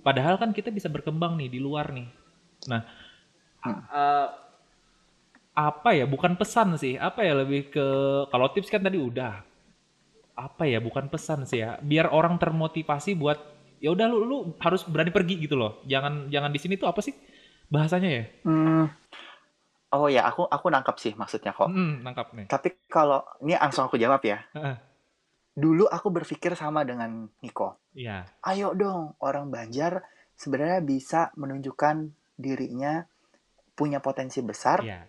Padahal 0.00 0.38
kan 0.40 0.54
kita 0.54 0.70
bisa 0.70 0.88
berkembang 0.88 1.36
nih 1.36 1.50
di 1.52 1.60
luar 1.60 1.90
nih. 1.92 2.08
Nah, 2.70 2.82
Hmm. 3.66 3.82
eh, 3.82 4.28
apa 5.56 5.90
ya? 5.90 6.04
Bukan 6.04 6.36
pesan 6.36 6.76
sih. 6.76 6.94
Apa 6.94 7.24
ya 7.24 7.32
lebih 7.34 7.72
ke 7.72 7.86
kalau 8.28 8.52
tips 8.52 8.68
kan 8.68 8.78
tadi 8.78 9.00
udah. 9.00 9.40
Apa 10.36 10.68
ya? 10.68 10.78
Bukan 10.78 11.08
pesan 11.08 11.48
sih 11.48 11.64
ya. 11.64 11.80
Biar 11.80 12.12
orang 12.12 12.36
termotivasi 12.36 13.16
buat 13.16 13.40
ya 13.76 13.90
udah 13.90 14.06
lu 14.06 14.18
lu 14.22 14.36
harus 14.60 14.84
berani 14.84 15.08
pergi 15.08 15.40
gitu 15.40 15.56
loh. 15.56 15.80
Jangan 15.84 16.28
jangan 16.28 16.52
di 16.52 16.60
sini 16.60 16.76
tuh 16.76 16.86
apa 16.86 17.00
sih 17.00 17.16
bahasanya 17.66 18.10
ya? 18.12 18.24
Hmm. 18.44 18.86
oh 19.86 20.10
ya 20.10 20.26
aku 20.28 20.44
aku 20.44 20.66
nangkap 20.68 20.98
sih 20.98 21.14
maksudnya 21.14 21.50
kok 21.50 21.70
Hmm, 21.70 22.02
nangkap 22.02 22.34
nih. 22.34 22.50
tapi 22.50 22.74
kalau 22.90 23.22
ini 23.40 23.54
langsung 23.56 23.86
aku 23.86 23.96
jawab 23.96 24.18
ya 24.20 24.42
Heeh. 24.52 24.76
dulu 25.54 25.86
aku 25.88 26.10
berpikir 26.10 26.52
sama 26.52 26.82
dengan 26.84 27.30
Niko 27.40 27.78
Iya. 27.94 28.26
ayo 28.44 28.74
dong 28.74 29.14
orang 29.22 29.48
Banjar 29.48 30.04
sebenarnya 30.34 30.82
bisa 30.82 31.20
menunjukkan 31.38 32.12
dirinya 32.36 33.06
punya 33.72 34.02
potensi 34.02 34.42
besar 34.42 34.84
Iya. 34.84 35.06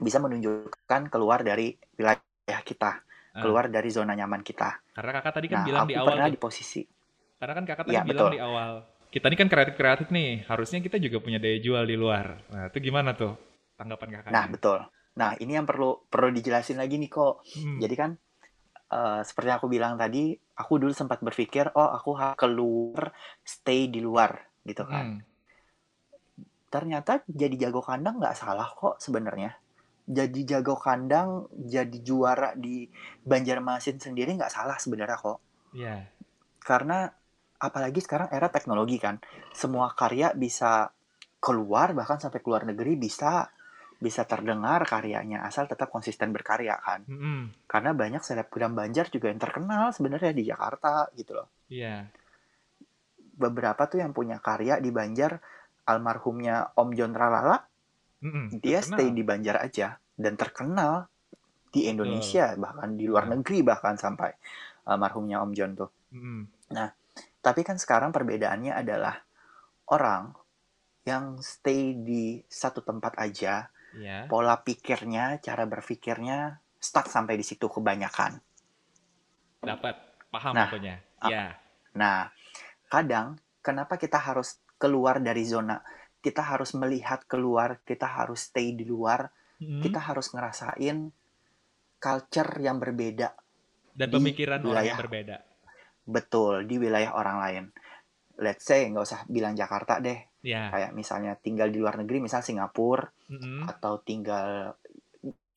Bisa 0.00 0.18
menunjukkan 0.24 1.02
keluar 1.12 1.40
dari 1.44 1.76
wilayah 1.98 2.60
kita 2.64 2.92
Ah. 3.30 3.40
keluar 3.42 3.70
dari 3.70 3.88
zona 3.94 4.12
nyaman 4.18 4.42
kita 4.42 4.82
Karena 4.96 5.10
kakak 5.16 5.34
tadi 5.38 5.46
kan 5.50 5.58
nah 5.58 5.64
bilang 5.66 5.84
aku 5.84 5.90
di 5.90 5.94
awal 6.02 6.18
pernah 6.18 6.26
tuh. 6.26 6.34
di 6.34 6.38
posisi 6.40 6.82
Karena 7.40 7.52
kan 7.58 7.64
kakak 7.64 7.86
tadi 7.88 7.98
Iya, 7.98 8.04
bilang 8.04 8.28
betul. 8.28 8.32
di 8.32 8.38
awal. 8.40 8.84
Kita 9.10 9.26
ini 9.32 9.36
kan 9.40 9.48
kreatif-kreatif 9.50 10.08
nih. 10.12 10.44
Harusnya 10.46 10.78
kita 10.84 10.96
juga 11.00 11.18
punya 11.24 11.38
daya 11.42 11.58
jual 11.58 11.84
di 11.88 11.96
luar. 11.98 12.26
Nah, 12.52 12.68
itu 12.70 12.78
gimana 12.84 13.10
tuh 13.16 13.34
tanggapan 13.80 14.08
kakak? 14.20 14.36
nah 14.36 14.44
betul 14.48 14.78
nah 15.20 15.34
ini 15.42 15.52
yang 15.58 15.66
perlu 15.68 16.06
perlu 16.06 16.30
dijelasin 16.32 16.78
lagi 16.80 16.96
nih 16.96 17.10
kok 17.10 17.42
Hmm. 17.56 17.80
Jadi 17.82 17.94
kan 17.98 18.10
eh, 18.92 19.20
seperti 19.28 19.50
aku 19.56 19.66
bilang 19.70 19.94
tadi, 20.02 20.34
aku 20.62 20.72
dulu 20.82 20.92
sempat 20.94 21.18
berpikir, 21.22 21.64
oh 21.78 21.90
aku 21.98 22.10
harus 22.20 22.38
keluar, 22.38 23.14
stay 23.42 23.86
di 23.90 24.00
luar 24.02 24.32
gitu 24.68 24.84
kan. 24.86 25.06
Hmm. 25.18 25.24
Ternyata 26.70 27.26
jadi 27.26 27.54
jago 27.66 27.82
kandang 27.82 28.22
nggak 28.22 28.36
salah 28.38 28.68
kok 28.70 29.02
sebenarnya. 29.02 29.50
Jadi 30.10 30.42
jago 30.42 30.74
kandang, 30.74 31.46
jadi 31.54 31.98
juara 32.02 32.50
di 32.58 32.90
Banjarmasin 33.22 34.02
sendiri 34.02 34.34
nggak 34.34 34.50
salah 34.50 34.74
sebenarnya 34.74 35.14
kok. 35.14 35.38
Iya. 35.70 36.10
Karena 36.58 37.06
apalagi 37.62 38.02
sekarang 38.02 38.26
era 38.34 38.50
teknologi 38.50 38.98
kan, 38.98 39.22
semua 39.54 39.94
karya 39.94 40.34
bisa 40.34 40.90
keluar 41.38 41.94
bahkan 41.94 42.18
sampai 42.18 42.42
keluar 42.42 42.66
negeri 42.68 42.98
bisa 43.00 43.48
bisa 44.00 44.24
terdengar 44.24 44.84
karyanya 44.88 45.44
asal 45.44 45.68
tetap 45.68 45.92
konsisten 45.92 46.32
berkarya 46.32 46.76
kan. 46.80 47.04
Mm-mm. 47.04 47.68
karena 47.68 47.92
banyak 47.92 48.24
selebgram 48.24 48.72
Banjar 48.72 49.12
juga 49.12 49.28
yang 49.28 49.40
terkenal 49.40 49.92
sebenarnya 49.92 50.32
di 50.32 50.48
Jakarta 50.48 51.06
gitu 51.12 51.36
loh. 51.36 51.48
Iya. 51.68 52.08
Beberapa 53.36 53.88
tuh 53.88 54.00
yang 54.00 54.16
punya 54.16 54.40
karya 54.40 54.80
di 54.80 54.88
Banjar, 54.88 55.36
almarhumnya 55.84 56.72
Om 56.76 56.96
John 56.96 57.12
Tralala, 57.12 57.60
Mm-mm. 58.20 58.60
dia 58.60 58.80
Terkenal. 58.80 58.96
stay 58.96 59.08
di 59.10 59.22
Banjar 59.22 59.56
aja 59.58 59.88
dan 60.14 60.36
terkenal 60.36 61.08
di 61.70 61.86
Indonesia 61.86 62.52
bahkan 62.56 62.94
di 62.94 63.06
luar 63.06 63.24
Ya. 63.24 63.32
negeri 63.32 63.62
bahkan 63.62 63.94
sampai 63.94 64.34
almarhumnya 64.84 65.40
Om 65.40 65.52
John 65.52 65.72
tuh. 65.74 65.90
Mm-mm. 66.12 66.42
Tapi 67.40 67.60
kan 67.64 67.80
sekarang 67.80 68.12
perbedaannya 68.12 68.74
adalah 68.74 69.16
orang 69.88 70.36
yang 71.02 71.40
stay 71.40 71.96
di 71.96 72.36
satu 72.44 72.84
tempat 72.84 73.16
aja, 73.16 73.72
Iya. 73.96 74.28
pola 74.28 74.60
pikirnya, 74.60 75.40
cara 75.40 75.64
berpikirnya 75.64 76.60
stuck 76.76 77.08
sampai 77.08 77.34
di 77.34 77.42
situ 77.42 77.64
kebanyakan. 77.66 78.36
Dapat. 79.60 79.96
Paham 80.30 80.52
Nah, 80.54 80.68
pokoknya. 80.68 80.96
ah. 81.18 81.28
Iya. 81.28 81.44
Nah, 81.96 82.18
kadang 82.86 83.34
kenapa 83.60 83.96
kita 83.96 84.16
harus 84.16 84.60
keluar 84.76 85.18
dari 85.18 85.42
zona? 85.42 85.80
Kita 86.20 86.44
harus 86.44 86.76
melihat 86.76 87.24
keluar, 87.24 87.80
kita 87.88 88.04
harus 88.04 88.52
stay 88.52 88.76
di 88.76 88.84
luar, 88.84 89.32
Mm-mm. 89.60 89.80
kita 89.80 90.00
harus 90.00 90.28
ngerasain 90.32 91.08
culture 92.00 92.52
yang 92.60 92.76
berbeda. 92.76 93.32
Dan 93.92 94.08
pemikiran 94.12 94.60
orang 94.60 94.64
yang 94.64 94.72
wilayah. 94.72 94.96
berbeda. 95.00 95.36
Betul, 96.04 96.68
di 96.68 96.76
wilayah 96.76 97.12
orang 97.16 97.36
lain. 97.40 97.64
Let's 98.40 98.64
say, 98.64 98.88
nggak 98.88 99.04
usah 99.04 99.20
bilang 99.28 99.56
Jakarta 99.56 100.00
deh. 100.00 100.16
Iya. 100.40 100.72
Kayak 100.72 100.90
misalnya 100.96 101.32
tinggal 101.36 101.68
di 101.68 101.76
luar 101.80 102.00
negeri, 102.00 102.24
misal 102.24 102.40
Singapura, 102.40 103.04
Mm-mm. 103.28 103.68
atau 103.68 104.00
tinggal 104.00 104.76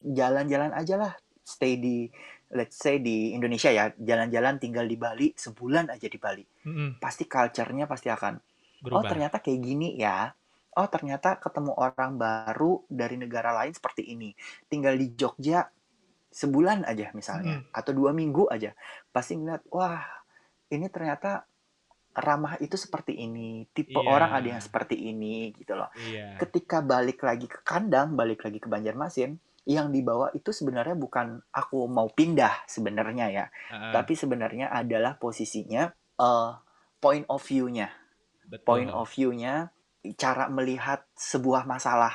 jalan-jalan 0.03 0.75
aja 0.75 0.95
lah. 0.99 1.13
Stay 1.43 1.79
di, 1.79 2.07
let's 2.55 2.79
say 2.79 2.99
di 2.99 3.31
Indonesia 3.35 3.71
ya, 3.71 3.91
jalan-jalan 3.95 4.59
tinggal 4.59 4.87
di 4.87 4.95
Bali, 4.99 5.31
sebulan 5.35 5.91
aja 5.91 6.07
di 6.07 6.19
Bali. 6.19 6.43
Mm-mm. 6.67 6.99
Pasti 6.99 7.27
culture-nya 7.27 7.87
pasti 7.87 8.07
akan 8.11 8.35
Berubah. 8.83 8.99
Oh 8.99 9.03
ternyata 9.07 9.39
kayak 9.39 9.63
gini 9.63 9.95
ya. 9.95 10.35
Oh 10.73 10.87
ternyata 10.87 11.37
ketemu 11.37 11.73
orang 11.73 12.17
baru 12.17 12.81
dari 12.89 13.15
negara 13.15 13.53
lain 13.53 13.73
seperti 13.73 14.09
ini. 14.09 14.33
Tinggal 14.65 14.97
di 14.97 15.13
Jogja 15.13 15.65
sebulan 16.29 16.81
aja 16.83 17.13
misalnya, 17.13 17.61
atau 17.69 17.93
dua 17.93 18.09
minggu 18.09 18.49
aja, 18.49 18.73
pasti 19.13 19.37
ngeliat 19.37 19.69
wah 19.69 20.01
ini 20.67 20.89
ternyata 20.89 21.45
ramah 22.13 22.57
itu 22.57 22.73
seperti 22.73 23.13
ini, 23.17 23.65
tipe 23.69 23.97
Iya. 23.97 24.05
orang 24.05 24.31
ada 24.33 24.47
yang 24.57 24.61
seperti 24.61 24.97
ini 24.97 25.53
gitu 25.53 25.73
loh. 25.73 25.89
Iya. 25.93 26.37
Ketika 26.37 26.81
balik 26.81 27.21
lagi 27.21 27.45
ke 27.45 27.61
kandang, 27.61 28.13
balik 28.17 28.45
lagi 28.45 28.57
ke 28.57 28.65
Banjarmasin, 28.65 29.37
yang 29.65 29.89
dibawa 29.89 30.33
itu 30.33 30.49
sebenarnya 30.49 30.93
bukan 30.93 31.41
aku 31.49 31.85
mau 31.87 32.09
pindah 32.09 32.65
sebenarnya 32.65 33.25
ya, 33.29 33.45
Ah, 33.69 33.93
tapi 33.93 34.13
sebenarnya 34.13 34.69
adalah 34.69 35.17
posisinya 35.17 35.89
eh, 36.13 36.51
point 36.97 37.25
of 37.29 37.41
view-nya 37.41 37.89
betul. 38.45 38.65
point 38.65 38.91
of 38.93 39.09
view-nya, 39.09 39.73
cara 40.19 40.51
melihat 40.51 41.07
sebuah 41.15 41.63
masalah. 41.63 42.11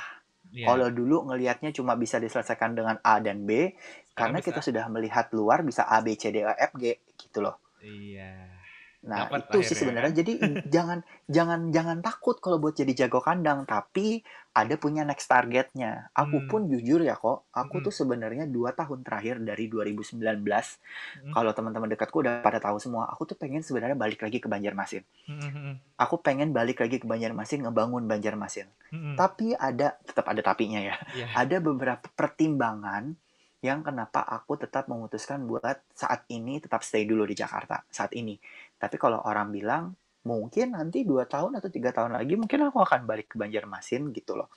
Iya. 0.49 0.65
Kalau 0.65 0.89
dulu 0.89 1.29
ngelihatnya 1.29 1.69
cuma 1.73 1.93
bisa 1.97 2.17
diselesaikan 2.17 2.73
dengan 2.73 2.97
A 3.05 3.21
dan 3.21 3.45
B, 3.45 3.69
Sekarang 3.69 4.13
karena 4.17 4.37
bisa. 4.41 4.47
kita 4.49 4.59
sudah 4.65 4.85
melihat 4.89 5.25
luar 5.33 5.61
bisa 5.61 5.85
A, 5.85 6.01
B, 6.01 6.17
C, 6.17 6.33
D, 6.33 6.41
E, 6.41 6.53
F, 6.57 6.73
G 6.77 6.97
gitu 7.17 7.41
loh. 7.45 7.57
Iya. 7.81 8.58
Nah, 8.99 9.31
Dapat 9.31 9.47
itu 9.47 9.71
sih 9.71 9.77
sebenarnya. 9.79 10.11
Jadi 10.11 10.33
jangan 10.75 10.99
jangan 11.31 11.71
jangan 11.71 12.03
takut 12.03 12.35
kalau 12.43 12.59
buat 12.59 12.75
jadi 12.75 12.91
jago 13.05 13.23
kandang, 13.23 13.63
tapi 13.63 14.19
ada 14.51 14.75
punya 14.75 15.07
next 15.07 15.31
targetnya. 15.31 16.11
Aku 16.11 16.43
Hmm. 16.43 16.49
pun 16.51 16.61
jujur 16.67 16.99
ya 16.99 17.15
kok, 17.15 17.47
aku 17.55 17.79
Mm-mm. 17.79 17.85
tuh 17.87 17.93
sebenarnya 17.95 18.43
dua 18.43 18.75
tahun 18.75 19.07
terakhir 19.07 19.39
dari 19.39 19.71
2019, 19.71 20.83
Mm. 21.23 21.31
kalau 21.31 21.51
teman-teman 21.55 21.87
dekatku 21.95 22.19
udah 22.19 22.43
pada 22.43 22.59
tahu 22.59 22.75
semua, 22.75 23.07
aku 23.07 23.23
tuh 23.23 23.37
pengen 23.39 23.63
sebenarnya 23.63 23.95
balik 23.95 24.19
lagi 24.19 24.43
ke 24.43 24.51
Banjarmasin. 24.51 25.07
Mm-mm. 25.31 25.79
Aku 25.95 26.19
pengen 26.19 26.51
balik 26.51 26.83
lagi 26.83 26.99
ke 26.99 27.07
Banjarmasin, 27.07 27.63
ngebangun 27.63 28.03
Banjarmasin. 28.03 28.67
Mm-mm. 28.91 29.15
Tapi 29.15 29.55
ada, 29.55 29.95
tetap 30.03 30.27
ada 30.27 30.43
tapinya 30.43 30.83
ya. 30.83 30.99
Iya. 31.15 31.27
Ada 31.39 31.63
beberapa 31.63 32.11
pertimbangan 32.11 33.15
yang 33.59 33.83
kenapa 33.83 34.23
aku 34.23 34.55
tetap 34.55 34.87
memutuskan 34.87 35.43
buat 35.43 35.83
saat 35.91 36.23
ini 36.31 36.63
tetap 36.63 36.79
stay 36.79 37.03
dulu 37.03 37.27
di 37.27 37.35
Jakarta 37.35 37.83
saat 37.91 38.15
ini. 38.15 38.39
Tapi 38.79 38.95
kalau 38.95 39.19
orang 39.21 39.51
bilang 39.51 39.83
mungkin 40.23 40.75
nanti 40.75 41.03
dua 41.03 41.27
tahun 41.27 41.59
atau 41.59 41.67
tiga 41.67 41.91
tahun 41.91 42.15
lagi 42.15 42.39
mungkin 42.39 42.71
aku 42.71 42.79
akan 42.79 43.03
balik 43.03 43.31
ke 43.31 43.35
Banjarmasin 43.35 44.09
gitu 44.15 44.39
loh. 44.39 44.47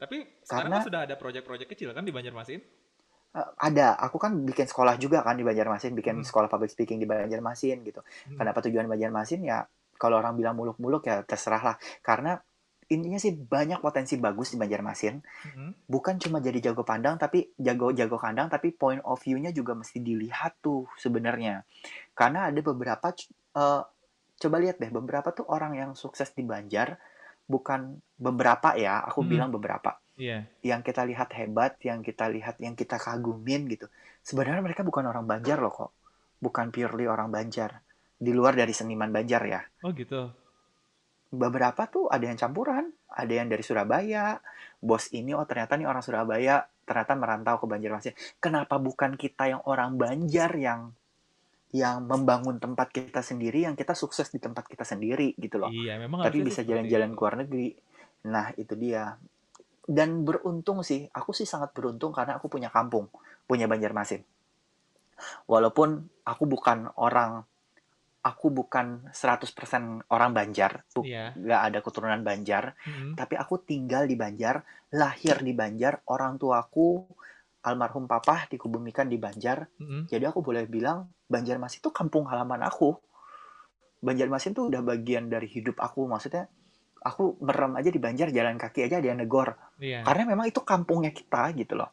Tapi 0.00 0.24
sekarang 0.42 0.72
Karena- 0.72 0.76
kan 0.80 0.88
sudah 0.88 1.00
ada 1.06 1.14
proyek-proyek 1.20 1.68
kecil 1.76 1.92
kan 1.92 2.04
di 2.04 2.12
Banjarmasin? 2.12 2.60
Eh, 3.34 3.48
ada, 3.58 3.98
aku 3.98 4.16
kan 4.16 4.30
bikin 4.46 4.66
sekolah 4.70 4.94
juga 4.94 5.20
kan 5.26 5.34
di 5.34 5.42
Banjarmasin, 5.42 5.92
bikin 5.92 6.22
Hmm. 6.22 6.26
sekolah 6.26 6.46
public 6.46 6.70
speaking 6.70 7.02
di 7.02 7.06
Banjarmasin 7.06 7.82
gitu. 7.82 8.00
Hmm. 8.00 8.38
Kenapa 8.38 8.62
tujuan 8.62 8.86
Banjarmasin 8.86 9.42
ya? 9.42 9.66
Kalau 9.94 10.18
orang 10.18 10.34
bilang 10.38 10.54
muluk-muluk 10.58 11.06
ya 11.06 11.22
terserah 11.22 11.62
lah. 11.62 11.76
Karena 12.02 12.38
intinya 12.88 13.16
sih 13.16 13.32
banyak 13.32 13.78
potensi 13.78 14.16
bagus 14.16 14.52
di 14.52 14.58
Banjarmasin. 14.58 15.14
Mm-mm. 15.20 15.70
bukan 15.84 16.16
cuma 16.16 16.38
jadi 16.38 16.60
jago 16.60 16.82
pandang 16.82 17.16
tapi 17.16 17.52
jago-jago 17.56 18.16
kandang 18.16 18.48
tapi 18.48 18.72
point 18.72 19.00
of 19.04 19.16
view-nya 19.18 19.50
juga 19.50 19.72
mesti 19.72 20.00
dilihat 20.00 20.58
tuh 20.58 20.88
sebenarnya 20.96 21.64
karena 22.12 22.48
ada 22.48 22.60
beberapa 22.60 23.12
eh, 23.54 23.82
coba 24.34 24.56
lihat 24.58 24.76
deh 24.78 24.90
beberapa 24.90 25.30
tuh 25.30 25.46
orang 25.46 25.72
yang 25.74 25.90
sukses 25.94 26.32
di 26.32 26.42
Banjar 26.42 26.96
bukan 27.44 27.94
beberapa 28.16 28.72
ya 28.74 29.04
aku 29.04 29.20
Hmm. 29.22 29.30
bilang 29.30 29.50
beberapa 29.50 30.00
Iya. 30.14 30.46
yang 30.62 30.80
kita 30.80 31.02
lihat 31.02 31.34
hebat, 31.34 31.74
yang 31.82 31.98
kita 31.98 32.30
lihat, 32.30 32.56
yang 32.62 32.72
kita 32.72 32.96
kagumin 32.96 33.66
gitu. 33.66 33.90
Sebenarnya 34.22 34.62
mereka 34.62 34.86
bukan 34.86 35.04
orang 35.04 35.26
Banjar 35.26 35.58
loh 35.58 35.74
kok, 35.74 35.90
bukan 36.38 36.70
purely 36.70 37.04
orang 37.04 37.28
Banjar. 37.28 37.82
Di 38.14 38.30
luar 38.30 38.54
dari 38.54 38.70
seniman 38.70 39.10
Banjar 39.10 39.42
ya. 39.42 39.60
Oh 39.82 39.90
gitu. 39.90 40.30
Beberapa 41.34 41.90
tuh 41.90 42.06
ada 42.06 42.24
yang 42.24 42.38
campuran, 42.38 42.94
ada 43.10 43.32
yang 43.32 43.50
dari 43.50 43.66
Surabaya. 43.66 44.38
Bos 44.78 45.10
ini 45.10 45.34
oh 45.34 45.42
ternyata 45.48 45.74
nih 45.74 45.88
orang 45.90 46.04
Surabaya, 46.04 46.62
ternyata 46.86 47.12
merantau 47.18 47.58
ke 47.58 47.66
Banjarmasin. 47.66 48.14
Kenapa 48.38 48.78
bukan 48.78 49.18
kita 49.18 49.50
yang 49.50 49.62
orang 49.66 49.98
Banjar 49.98 50.54
yang 50.54 50.94
yang 51.74 52.06
membangun 52.06 52.62
tempat 52.62 52.94
kita 52.94 53.18
sendiri, 53.18 53.66
yang 53.66 53.74
kita 53.74 53.98
sukses 53.98 54.30
di 54.30 54.38
tempat 54.38 54.62
kita 54.70 54.86
sendiri 54.86 55.34
gitu 55.34 55.58
loh. 55.58 55.74
Iya, 55.74 55.98
memang 55.98 56.22
Tapi 56.22 56.46
bisa 56.46 56.62
jalan-jalan 56.62 57.10
ke 57.10 57.18
luar 57.18 57.34
negeri. 57.42 57.74
Nah, 58.30 58.54
itu 58.54 58.78
dia. 58.78 59.18
Dan 59.82 60.22
beruntung 60.22 60.86
sih, 60.86 61.10
aku 61.10 61.34
sih 61.34 61.42
sangat 61.42 61.74
beruntung 61.74 62.14
karena 62.14 62.38
aku 62.38 62.46
punya 62.46 62.70
kampung, 62.70 63.10
punya 63.50 63.66
Banjarmasin. 63.66 64.22
Walaupun 65.50 65.98
aku 66.22 66.44
bukan 66.46 66.94
orang, 66.94 67.42
aku 68.24 68.48
bukan 68.48 69.04
100% 69.12 70.00
orang 70.08 70.32
Banjar, 70.32 70.80
bu- 70.96 71.04
Iya. 71.04 71.36
nggak 71.36 71.60
ada 71.60 71.78
keturunan 71.84 72.24
Banjar, 72.24 72.72
Mm-mm. 72.88 73.12
tapi 73.20 73.36
aku 73.36 73.60
tinggal 73.60 74.08
di 74.08 74.16
Banjar, 74.16 74.64
lahir 74.96 75.44
di 75.44 75.52
Banjar, 75.52 76.00
orang 76.08 76.40
tuaku 76.40 77.04
almarhum 77.60 78.08
papa 78.08 78.48
dikebumikan 78.48 79.12
di 79.12 79.20
Banjar, 79.20 79.68
Mm-mm. 79.76 80.08
jadi 80.08 80.32
aku 80.32 80.40
boleh 80.40 80.64
bilang 80.64 81.12
Banjarmasin 81.28 81.84
itu 81.84 81.92
kampung 81.92 82.24
halaman 82.28 82.64
aku. 82.64 82.96
Banjarmasin 84.04 84.52
tuh 84.52 84.68
udah 84.68 84.84
bagian 84.84 85.28
dari 85.32 85.48
hidup 85.48 85.80
aku, 85.80 86.04
maksudnya 86.04 86.44
aku 87.00 87.36
merem 87.44 87.76
aja 87.76 87.88
di 87.92 88.00
Banjar 88.00 88.28
jalan 88.32 88.56
kaki 88.56 88.88
aja 88.88 89.00
ada 89.00 89.08
yang 89.12 89.20
negor. 89.20 89.56
Iya. 89.80 90.04
Karena 90.04 90.32
memang 90.32 90.48
itu 90.48 90.60
kampungnya 90.64 91.12
kita 91.12 91.52
gitu 91.56 91.76
loh. 91.76 91.92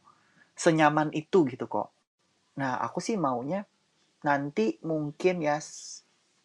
Senyaman 0.56 1.12
itu 1.12 1.44
gitu 1.48 1.68
kok. 1.68 1.92
Nah, 2.60 2.80
aku 2.84 3.00
sih 3.00 3.16
maunya 3.16 3.64
nanti 4.22 4.78
mungkin 4.86 5.42
ya 5.42 5.58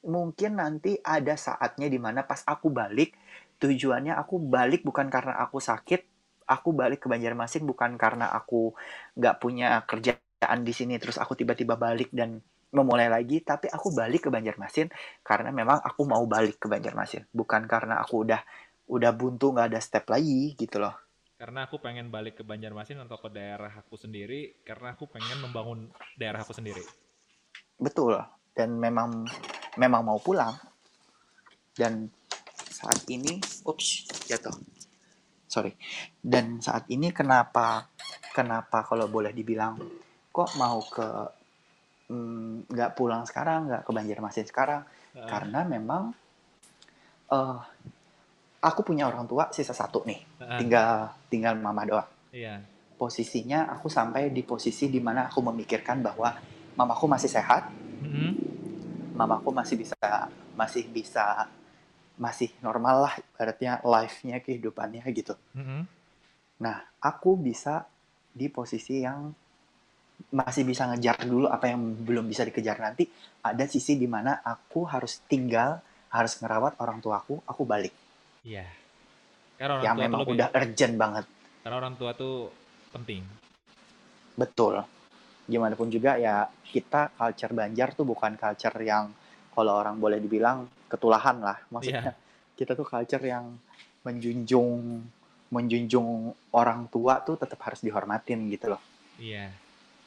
mungkin 0.06 0.62
nanti 0.62 0.96
ada 1.02 1.34
saatnya 1.34 1.90
di 1.90 1.98
mana 1.98 2.22
pas 2.22 2.46
aku 2.46 2.70
balik 2.70 3.18
tujuannya 3.58 4.14
aku 4.14 4.38
balik 4.38 4.84
bukan 4.84 5.08
karena 5.08 5.40
aku 5.40 5.58
sakit, 5.58 6.04
aku 6.46 6.76
balik 6.76 7.04
ke 7.04 7.08
Banjarmasin 7.08 7.64
bukan 7.64 7.96
karena 7.96 8.30
aku 8.30 8.76
nggak 9.16 9.36
punya 9.40 9.80
kerjaan 9.88 10.60
di 10.62 10.72
sini 10.76 11.00
terus 11.00 11.16
aku 11.16 11.32
tiba-tiba 11.34 11.74
balik 11.74 12.12
dan 12.12 12.38
memulai 12.74 13.08
lagi, 13.08 13.40
tapi 13.40 13.72
aku 13.72 13.94
balik 13.94 14.28
ke 14.28 14.30
Banjarmasin 14.30 14.92
karena 15.24 15.48
memang 15.48 15.80
aku 15.80 16.04
mau 16.04 16.20
balik 16.28 16.60
ke 16.60 16.66
Banjarmasin, 16.68 17.24
bukan 17.32 17.64
karena 17.64 18.02
aku 18.04 18.28
udah 18.28 18.40
udah 18.86 19.10
buntu 19.16 19.50
nggak 19.56 19.72
ada 19.72 19.80
step 19.80 20.04
lagi 20.12 20.52
gitu 20.54 20.78
loh. 20.78 20.94
Karena 21.36 21.68
aku 21.68 21.80
pengen 21.80 22.08
balik 22.12 22.40
ke 22.40 22.44
Banjarmasin 22.44 23.00
atau 23.00 23.16
ke 23.16 23.28
daerah 23.32 23.72
aku 23.72 23.96
sendiri, 23.96 24.60
karena 24.64 24.92
aku 24.92 25.08
pengen 25.08 25.40
membangun 25.40 25.88
daerah 26.16 26.44
aku 26.44 26.52
sendiri. 26.52 26.80
Betul. 27.76 28.20
Dan 28.56 28.80
memang 28.80 29.28
memang 29.76 30.02
mau 30.04 30.18
pulang. 30.20 30.52
Dan 31.76 32.08
saat 32.56 33.04
ini, 33.12 33.40
ups, 33.68 34.08
jatuh. 34.28 34.56
Sorry. 35.46 35.72
Dan 36.20 36.60
saat 36.60 36.88
ini 36.92 37.12
kenapa 37.14 37.88
kenapa 38.36 38.84
kalau 38.84 39.08
boleh 39.08 39.32
dibilang 39.32 39.80
kok 40.28 40.52
mau 40.60 40.84
ke 40.84 41.08
mm, 42.12 42.68
nggak 42.68 42.92
pulang 42.92 43.24
sekarang, 43.24 43.72
nggak 43.72 43.82
ke 43.86 43.90
Banjarmasin 43.92 44.46
sekarang? 44.48 44.82
Heeh. 45.16 45.24
Karena 45.24 45.64
memang 45.64 46.12
eh 47.32 47.58
aku 48.60 48.80
punya 48.82 49.08
orang 49.08 49.24
tua 49.24 49.48
sisa 49.54 49.72
satu 49.72 50.04
nih. 50.04 50.20
Heeh. 50.44 50.58
Tinggal 50.60 50.92
tinggal 51.32 51.54
mama 51.56 51.88
doang. 51.88 52.10
Iya. 52.34 52.60
Posisinya 52.96 53.68
aku 53.72 53.92
sampai 53.92 54.32
di 54.32 54.40
posisi 54.40 54.88
di 54.88 55.00
mana 55.00 55.28
aku 55.28 55.40
memikirkan 55.44 56.00
bahwa 56.00 56.32
mamaku 56.76 57.04
masih 57.08 57.28
sehat, 57.28 57.68
Mm-mm. 58.04 58.55
Mamaku 59.16 59.48
masih 59.50 59.80
bisa 59.80 59.96
masih 60.52 60.84
bisa 60.92 61.48
masih 62.16 62.52
normal 62.60 63.08
lah 63.08 63.14
ibaratnya 63.16 63.80
life-nya 63.84 64.40
kehidupannya 64.40 65.04
gitu. 65.12 65.36
Mm-mm. 65.56 65.84
Nah, 66.60 66.76
aku 67.00 67.36
bisa 67.36 67.84
di 68.32 68.48
posisi 68.48 69.04
yang 69.04 69.32
masih 70.32 70.64
bisa 70.64 70.88
ngejar 70.88 71.28
dulu 71.28 71.44
apa 71.44 71.68
yang 71.68 71.80
belum 72.04 72.24
bisa 72.24 72.44
dikejar 72.44 72.80
nanti. 72.80 73.04
Ada 73.44 73.68
sisi 73.68 74.00
di 74.00 74.08
mana 74.08 74.40
aku 74.40 74.88
harus 74.88 75.20
tinggal, 75.28 75.76
harus 76.08 76.40
ngerawat 76.40 76.80
orang 76.80 77.04
tuaku, 77.04 77.44
aku 77.44 77.62
balik. 77.68 77.92
Iya. 78.40 78.64
Karena 79.60 79.80
orang 79.80 79.84
yang 79.84 79.96
tua 79.96 80.00
tuh 80.00 80.04
memang 80.08 80.20
lebih- 80.24 80.32
udah 80.36 80.48
urgent 80.52 80.94
banget. 80.96 81.26
karena 81.66 81.82
orang 81.82 81.94
tua 81.98 82.10
tuh 82.14 82.46
penting. 82.94 83.26
Betul. 84.38 84.86
Gimana 85.46 85.78
pun 85.78 85.86
juga 85.86 86.18
ya 86.18 86.50
kita 86.66 87.14
culture 87.14 87.54
Banjar 87.54 87.94
tuh 87.94 88.02
bukan 88.02 88.34
culture 88.34 88.76
yang 88.82 89.14
kalau 89.54 89.72
orang 89.78 89.96
boleh 89.96 90.18
dibilang 90.18 90.66
ketulahan 90.90 91.38
lah. 91.40 91.58
Maksudnya 91.70 92.12
kita 92.58 92.74
tuh 92.74 92.86
culture 92.86 93.22
yang 93.22 93.56
menjunjung 94.06 95.02
menjunjung 95.46 96.34
orang 96.50 96.90
tua 96.90 97.22
tuh 97.22 97.38
tetap 97.38 97.62
harus 97.62 97.78
dihormatin 97.82 98.50
gitu 98.50 98.74
loh. 98.74 98.82
Iya. 99.22 99.54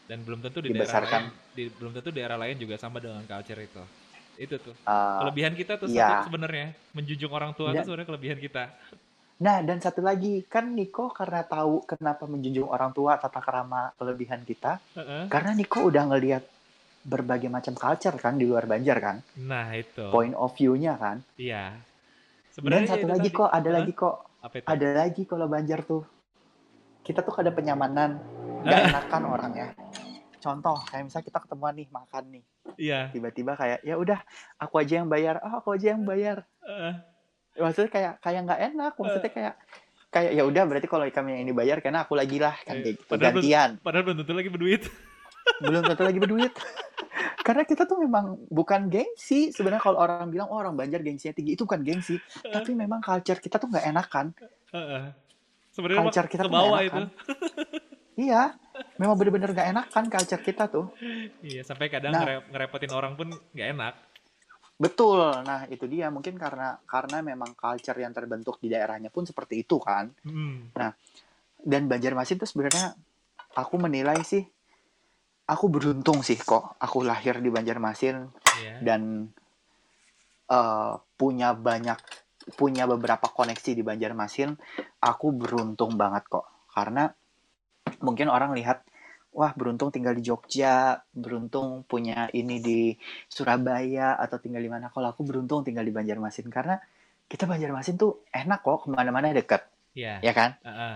Dan 0.10 0.26
belum 0.26 0.44
tentu 0.44 0.60
di 0.60 0.74
Dibesarkan. 0.74 1.30
daerah 1.30 1.32
lain, 1.32 1.56
di, 1.56 1.64
belum 1.70 1.92
tentu 1.96 2.10
daerah 2.10 2.38
lain 2.38 2.56
juga 2.60 2.76
sama 2.76 2.98
dengan 3.00 3.24
culture 3.24 3.62
itu. 3.62 3.84
Itu 4.40 4.56
tuh. 4.60 4.76
Uh, 4.84 5.28
Kelebihan 5.28 5.54
kita 5.56 5.80
tuh 5.80 5.88
iya. 5.92 6.24
satu 6.24 6.34
sebenarnya 6.34 6.76
menjunjung 6.92 7.32
orang 7.32 7.52
tua 7.56 7.72
Dan- 7.72 7.84
itu 7.84 7.92
sebenarnya 7.92 8.08
kelebihan 8.10 8.40
kita. 8.42 8.64
Nah 9.40 9.64
dan 9.64 9.80
satu 9.80 10.04
lagi 10.04 10.44
kan 10.44 10.76
Niko 10.76 11.08
karena 11.10 11.42
tahu 11.42 11.88
kenapa 11.88 12.28
menjunjung 12.28 12.68
orang 12.68 12.92
tua 12.92 13.16
tata 13.16 13.40
kerama 13.40 13.96
kelebihan 13.96 14.44
kita 14.44 14.84
Heeh. 14.94 15.32
karena 15.32 15.56
Niko 15.56 15.88
udah 15.88 16.04
ngelihat 16.08 16.44
berbagai 17.02 17.48
macam 17.48 17.72
culture 17.74 18.16
kan 18.16 18.36
di 18.36 18.44
luar 18.44 18.68
Banjar 18.68 19.00
kan 19.00 19.18
Nah, 19.40 19.72
itu. 19.72 20.12
point 20.12 20.36
of 20.36 20.52
view-nya 20.54 21.00
kan 21.00 21.24
Iya. 21.34 21.72
dan 21.72 22.52
Sebenarnya 22.52 22.88
satu 22.90 23.00
itu 23.02 23.10
lagi 23.10 23.30
tadi. 23.32 23.38
kok 23.38 23.50
ada 23.50 23.64
Hah? 23.64 23.76
lagi 23.80 23.92
kok 23.96 24.16
Apa 24.40 24.56
itu? 24.60 24.68
ada 24.68 24.88
lagi 24.94 25.22
kalau 25.24 25.48
Banjar 25.48 25.80
tuh 25.82 26.04
kita 27.00 27.24
tuh 27.24 27.36
ada 27.40 27.50
penyamanan 27.50 28.20
nggak 28.60 28.82
enakan 28.92 29.24
orangnya 29.26 29.68
contoh 30.38 30.76
kayak 30.84 31.08
misalnya 31.08 31.26
kita 31.26 31.40
ketemuan 31.40 31.74
nih 31.74 31.88
makan 31.90 32.24
nih 32.30 32.44
Iya. 32.76 33.00
tiba-tiba 33.10 33.56
kayak 33.56 33.80
ya 33.82 33.96
udah 33.96 34.20
aku 34.58 34.76
aja 34.78 35.00
yang 35.00 35.08
bayar 35.08 35.40
oh 35.40 35.54
aku 35.58 35.74
aja 35.74 35.96
yang 35.96 36.04
bayar 36.04 36.44
Heeh. 36.60 36.96
Maksudnya 37.60 37.90
kayak 37.90 38.14
kayak 38.20 38.40
nggak 38.44 38.62
enak 38.68 38.94
maksudnya 38.94 39.30
kayak 39.30 39.54
kayak 40.10 40.32
ya 40.32 40.44
udah 40.44 40.64
berarti 40.64 40.88
kalau 40.88 41.06
kami 41.06 41.30
yang 41.32 41.42
ini 41.44 41.54
bayar 41.54 41.78
karena 41.80 42.02
aku 42.02 42.14
lagi 42.14 42.38
lah 42.38 42.56
kan 42.58 42.76
Eh, 42.76 42.82
kayak 42.82 42.96
gitu 42.96 43.04
padahal 43.06 43.32
belum- 43.32 43.44
gantian 43.44 43.70
Padahal 43.80 44.04
belum 44.04 44.18
tentu 44.18 44.34
lagi 44.34 44.50
berduit. 44.50 44.82
belum 45.62 45.82
tentu 45.84 46.04
lagi 46.04 46.20
berduit 46.20 46.54
karena 47.46 47.64
kita 47.64 47.84
tuh 47.84 47.98
memang 47.98 48.26
bukan 48.48 48.86
gengsi 48.88 49.50
sebenarnya 49.50 49.82
kalau 49.82 49.98
orang 49.98 50.28
bilang 50.28 50.48
oh 50.48 50.58
orang 50.58 50.74
Banjar 50.74 51.00
gengsinya 51.00 51.32
tinggi 51.32 51.54
itu 51.54 51.64
bukan 51.64 51.82
gengsi 51.82 52.18
tapi 52.44 52.72
memang 52.74 53.00
culture 53.00 53.38
kita 53.38 53.58
tuh 53.58 53.68
nggak 53.68 53.86
enakan 53.88 54.26
Heeh. 54.70 55.06
Sebenarnya 55.70 56.02
Culture 56.04 56.28
kita 56.28 56.44
tuh 56.44 56.52
bawah 56.52 56.70
nggak 56.76 56.86
itu. 56.86 56.94
enakan. 56.96 57.06
iya 58.20 58.42
memang 58.96 59.16
bener-bener 59.16 59.50
nggak 59.50 59.70
enakan 59.70 60.04
culture 60.08 60.44
kita 60.44 60.64
tuh 60.66 60.92
Iya, 61.40 61.62
sampai 61.64 61.88
kadang 61.88 62.12
Nah. 62.12 62.22
ngere- 62.22 62.46
ngerepotin 62.48 62.92
orang 62.92 63.14
pun 63.14 63.30
nggak 63.50 63.68
enak. 63.72 63.94
Betul. 64.80 65.44
Nah 65.44 65.68
itu 65.68 65.86
dia. 65.86 66.08
Mungkin 66.08 66.40
karena 66.40 66.80
karena 66.88 67.20
memang 67.20 67.52
culture 67.54 68.00
yang 68.00 68.16
terbentuk 68.16 68.58
di 68.58 68.72
daerahnya 68.72 69.12
pun 69.12 69.28
seperti 69.28 69.68
itu 69.68 69.78
kan. 69.78 70.08
Hmm. 70.24 70.72
dan 71.60 71.92
Banjarmasin 71.92 72.40
tuh 72.40 72.48
sebenarnya 72.48 72.96
aku 73.60 73.76
menilai 73.76 74.24
sih 74.24 74.40
aku 75.44 75.68
beruntung 75.68 76.24
sih 76.24 76.40
kok 76.40 76.80
aku 76.80 77.04
lahir 77.04 77.44
di 77.44 77.52
Banjarmasin 77.52 78.32
Iya. 78.64 78.80
dan 78.80 79.28
eh, 80.48 80.94
punya 81.20 81.52
banyak 81.52 82.00
punya 82.56 82.88
beberapa 82.88 83.28
koneksi 83.30 83.76
di 83.76 83.84
Banjarmasin. 83.84 84.56
Aku 85.04 85.36
beruntung 85.36 86.00
banget 86.00 86.26
kok. 86.32 86.48
Karena 86.72 87.12
mungkin 88.00 88.32
orang 88.32 88.56
lihat 88.56 88.82
wah 89.34 89.54
beruntung 89.54 89.94
tinggal 89.94 90.18
di 90.18 90.26
Jogja 90.26 91.00
beruntung 91.14 91.86
punya 91.86 92.28
ini 92.34 92.58
di 92.60 92.80
Surabaya 93.30 94.18
atau 94.18 94.42
tinggal 94.42 94.62
di 94.62 94.72
mana 94.72 94.90
kalau 94.90 95.14
aku 95.14 95.22
beruntung 95.26 95.62
tinggal 95.62 95.86
di 95.86 95.94
Banjarmasin 95.94 96.50
karena 96.50 96.78
kita 97.30 97.46
Banjarmasin 97.46 97.96
tuh 97.96 98.26
enak 98.34 98.66
kok 98.66 98.86
ke 98.86 98.88
mana-mana 98.90 99.34
deket 99.34 99.64
Iya. 99.98 100.22
ya 100.22 100.34
kan 100.38 100.56
Heeh. 100.62 100.96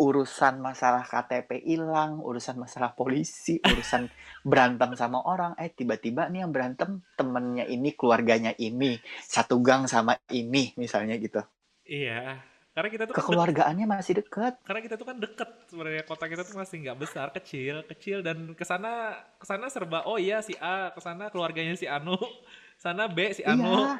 urusan 0.00 0.64
masalah 0.64 1.04
KTP 1.04 1.60
hilang, 1.60 2.24
urusan 2.24 2.56
masalah 2.56 2.96
polisi, 2.96 3.60
urusan 3.60 4.08
berantem 4.40 4.96
sama 4.96 5.20
orang, 5.28 5.52
eh 5.60 5.68
tiba-tiba 5.68 6.24
nih 6.32 6.40
yang 6.48 6.52
berantem 6.56 7.04
temennya 7.20 7.68
ini, 7.68 7.92
keluarganya 7.92 8.56
ini, 8.56 8.96
satu 9.20 9.60
gang 9.60 9.84
sama 9.84 10.16
ini, 10.32 10.72
misalnya 10.80 11.20
gitu. 11.20 11.44
Iya. 11.84 12.40
Karena 12.80 12.96
kita 12.96 13.04
tuh 13.04 13.12
kan 13.12 13.20
Kekeluargaannya 13.20 13.84
masih 13.84 14.24
deket. 14.24 14.56
karena 14.64 14.80
kita 14.80 14.94
tuh 14.96 15.04
kan 15.04 15.16
deket 15.20 15.50
sebenarnya 15.68 16.04
kota 16.08 16.24
kita 16.32 16.42
tuh 16.48 16.56
masih 16.56 16.76
nggak 16.80 16.96
besar, 16.96 17.26
kecil, 17.36 17.84
kecil 17.84 18.24
dan 18.24 18.56
ke 18.56 18.64
sana 18.64 19.20
ke 19.36 19.44
sana 19.44 19.68
serba 19.68 20.08
oh 20.08 20.16
iya 20.16 20.40
si 20.40 20.56
A, 20.56 20.88
ke 20.88 21.00
sana 21.04 21.28
keluarganya 21.28 21.76
si 21.76 21.84
Anu, 21.84 22.16
sana 22.80 23.04
B 23.04 23.36
si 23.36 23.44
Anu. 23.44 23.68
Iya. 23.68 23.92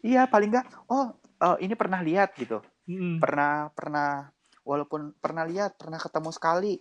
Iya, 0.00 0.22
paling 0.30 0.54
nggak, 0.54 0.66
oh 0.94 1.10
eh, 1.18 1.56
ini 1.66 1.74
pernah 1.74 1.98
lihat 2.06 2.38
gitu. 2.38 2.62
Mm-mm. 2.86 3.18
Pernah 3.18 3.74
pernah 3.74 4.30
walaupun 4.62 5.10
pernah 5.18 5.42
lihat 5.42 5.74
pernah 5.74 5.98
ketemu 5.98 6.30
sekali 6.30 6.72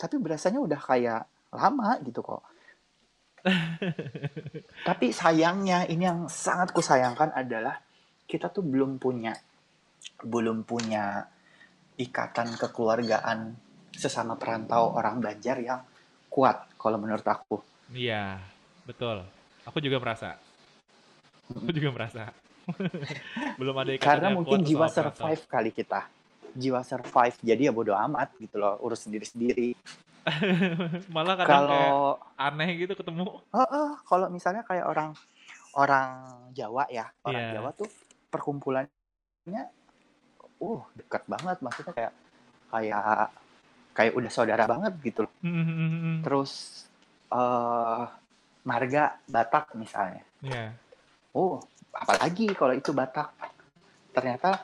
tapi 0.00 0.16
berasanya 0.18 0.64
udah 0.64 0.80
kayak 0.80 1.22
lama 1.54 2.00
gitu 2.02 2.24
kok 2.24 2.42
tapi 4.88 5.12
sayangnya 5.12 5.84
ini 5.86 6.08
yang 6.08 6.26
sangat 6.26 6.72
kusayangkan 6.72 7.30
adalah 7.36 7.78
kita 8.24 8.48
tuh 8.48 8.64
belum 8.64 8.96
punya 8.96 9.36
belum 10.22 10.62
punya 10.62 11.26
ikatan 11.98 12.54
kekeluargaan 12.58 13.54
sesama 13.94 14.34
perantau 14.34 14.94
orang 14.94 15.22
Banjar 15.22 15.58
yang 15.62 15.80
kuat 16.26 16.66
kalau 16.78 16.98
menurut 16.98 17.22
aku. 17.22 17.62
Iya, 17.94 18.42
betul. 18.82 19.22
Aku 19.64 19.78
juga 19.78 20.02
merasa. 20.02 20.34
Aku 21.54 21.70
juga 21.70 21.90
merasa. 21.94 22.34
belum 23.60 23.76
ada 23.76 23.92
ikatan 23.94 24.08
Karena 24.08 24.28
yang 24.32 24.36
mungkin 24.40 24.60
kuat 24.64 24.68
jiwa 24.68 24.86
sesama 24.88 25.10
perantau. 25.12 25.24
survive 25.30 25.44
kali 25.46 25.70
kita. 25.70 26.00
Jiwa 26.54 26.80
survive 26.82 27.36
jadi 27.42 27.62
ya 27.70 27.72
bodo 27.74 27.94
amat 27.94 28.34
gitu 28.38 28.56
loh, 28.58 28.78
urus 28.82 29.06
sendiri-sendiri. 29.06 29.74
Malah 31.14 31.34
kadang 31.36 31.68
kayak 31.68 31.92
Kalau 31.92 32.16
aneh 32.40 32.68
gitu 32.80 32.92
ketemu. 32.96 33.44
Heeh, 33.52 33.88
kalau 34.08 34.26
misalnya 34.32 34.62
kayak 34.64 34.86
orang 34.88 35.10
orang 35.76 36.08
Jawa 36.56 36.88
ya, 36.88 37.06
orang 37.26 37.42
Iya. 37.50 37.52
Jawa 37.60 37.70
tuh 37.76 37.90
perkumpulannya 38.32 39.62
uh 40.58 40.80
dekat 40.94 41.22
banget 41.26 41.58
maksudnya 41.60 41.92
kayak 41.92 42.12
kayak 42.70 43.30
kayak 43.94 44.12
udah 44.14 44.30
saudara 44.30 44.64
banget 44.66 44.92
gitu 45.02 45.26
loh. 45.26 45.32
Hmm, 45.40 46.22
Terus 46.22 46.84
eh 47.30 48.04
marga 48.64 49.18
Batak 49.26 49.76
misalnya. 49.76 50.24
Iya. 50.40 50.72
Oh, 51.34 51.58
apalagi 51.90 52.50
kalau 52.54 52.74
itu 52.74 52.90
Batak. 52.90 53.30
Ternyata 54.14 54.62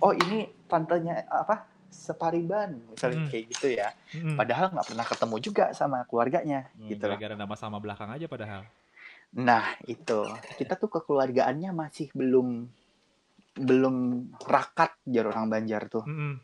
oh 0.00 0.14
ini 0.14 0.46
tantenya 0.66 1.26
apa? 1.26 1.66
Separiban 1.88 2.78
misalnya 2.92 3.26
Mm. 3.26 3.30
kayak 3.32 3.44
gitu 3.56 3.66
ya. 3.74 3.88
Mm. 4.14 4.36
Padahal 4.36 4.70
nggak 4.70 4.86
pernah 4.92 5.06
ketemu 5.08 5.36
juga 5.40 5.64
sama 5.72 6.04
keluarganya 6.04 6.68
Hmm, 6.76 6.92
gitu. 6.92 7.00
Gara-gara 7.00 7.34
nama 7.34 7.54
sama 7.56 7.80
belakang 7.80 8.12
aja 8.12 8.28
padahal. 8.28 8.62
Nah, 9.34 9.64
itu. 9.84 10.20
Kita 10.56 10.76
tuh 10.76 10.88
kekeluargaannya 10.88 11.72
masih 11.72 12.08
belum 12.12 12.68
belum 13.58 13.96
rakat 14.46 14.96
jar 15.04 15.26
orang 15.28 15.50
Banjar 15.50 15.90
tuh. 15.90 16.06
Mm-mm. 16.06 16.38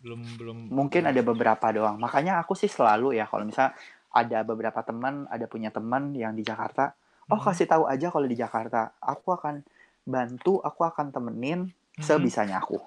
Belum 0.00 0.20
belum. 0.36 0.56
Mungkin 0.70 1.08
ada 1.08 1.20
beberapa 1.24 1.66
doang. 1.72 1.96
Makanya 1.98 2.38
aku 2.38 2.54
sih 2.54 2.70
selalu 2.70 3.16
ya 3.16 3.26
kalau 3.26 3.48
misalnya 3.48 3.74
ada 4.16 4.38
beberapa 4.46 4.80
teman, 4.80 5.28
ada 5.28 5.44
punya 5.44 5.68
teman 5.68 6.16
yang 6.16 6.32
di 6.32 6.40
Jakarta, 6.40 6.96
oh 7.28 7.40
kasih 7.40 7.68
tahu 7.68 7.84
aja 7.84 8.08
kalau 8.08 8.24
di 8.24 8.36
Jakarta. 8.38 8.96
Aku 9.02 9.36
akan 9.36 9.60
bantu, 10.06 10.62
aku 10.62 10.86
akan 10.86 11.12
temenin 11.12 11.68
sebisanya 12.00 12.62
aku. 12.62 12.80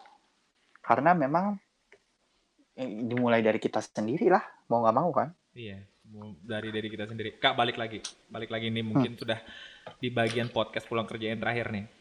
Karena 0.81 1.13
memang 1.13 1.59
eh, 2.79 2.89
dimulai 3.05 3.43
dari 3.43 3.59
kita 3.59 3.83
sendiri 3.83 4.31
lah, 4.31 4.41
mau 4.71 4.81
nggak 4.81 4.95
mau 4.95 5.11
kan? 5.11 5.29
Iya, 5.53 5.83
dari 6.41 6.71
dari 6.71 6.87
kita 6.87 7.05
sendiri. 7.05 7.37
Kak 7.37 7.53
balik 7.53 7.77
lagi, 7.77 7.99
balik 8.31 8.49
lagi 8.49 8.71
nih 8.73 8.85
mungkin 8.85 9.13
Hmm. 9.13 9.21
sudah 9.21 9.39
di 9.99 10.09
bagian 10.09 10.49
podcast 10.49 10.87
pulang 10.87 11.05
kerja 11.05 11.35
yang 11.35 11.41
terakhir 11.41 11.69
nih. 11.69 11.98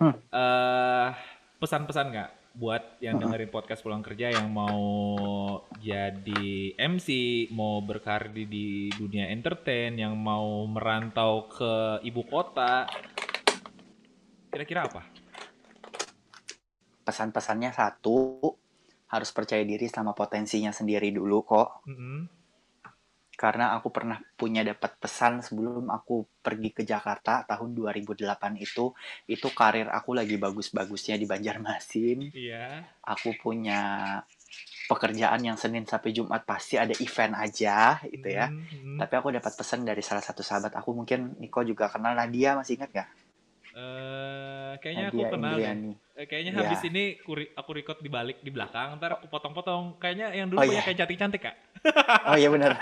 Hmm. 0.00 0.16
Eh, 0.16 1.08
pesan-pesan 1.60 2.06
nggak 2.08 2.30
buat 2.56 2.98
yang 2.98 3.20
Hmm. 3.20 3.30
dengerin 3.30 3.52
podcast 3.52 3.84
pulang 3.84 4.02
kerja 4.02 4.32
yang 4.32 4.50
mau 4.50 4.80
jadi 5.78 6.74
MC, 6.74 7.46
mau 7.54 7.78
berkarir 7.84 8.32
di, 8.34 8.44
di 8.48 8.66
dunia 8.96 9.30
entertain, 9.30 9.94
yang 9.94 10.16
mau 10.18 10.66
merantau 10.66 11.46
ke 11.46 12.02
ibu 12.02 12.26
kota, 12.26 12.88
kira-kira 14.50 14.88
apa? 14.88 15.06
Pesan-pesannya 17.06 17.70
satu, 17.70 18.40
harus 19.10 19.30
percaya 19.30 19.62
diri 19.62 19.86
sama 19.86 20.10
potensinya 20.16 20.70
sendiri 20.74 21.10
dulu 21.14 21.42
kok. 21.42 21.86
Mm-mm. 21.86 22.39
Karena 23.40 23.72
aku 23.72 23.88
pernah 23.88 24.20
punya 24.36 24.60
dapat 24.60 25.00
pesan 25.00 25.40
sebelum 25.40 25.88
aku 25.88 26.28
pergi 26.44 26.76
ke 26.76 26.82
Jakarta 26.84 27.40
tahun 27.48 27.72
2008 27.72 28.20
itu 28.60 28.92
itu 29.32 29.48
karir 29.56 29.88
aku 29.88 30.12
lagi 30.12 30.36
bagus-bagusnya 30.36 31.16
di 31.16 31.24
Banjarmasin 31.24 32.28
Iya. 32.36 32.84
aku 33.00 33.32
punya 33.40 33.80
pekerjaan 34.90 35.40
yang 35.46 35.54
Senin 35.54 35.86
sampai 35.86 36.10
Jumat 36.10 36.42
pasti 36.42 36.74
ada 36.74 36.90
event 36.98 37.38
aja 37.38 38.02
gitu 38.04 38.28
ya 38.28 38.50
Mm, 38.50 38.66
mm. 38.66 38.98
tapi 38.98 39.12
aku 39.16 39.30
dapat 39.30 39.52
pesan 39.54 39.86
dari 39.86 40.02
salah 40.02 40.20
satu 40.20 40.42
sahabat 40.42 40.74
aku 40.74 40.90
mungkin 40.92 41.38
Niko 41.38 41.62
juga 41.62 41.86
kenal 41.88 42.18
Nadia 42.18 42.58
masih 42.58 42.74
ingat 42.76 42.90
gak 42.92 43.08
Eh, 43.70 44.72
kayaknya 44.78 45.06
aku 45.08 45.16
Nadia 45.16 45.30
kenal 45.30 45.50
deh. 45.50 45.62
Indriani 45.62 45.92
Eh, 46.12 46.26
kayaknya 46.26 46.52
Iya. 46.52 46.60
habis 46.66 46.80
ini 46.84 47.04
kuri- 47.18 47.48
aku 47.50 47.70
record 47.72 47.98
di 47.98 48.10
balik 48.10 48.38
di 48.38 48.50
belakang, 48.50 48.98
ntar 48.98 49.16
aku 49.16 49.26
potong-potong. 49.26 49.96
Kayaknya 49.96 50.34
yang 50.34 50.46
dulu 50.46 50.58
Oh, 50.58 50.64
banyak 50.64 50.74
iya. 50.74 50.84
kayak 50.84 50.98
cantik-cantik 50.98 51.40
kak. 51.40 51.56
oh 52.26 52.36
iya 52.36 52.48
benar 52.48 52.76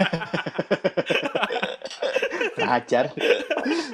Ngajar. 2.59 3.05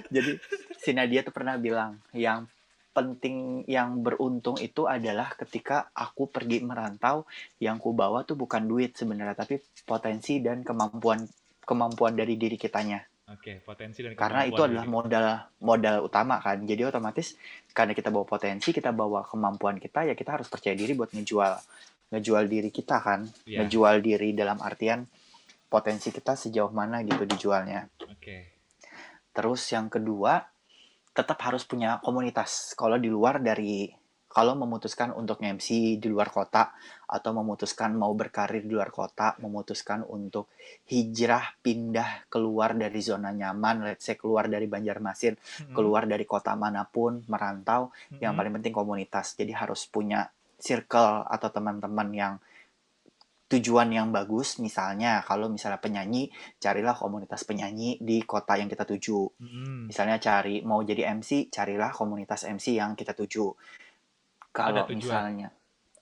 Jadi 0.08 0.30
si 0.76 0.90
Nadia 0.92 1.20
tuh 1.20 1.30
pernah 1.30 1.56
bilang 1.56 2.00
yang 2.12 2.48
penting 2.90 3.66
yang 3.66 4.00
beruntung 4.00 4.54
itu 4.56 4.86
adalah 4.86 5.34
ketika 5.34 5.90
aku 5.92 6.30
pergi 6.30 6.62
merantau 6.62 7.26
yang 7.58 7.76
ku 7.76 7.90
bawa 7.90 8.22
tuh 8.22 8.38
bukan 8.38 8.62
duit 8.62 8.94
sebenarnya 8.94 9.34
tapi 9.34 9.58
potensi 9.82 10.38
dan 10.38 10.62
kemampuan 10.62 11.26
kemampuan 11.60 12.14
dari 12.14 12.38
diri 12.38 12.54
kitanya 12.54 13.02
Oke, 13.24 13.64
potensi 13.64 14.04
dan 14.04 14.12
karena 14.12 14.44
itu 14.44 14.60
adalah 14.60 14.84
diri. 14.84 14.92
modal 14.92 15.26
modal 15.64 15.96
utama 16.04 16.36
kan 16.44 16.60
jadi 16.68 16.92
otomatis 16.92 17.40
karena 17.72 17.96
kita 17.96 18.12
bawa 18.12 18.28
potensi 18.28 18.68
kita 18.68 18.92
bawa 18.92 19.24
kemampuan 19.24 19.80
kita 19.80 20.04
ya 20.04 20.12
kita 20.12 20.36
harus 20.36 20.48
percaya 20.52 20.76
diri 20.76 20.92
buat 20.92 21.08
ngejual 21.08 21.52
ngejual 22.12 22.44
diri 22.46 22.68
kita 22.68 23.00
kan 23.00 23.24
Iya. 23.48 23.64
ngejual 23.64 24.04
diri 24.04 24.36
dalam 24.36 24.60
artian 24.60 25.08
potensi 25.72 26.12
kita 26.12 26.36
sejauh 26.36 26.68
mana 26.68 27.00
gitu 27.00 27.24
dijualnya 27.24 27.88
Oke. 28.04 28.54
Terus 29.34 29.66
yang 29.74 29.90
kedua, 29.90 30.46
tetap 31.10 31.42
harus 31.42 31.66
punya 31.66 31.98
komunitas. 31.98 32.78
Kalau 32.78 32.94
di 33.02 33.10
luar 33.10 33.42
dari 33.42 33.90
kalau 34.34 34.58
memutuskan 34.58 35.14
untuk 35.14 35.38
MC 35.38 36.02
di 36.02 36.08
luar 36.10 36.34
kota 36.34 36.74
atau 37.06 37.30
memutuskan 37.30 37.94
mau 37.94 38.10
berkarir 38.18 38.66
di 38.66 38.74
luar 38.74 38.90
kota, 38.90 39.38
memutuskan 39.38 40.02
untuk 40.02 40.50
hijrah 40.90 41.54
pindah 41.62 42.26
keluar 42.26 42.74
dari 42.74 42.98
zona 42.98 43.30
nyaman, 43.30 43.86
let's 43.86 44.10
say 44.10 44.18
keluar 44.18 44.50
dari 44.50 44.66
Banjarmasin, 44.66 45.38
Mm-mm. 45.38 45.70
keluar 45.70 46.10
dari 46.10 46.26
kota 46.26 46.58
mana 46.58 46.82
pun, 46.82 47.22
merantau, 47.30 47.94
yang 48.18 48.34
Mm-mm. 48.34 48.38
paling 48.42 48.52
penting 48.58 48.74
komunitas. 48.74 49.38
Jadi 49.38 49.54
harus 49.54 49.86
punya 49.86 50.26
circle 50.58 51.22
atau 51.30 51.48
teman-teman 51.54 52.10
yang 52.10 52.34
tujuan 53.44 53.92
yang 53.92 54.10
bagus 54.10 54.58
misalnya 54.58 55.22
kalau 55.22 55.46
misalnya 55.52 55.78
penyanyi 55.78 56.32
carilah 56.58 56.96
komunitas 56.96 57.44
penyanyi 57.44 58.00
di 58.02 58.24
kota 58.24 58.56
yang 58.58 58.66
kita 58.66 58.82
tuju 58.82 59.20
Mm-mm. 59.38 59.86
misalnya 59.86 60.18
cari 60.18 60.64
mau 60.64 60.80
jadi 60.82 61.12
MC 61.12 61.54
carilah 61.54 61.92
komunitas 61.92 62.48
MC 62.48 62.80
yang 62.80 62.96
kita 62.98 63.12
tuju 63.14 63.46
kalau 64.54 64.86
misalnya 64.86 65.50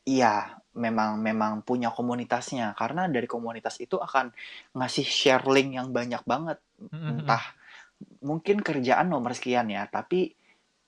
iya 0.05 0.61
memang 0.77 1.21
memang 1.21 1.65
punya 1.65 1.89
komunitasnya 1.89 2.77
karena 2.77 3.09
dari 3.09 3.25
komunitas 3.25 3.81
itu 3.81 3.97
akan 3.97 4.33
ngasih 4.77 5.05
share 5.09 5.45
link 5.49 5.77
yang 5.77 5.89
banyak 5.93 6.21
banget 6.29 6.61
Mm-mm. 6.81 7.25
entah 7.25 7.45
mungkin 8.21 8.61
kerjaan 8.61 9.09
nomor 9.09 9.33
sekian 9.33 9.73
ya 9.73 9.89
tapi 9.89 10.33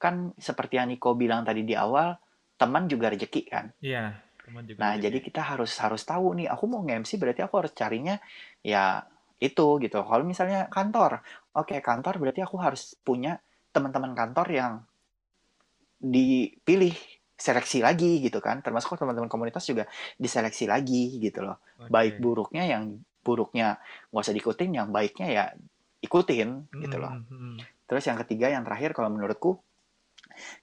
kan 0.00 0.36
seperti 0.36 0.76
yang 0.76 0.92
Niko 0.92 1.16
bilang 1.16 1.44
tadi 1.46 1.64
di 1.64 1.72
awal 1.72 2.12
teman 2.60 2.84
juga 2.84 3.08
rezeki 3.08 3.42
kan 3.48 3.72
Iya, 3.80 4.14
teman 4.44 4.62
juga. 4.68 4.78
Nah, 4.84 4.92
rezeki. 4.94 5.04
jadi 5.08 5.18
kita 5.24 5.42
harus 5.42 5.72
harus 5.80 6.02
tahu 6.04 6.36
nih, 6.38 6.46
aku 6.52 6.64
mau 6.68 6.80
nge-MC 6.84 7.16
berarti 7.16 7.40
aku 7.40 7.54
harus 7.64 7.72
carinya 7.72 8.16
ya 8.60 9.02
itu 9.40 9.66
gitu. 9.80 9.98
Kalau 10.04 10.24
misalnya 10.24 10.68
kantor, 10.68 11.24
oke 11.56 11.76
kantor 11.80 12.14
berarti 12.20 12.40
aku 12.44 12.56
harus 12.60 12.94
punya 13.02 13.40
teman-teman 13.74 14.14
kantor 14.14 14.46
yang 14.52 14.72
dipilih 15.98 16.94
seleksi 17.34 17.82
lagi 17.82 18.22
gitu 18.22 18.38
kan. 18.38 18.62
Termasuk 18.62 18.98
teman-teman 18.98 19.30
komunitas 19.30 19.66
juga 19.66 19.90
diseleksi 20.18 20.70
lagi 20.70 21.18
gitu 21.18 21.42
loh. 21.42 21.58
Oke. 21.78 21.90
Baik 21.90 22.14
buruknya 22.22 22.64
yang 22.66 22.98
buruknya 23.24 23.80
nggak 24.12 24.22
usah 24.24 24.34
diikutin, 24.36 24.70
yang 24.76 24.88
baiknya 24.92 25.26
ya 25.30 25.44
ikutin 26.04 26.68
gitu 26.84 26.96
loh. 27.00 27.12
Mm-mm. 27.24 27.56
Terus 27.88 28.04
yang 28.04 28.18
ketiga, 28.20 28.52
yang 28.52 28.64
terakhir 28.64 28.92
kalau 28.92 29.08
menurutku 29.12 29.60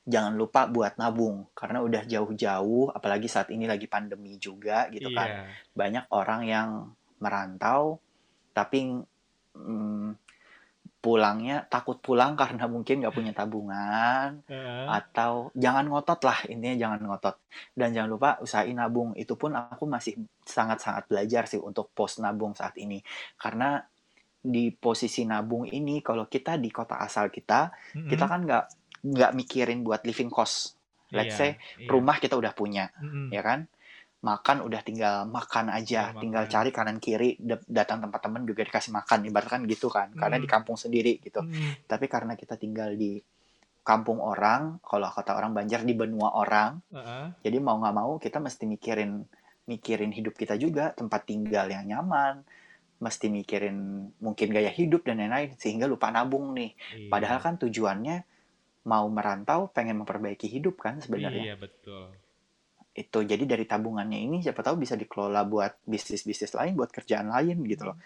jangan 0.03 0.36
lupa 0.36 0.67
buat 0.67 0.99
nabung 0.99 1.47
karena 1.55 1.80
udah 1.80 2.03
jauh-jauh 2.03 2.91
apalagi 2.91 3.32
saat 3.32 3.53
ini 3.53 3.69
lagi 3.69 3.88
pandemi 3.88 4.36
juga 4.36 4.91
gitu 4.91 5.13
kan 5.15 5.30
Iya. 5.30 5.43
banyak 5.72 6.05
orang 6.11 6.41
yang 6.43 6.69
merantau 7.24 8.01
tapi 8.51 8.99
mm, 9.55 10.20
pulangnya 11.02 11.66
takut 11.66 11.97
pulang 11.97 12.38
karena 12.38 12.70
mungkin 12.70 13.02
nggak 13.02 13.16
punya 13.18 13.34
tabungan 13.34 14.45
Heeh. 14.45 14.86
atau 14.86 15.49
jangan 15.58 15.89
ngotot 15.89 16.22
lah 16.22 16.38
intinya 16.45 16.78
jangan 16.78 16.99
ngotot 17.10 17.36
dan 17.74 17.89
jangan 17.89 18.10
lupa 18.14 18.30
usahain 18.38 18.78
nabung 18.78 19.18
itu 19.18 19.34
pun 19.34 19.58
aku 19.58 19.89
masih 19.89 20.14
sangat-sangat 20.45 21.10
belajar 21.10 21.49
sih 21.49 21.58
untuk 21.58 21.89
pos 21.89 22.22
nabung 22.22 22.54
saat 22.54 22.78
ini 22.78 23.02
karena 23.34 23.82
di 24.41 24.70
posisi 24.70 25.26
nabung 25.26 25.66
ini 25.66 26.06
kalau 26.06 26.30
kita 26.30 26.62
di 26.62 26.70
kota 26.70 27.02
asal 27.02 27.34
kita 27.34 27.74
Mm-mm. 27.97 28.06
kita 28.06 28.26
kan 28.30 28.45
nggak 28.45 28.66
nggak 29.02 29.32
mikirin 29.34 29.82
buat 29.82 30.06
living 30.06 30.30
cost 30.30 30.78
let's 31.10 31.34
Iya, 31.34 31.38
say 31.38 31.52
iya. 31.82 31.89
rumah 31.89 32.22
kita 32.22 32.38
udah 32.38 32.54
punya 32.54 32.93
Mm-mm. 33.02 33.34
ya 33.34 33.41
kan 33.41 33.66
makan 34.22 34.61
udah 34.61 34.82
tinggal 34.86 35.26
makan 35.26 35.74
aja, 35.74 36.13
Tinggal 36.13 36.22
tinggal 36.22 36.43
makan. 36.45 36.53
cari 36.53 36.69
kanan 36.69 36.97
kiri, 37.01 37.30
da- 37.41 37.65
datang 37.65 38.05
tempat 38.05 38.22
temen 38.22 38.45
juga 38.45 38.61
dikasih 38.61 38.93
makan, 38.93 39.26
ibaratkan 39.26 39.65
gitu 39.65 39.89
kan, 39.89 40.13
karena 40.13 40.38
Hmm. 40.38 40.45
di 40.45 40.49
kampung 40.49 40.78
sendiri 40.78 41.17
gitu. 41.17 41.41
Hmm. 41.41 41.74
Tapi 41.89 42.05
karena 42.05 42.38
kita 42.38 42.53
tinggal 42.53 42.93
di 42.93 43.17
kampung 43.82 44.22
orang, 44.22 44.78
kalau 44.86 45.09
kata 45.09 45.34
orang 45.34 45.57
Banjar 45.57 45.82
di 45.82 45.97
benua 45.97 46.38
orang, 46.38 46.78
Heeh. 46.93 47.26
jadi 47.41 47.57
mau 47.57 47.82
nggak 47.82 47.95
mau 47.97 48.11
kita 48.22 48.38
mesti 48.38 48.69
mikirin 48.69 49.26
mikirin 49.65 50.13
hidup 50.13 50.38
kita 50.38 50.53
juga, 50.57 50.93
tempat 50.93 51.26
tinggal 51.26 51.65
yang 51.69 51.89
nyaman, 51.89 52.45
mesti 53.01 53.34
mikirin 53.34 54.09
mungkin 54.22 54.53
gaya 54.53 54.69
hidup 54.69 55.01
dan 55.01 55.17
lain-lain 55.17 55.57
sehingga 55.57 55.89
lupa 55.89 56.13
nabung 56.13 56.53
nih. 56.53 56.78
Iya. 56.93 57.09
Padahal 57.09 57.39
kan 57.41 57.57
tujuannya 57.57 58.22
mau 58.86 59.05
merantau, 59.09 59.69
pengen 59.74 60.01
memperbaiki 60.01 60.45
hidup 60.45 60.78
kan 60.78 61.01
sebenarnya. 61.01 61.53
Iya 61.53 61.55
betul. 61.57 62.13
Itu 62.92 63.24
jadi 63.24 63.44
dari 63.48 63.64
tabungannya 63.64 64.20
ini 64.20 64.44
siapa 64.44 64.60
tahu 64.60 64.84
bisa 64.84 65.00
dikelola 65.00 65.48
buat 65.48 65.80
bisnis-bisnis 65.88 66.52
lain, 66.56 66.76
buat 66.76 66.92
kerjaan 66.92 67.32
lain 67.32 67.64
gitu 67.64 67.92
loh. 67.92 67.98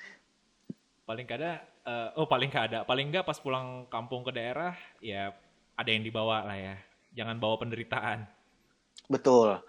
Paling 1.06 1.26
kada, 1.30 1.62
eh, 1.86 2.10
oh 2.18 2.26
paling 2.30 2.50
kada, 2.50 2.86
paling 2.86 3.10
enggak 3.10 3.26
pas 3.26 3.38
pulang 3.38 3.90
kampung 3.90 4.26
ke 4.26 4.34
daerah, 4.34 4.74
ya 5.02 5.34
ada 5.78 5.90
yang 5.90 6.06
dibawa 6.06 6.46
lah 6.46 6.58
ya. 6.58 6.76
Jangan 7.16 7.38
bawa 7.38 7.62
penderitaan. 7.62 8.26
Betul. 9.10 9.62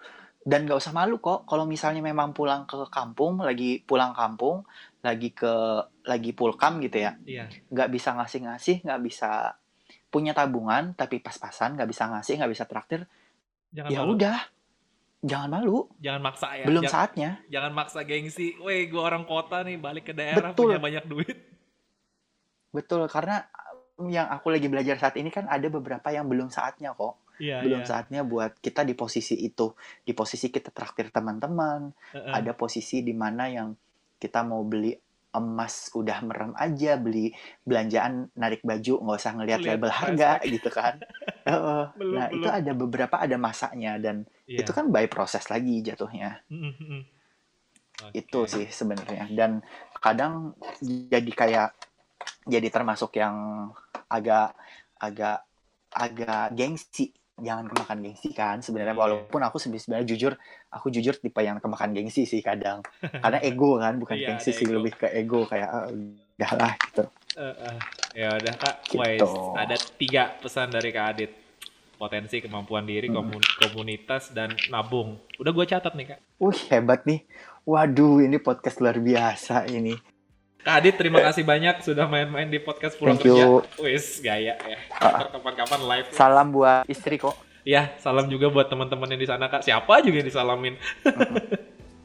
Dan 0.47 0.63
nggak 0.63 0.79
usah 0.79 0.95
malu 0.95 1.19
kok 1.19 1.43
kalau 1.43 1.67
misalnya 1.67 1.99
memang 1.99 2.31
pulang 2.31 2.63
ke 2.63 2.87
kampung, 2.87 3.43
lagi 3.43 3.83
pulang 3.83 4.15
kampung, 4.15 4.63
lagi 5.03 5.35
ke 5.35 5.53
lagi 6.07 6.31
pulkam 6.31 6.79
gitu 6.79 7.03
ya. 7.03 7.19
Iya. 7.27 7.51
nggak 7.67 7.89
bisa 7.91 8.15
ngasih-ngasih, 8.15 8.87
nggak 8.87 9.01
bisa 9.03 9.59
punya 10.07 10.31
tabungan, 10.31 10.95
tapi 10.95 11.19
pas-pasan, 11.19 11.75
nggak 11.75 11.89
bisa 11.91 12.07
ngasih, 12.07 12.33
nggak 12.39 12.51
bisa 12.55 12.63
traktir, 12.63 13.01
Jangan 13.75 13.91
ya 13.91 13.99
malu. 14.01 14.15
udah, 14.15 14.37
jangan 15.23 15.49
malu, 15.49 15.89
Jangan 15.97 16.21
maksa 16.21 16.47
ya. 16.53 16.65
belum 16.65 16.83
Jangan- 16.85 16.93
saatnya. 16.93 17.29
Jangan 17.49 17.71
maksa 17.73 17.99
gengsi. 18.03 18.53
Weh, 18.61 18.85
gua 18.87 19.09
orang 19.09 19.25
kota 19.25 19.65
nih 19.65 19.77
balik 19.77 20.09
ke 20.09 20.13
daerah 20.13 20.53
Betul. 20.53 20.73
punya 20.73 20.79
banyak 20.79 21.05
duit. 21.05 21.37
Betul, 22.69 23.07
karena 23.07 23.41
yang 24.05 24.29
aku 24.29 24.53
lagi 24.53 24.69
belajar 24.69 24.95
saat 24.95 25.17
ini 25.17 25.33
kan 25.33 25.49
ada 25.49 25.65
beberapa 25.67 26.13
yang 26.13 26.29
belum 26.29 26.53
saatnya 26.53 26.93
kok, 26.93 27.17
Iya, 27.41 27.65
belum 27.65 27.81
iya. 27.81 27.89
saatnya 27.89 28.21
buat 28.21 28.61
kita 28.61 28.85
di 28.85 28.93
posisi 28.93 29.33
itu, 29.39 29.73
di 30.05 30.13
posisi 30.13 30.53
kita 30.53 30.69
traktir 30.69 31.09
teman-teman, 31.09 31.89
Heeh. 32.13 32.33
ada 32.33 32.53
posisi 32.53 33.01
di 33.01 33.13
mana 33.13 33.49
yang 33.49 33.73
kita 34.17 34.45
mau 34.45 34.61
beli 34.61 34.93
emas 35.27 35.93
udah 35.93 36.17
merem 36.25 36.49
aja 36.57 36.97
beli 36.97 37.29
belanjaan 37.61 38.25
narik 38.33 38.65
baju 38.65 39.05
nggak 39.05 39.17
usah 39.17 39.33
ngelihat 39.37 39.59
Lihat 39.61 39.69
label 39.69 39.91
harga 39.93 40.31
gitu 40.41 40.69
kan 40.73 40.97
Heeh. 41.47 41.81
Belum, 41.95 42.13
nah 42.13 42.25
belum. 42.27 42.37
itu 42.37 42.47
ada 42.51 42.71
beberapa 42.75 43.15
ada 43.17 43.37
masanya 43.39 43.95
dan 43.97 44.27
Iya. 44.47 44.63
itu 44.63 44.71
kan 44.71 44.87
by 44.91 45.07
proses 45.07 45.47
lagi 45.47 45.79
jatuhnya 45.81 46.39
Mm, 46.47 46.71
mm. 46.75 47.01
itu 48.13 48.39
sih 48.45 48.67
sebenarnya 48.69 49.25
dan 49.33 49.59
kadang 49.97 50.53
jadi 50.81 51.31
kayak 51.33 51.69
jadi 52.45 52.67
termasuk 52.69 53.17
yang 53.17 53.67
agak 54.07 54.53
agak 55.01 55.43
agak 55.91 56.53
gengsi 56.53 57.09
jangan 57.37 57.69
kemakan 57.69 57.99
gengsi 58.05 58.29
kan 58.33 58.61
sebenarnya 58.61 58.93
Iya. 58.93 59.01
walaupun 59.01 59.41
aku 59.41 59.57
sebenarnya 59.57 60.05
jujur 60.05 60.33
aku 60.69 60.87
jujur 60.89 61.17
tipe 61.17 61.41
yang 61.41 61.57
kemakan 61.57 61.93
gengsi 61.93 62.23
sih 62.23 62.41
kadang 62.41 62.81
karena 63.23 63.39
ego 63.41 63.77
kan 63.77 63.97
bukan 63.97 64.17
Iya, 64.17 64.27
gengsi 64.37 64.53
sih 64.53 64.65
ego. 64.65 64.77
lebih 64.79 64.93
ke 64.95 65.07
ego 65.11 65.43
kayak 65.45 65.69
ah, 66.37 66.39
udahlah 66.39 66.73
gitu 66.83 67.03
Eh, 67.35 67.53
eh. 67.53 67.77
Ya 68.15 68.33
udah 68.33 68.53
kak, 68.55 68.75
Gitu. 68.87 68.97
Wais, 68.97 69.21
ada 69.53 69.75
tiga 69.93 70.33
pesan 70.35 70.69
dari 70.69 70.89
kak 70.89 71.05
Adit. 71.07 71.31
Potensi, 71.95 72.37
kemampuan 72.39 72.81
diri, 72.83 73.05
Hmm. 73.07 73.17
komun- 73.19 73.45
komunitas, 73.59 74.29
dan 74.31 74.53
nabung. 74.67 75.17
Udah 75.35 75.49
gue 75.51 75.65
catat 75.67 75.93
nih 75.93 76.13
kak. 76.13 76.19
wih 76.37 76.61
hebat 76.67 77.01
nih 77.03 77.25
waduh 77.63 78.17
ini 78.19 78.37
podcast 78.37 78.77
luar 78.77 78.95
biasa 78.95 79.65
ini 79.67 79.97
Kak 80.59 80.75
Adit, 80.77 80.95
terima 80.95 81.17
kasih 81.19 81.41
banyak 81.41 81.79
sudah 81.79 82.05
main-main 82.05 82.45
di 82.45 82.57
podcast 82.57 82.93
pulang 82.95 83.15
Thank 83.15 83.31
kerja. 83.31 83.45
Wis, 83.79 84.19
gaya 84.19 84.53
ya. 84.55 84.77
Ah. 84.93 85.25
Kapan-kapan 85.27 85.81
live. 85.83 86.07
salam 86.11 86.49
buat 86.51 86.85
istri 86.85 87.17
kok 87.17 87.33
Ya, 87.63 87.91
salam 87.97 88.25
juga 88.25 88.47
buat 88.47 88.65
teman-teman 88.65 89.09
yang 89.09 89.19
di 89.19 89.27
sana 89.27 89.45
kak. 89.45 89.59
Siapa 89.59 89.99
juga 89.99 90.15
yang 90.17 90.27
disalamin. 90.27 90.73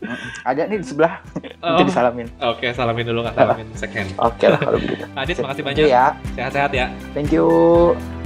ada 0.49 0.63
nih 0.67 0.79
di 0.79 0.87
sebelah 0.87 1.23
Oh, 1.63 1.79
itu 1.79 1.89
disalamin 1.89 2.27
Oke, 2.43 2.75
salamin 2.75 3.05
dulu 3.05 3.23
kak. 3.23 3.35
Salamin 3.35 3.67
second. 3.83 4.09
oke 4.19 4.45
lah 4.45 4.59
kalau 4.59 4.79
begitu 4.79 5.05
Adit, 5.15 5.37
makasih 5.39 5.47
Thank 5.55 5.67
banyak. 5.69 5.81
you 5.81 5.89
ya 5.89 6.07
Sehat-sehat 6.35 6.71
ya. 6.73 6.87
thank 7.15 7.31
you 7.31 8.22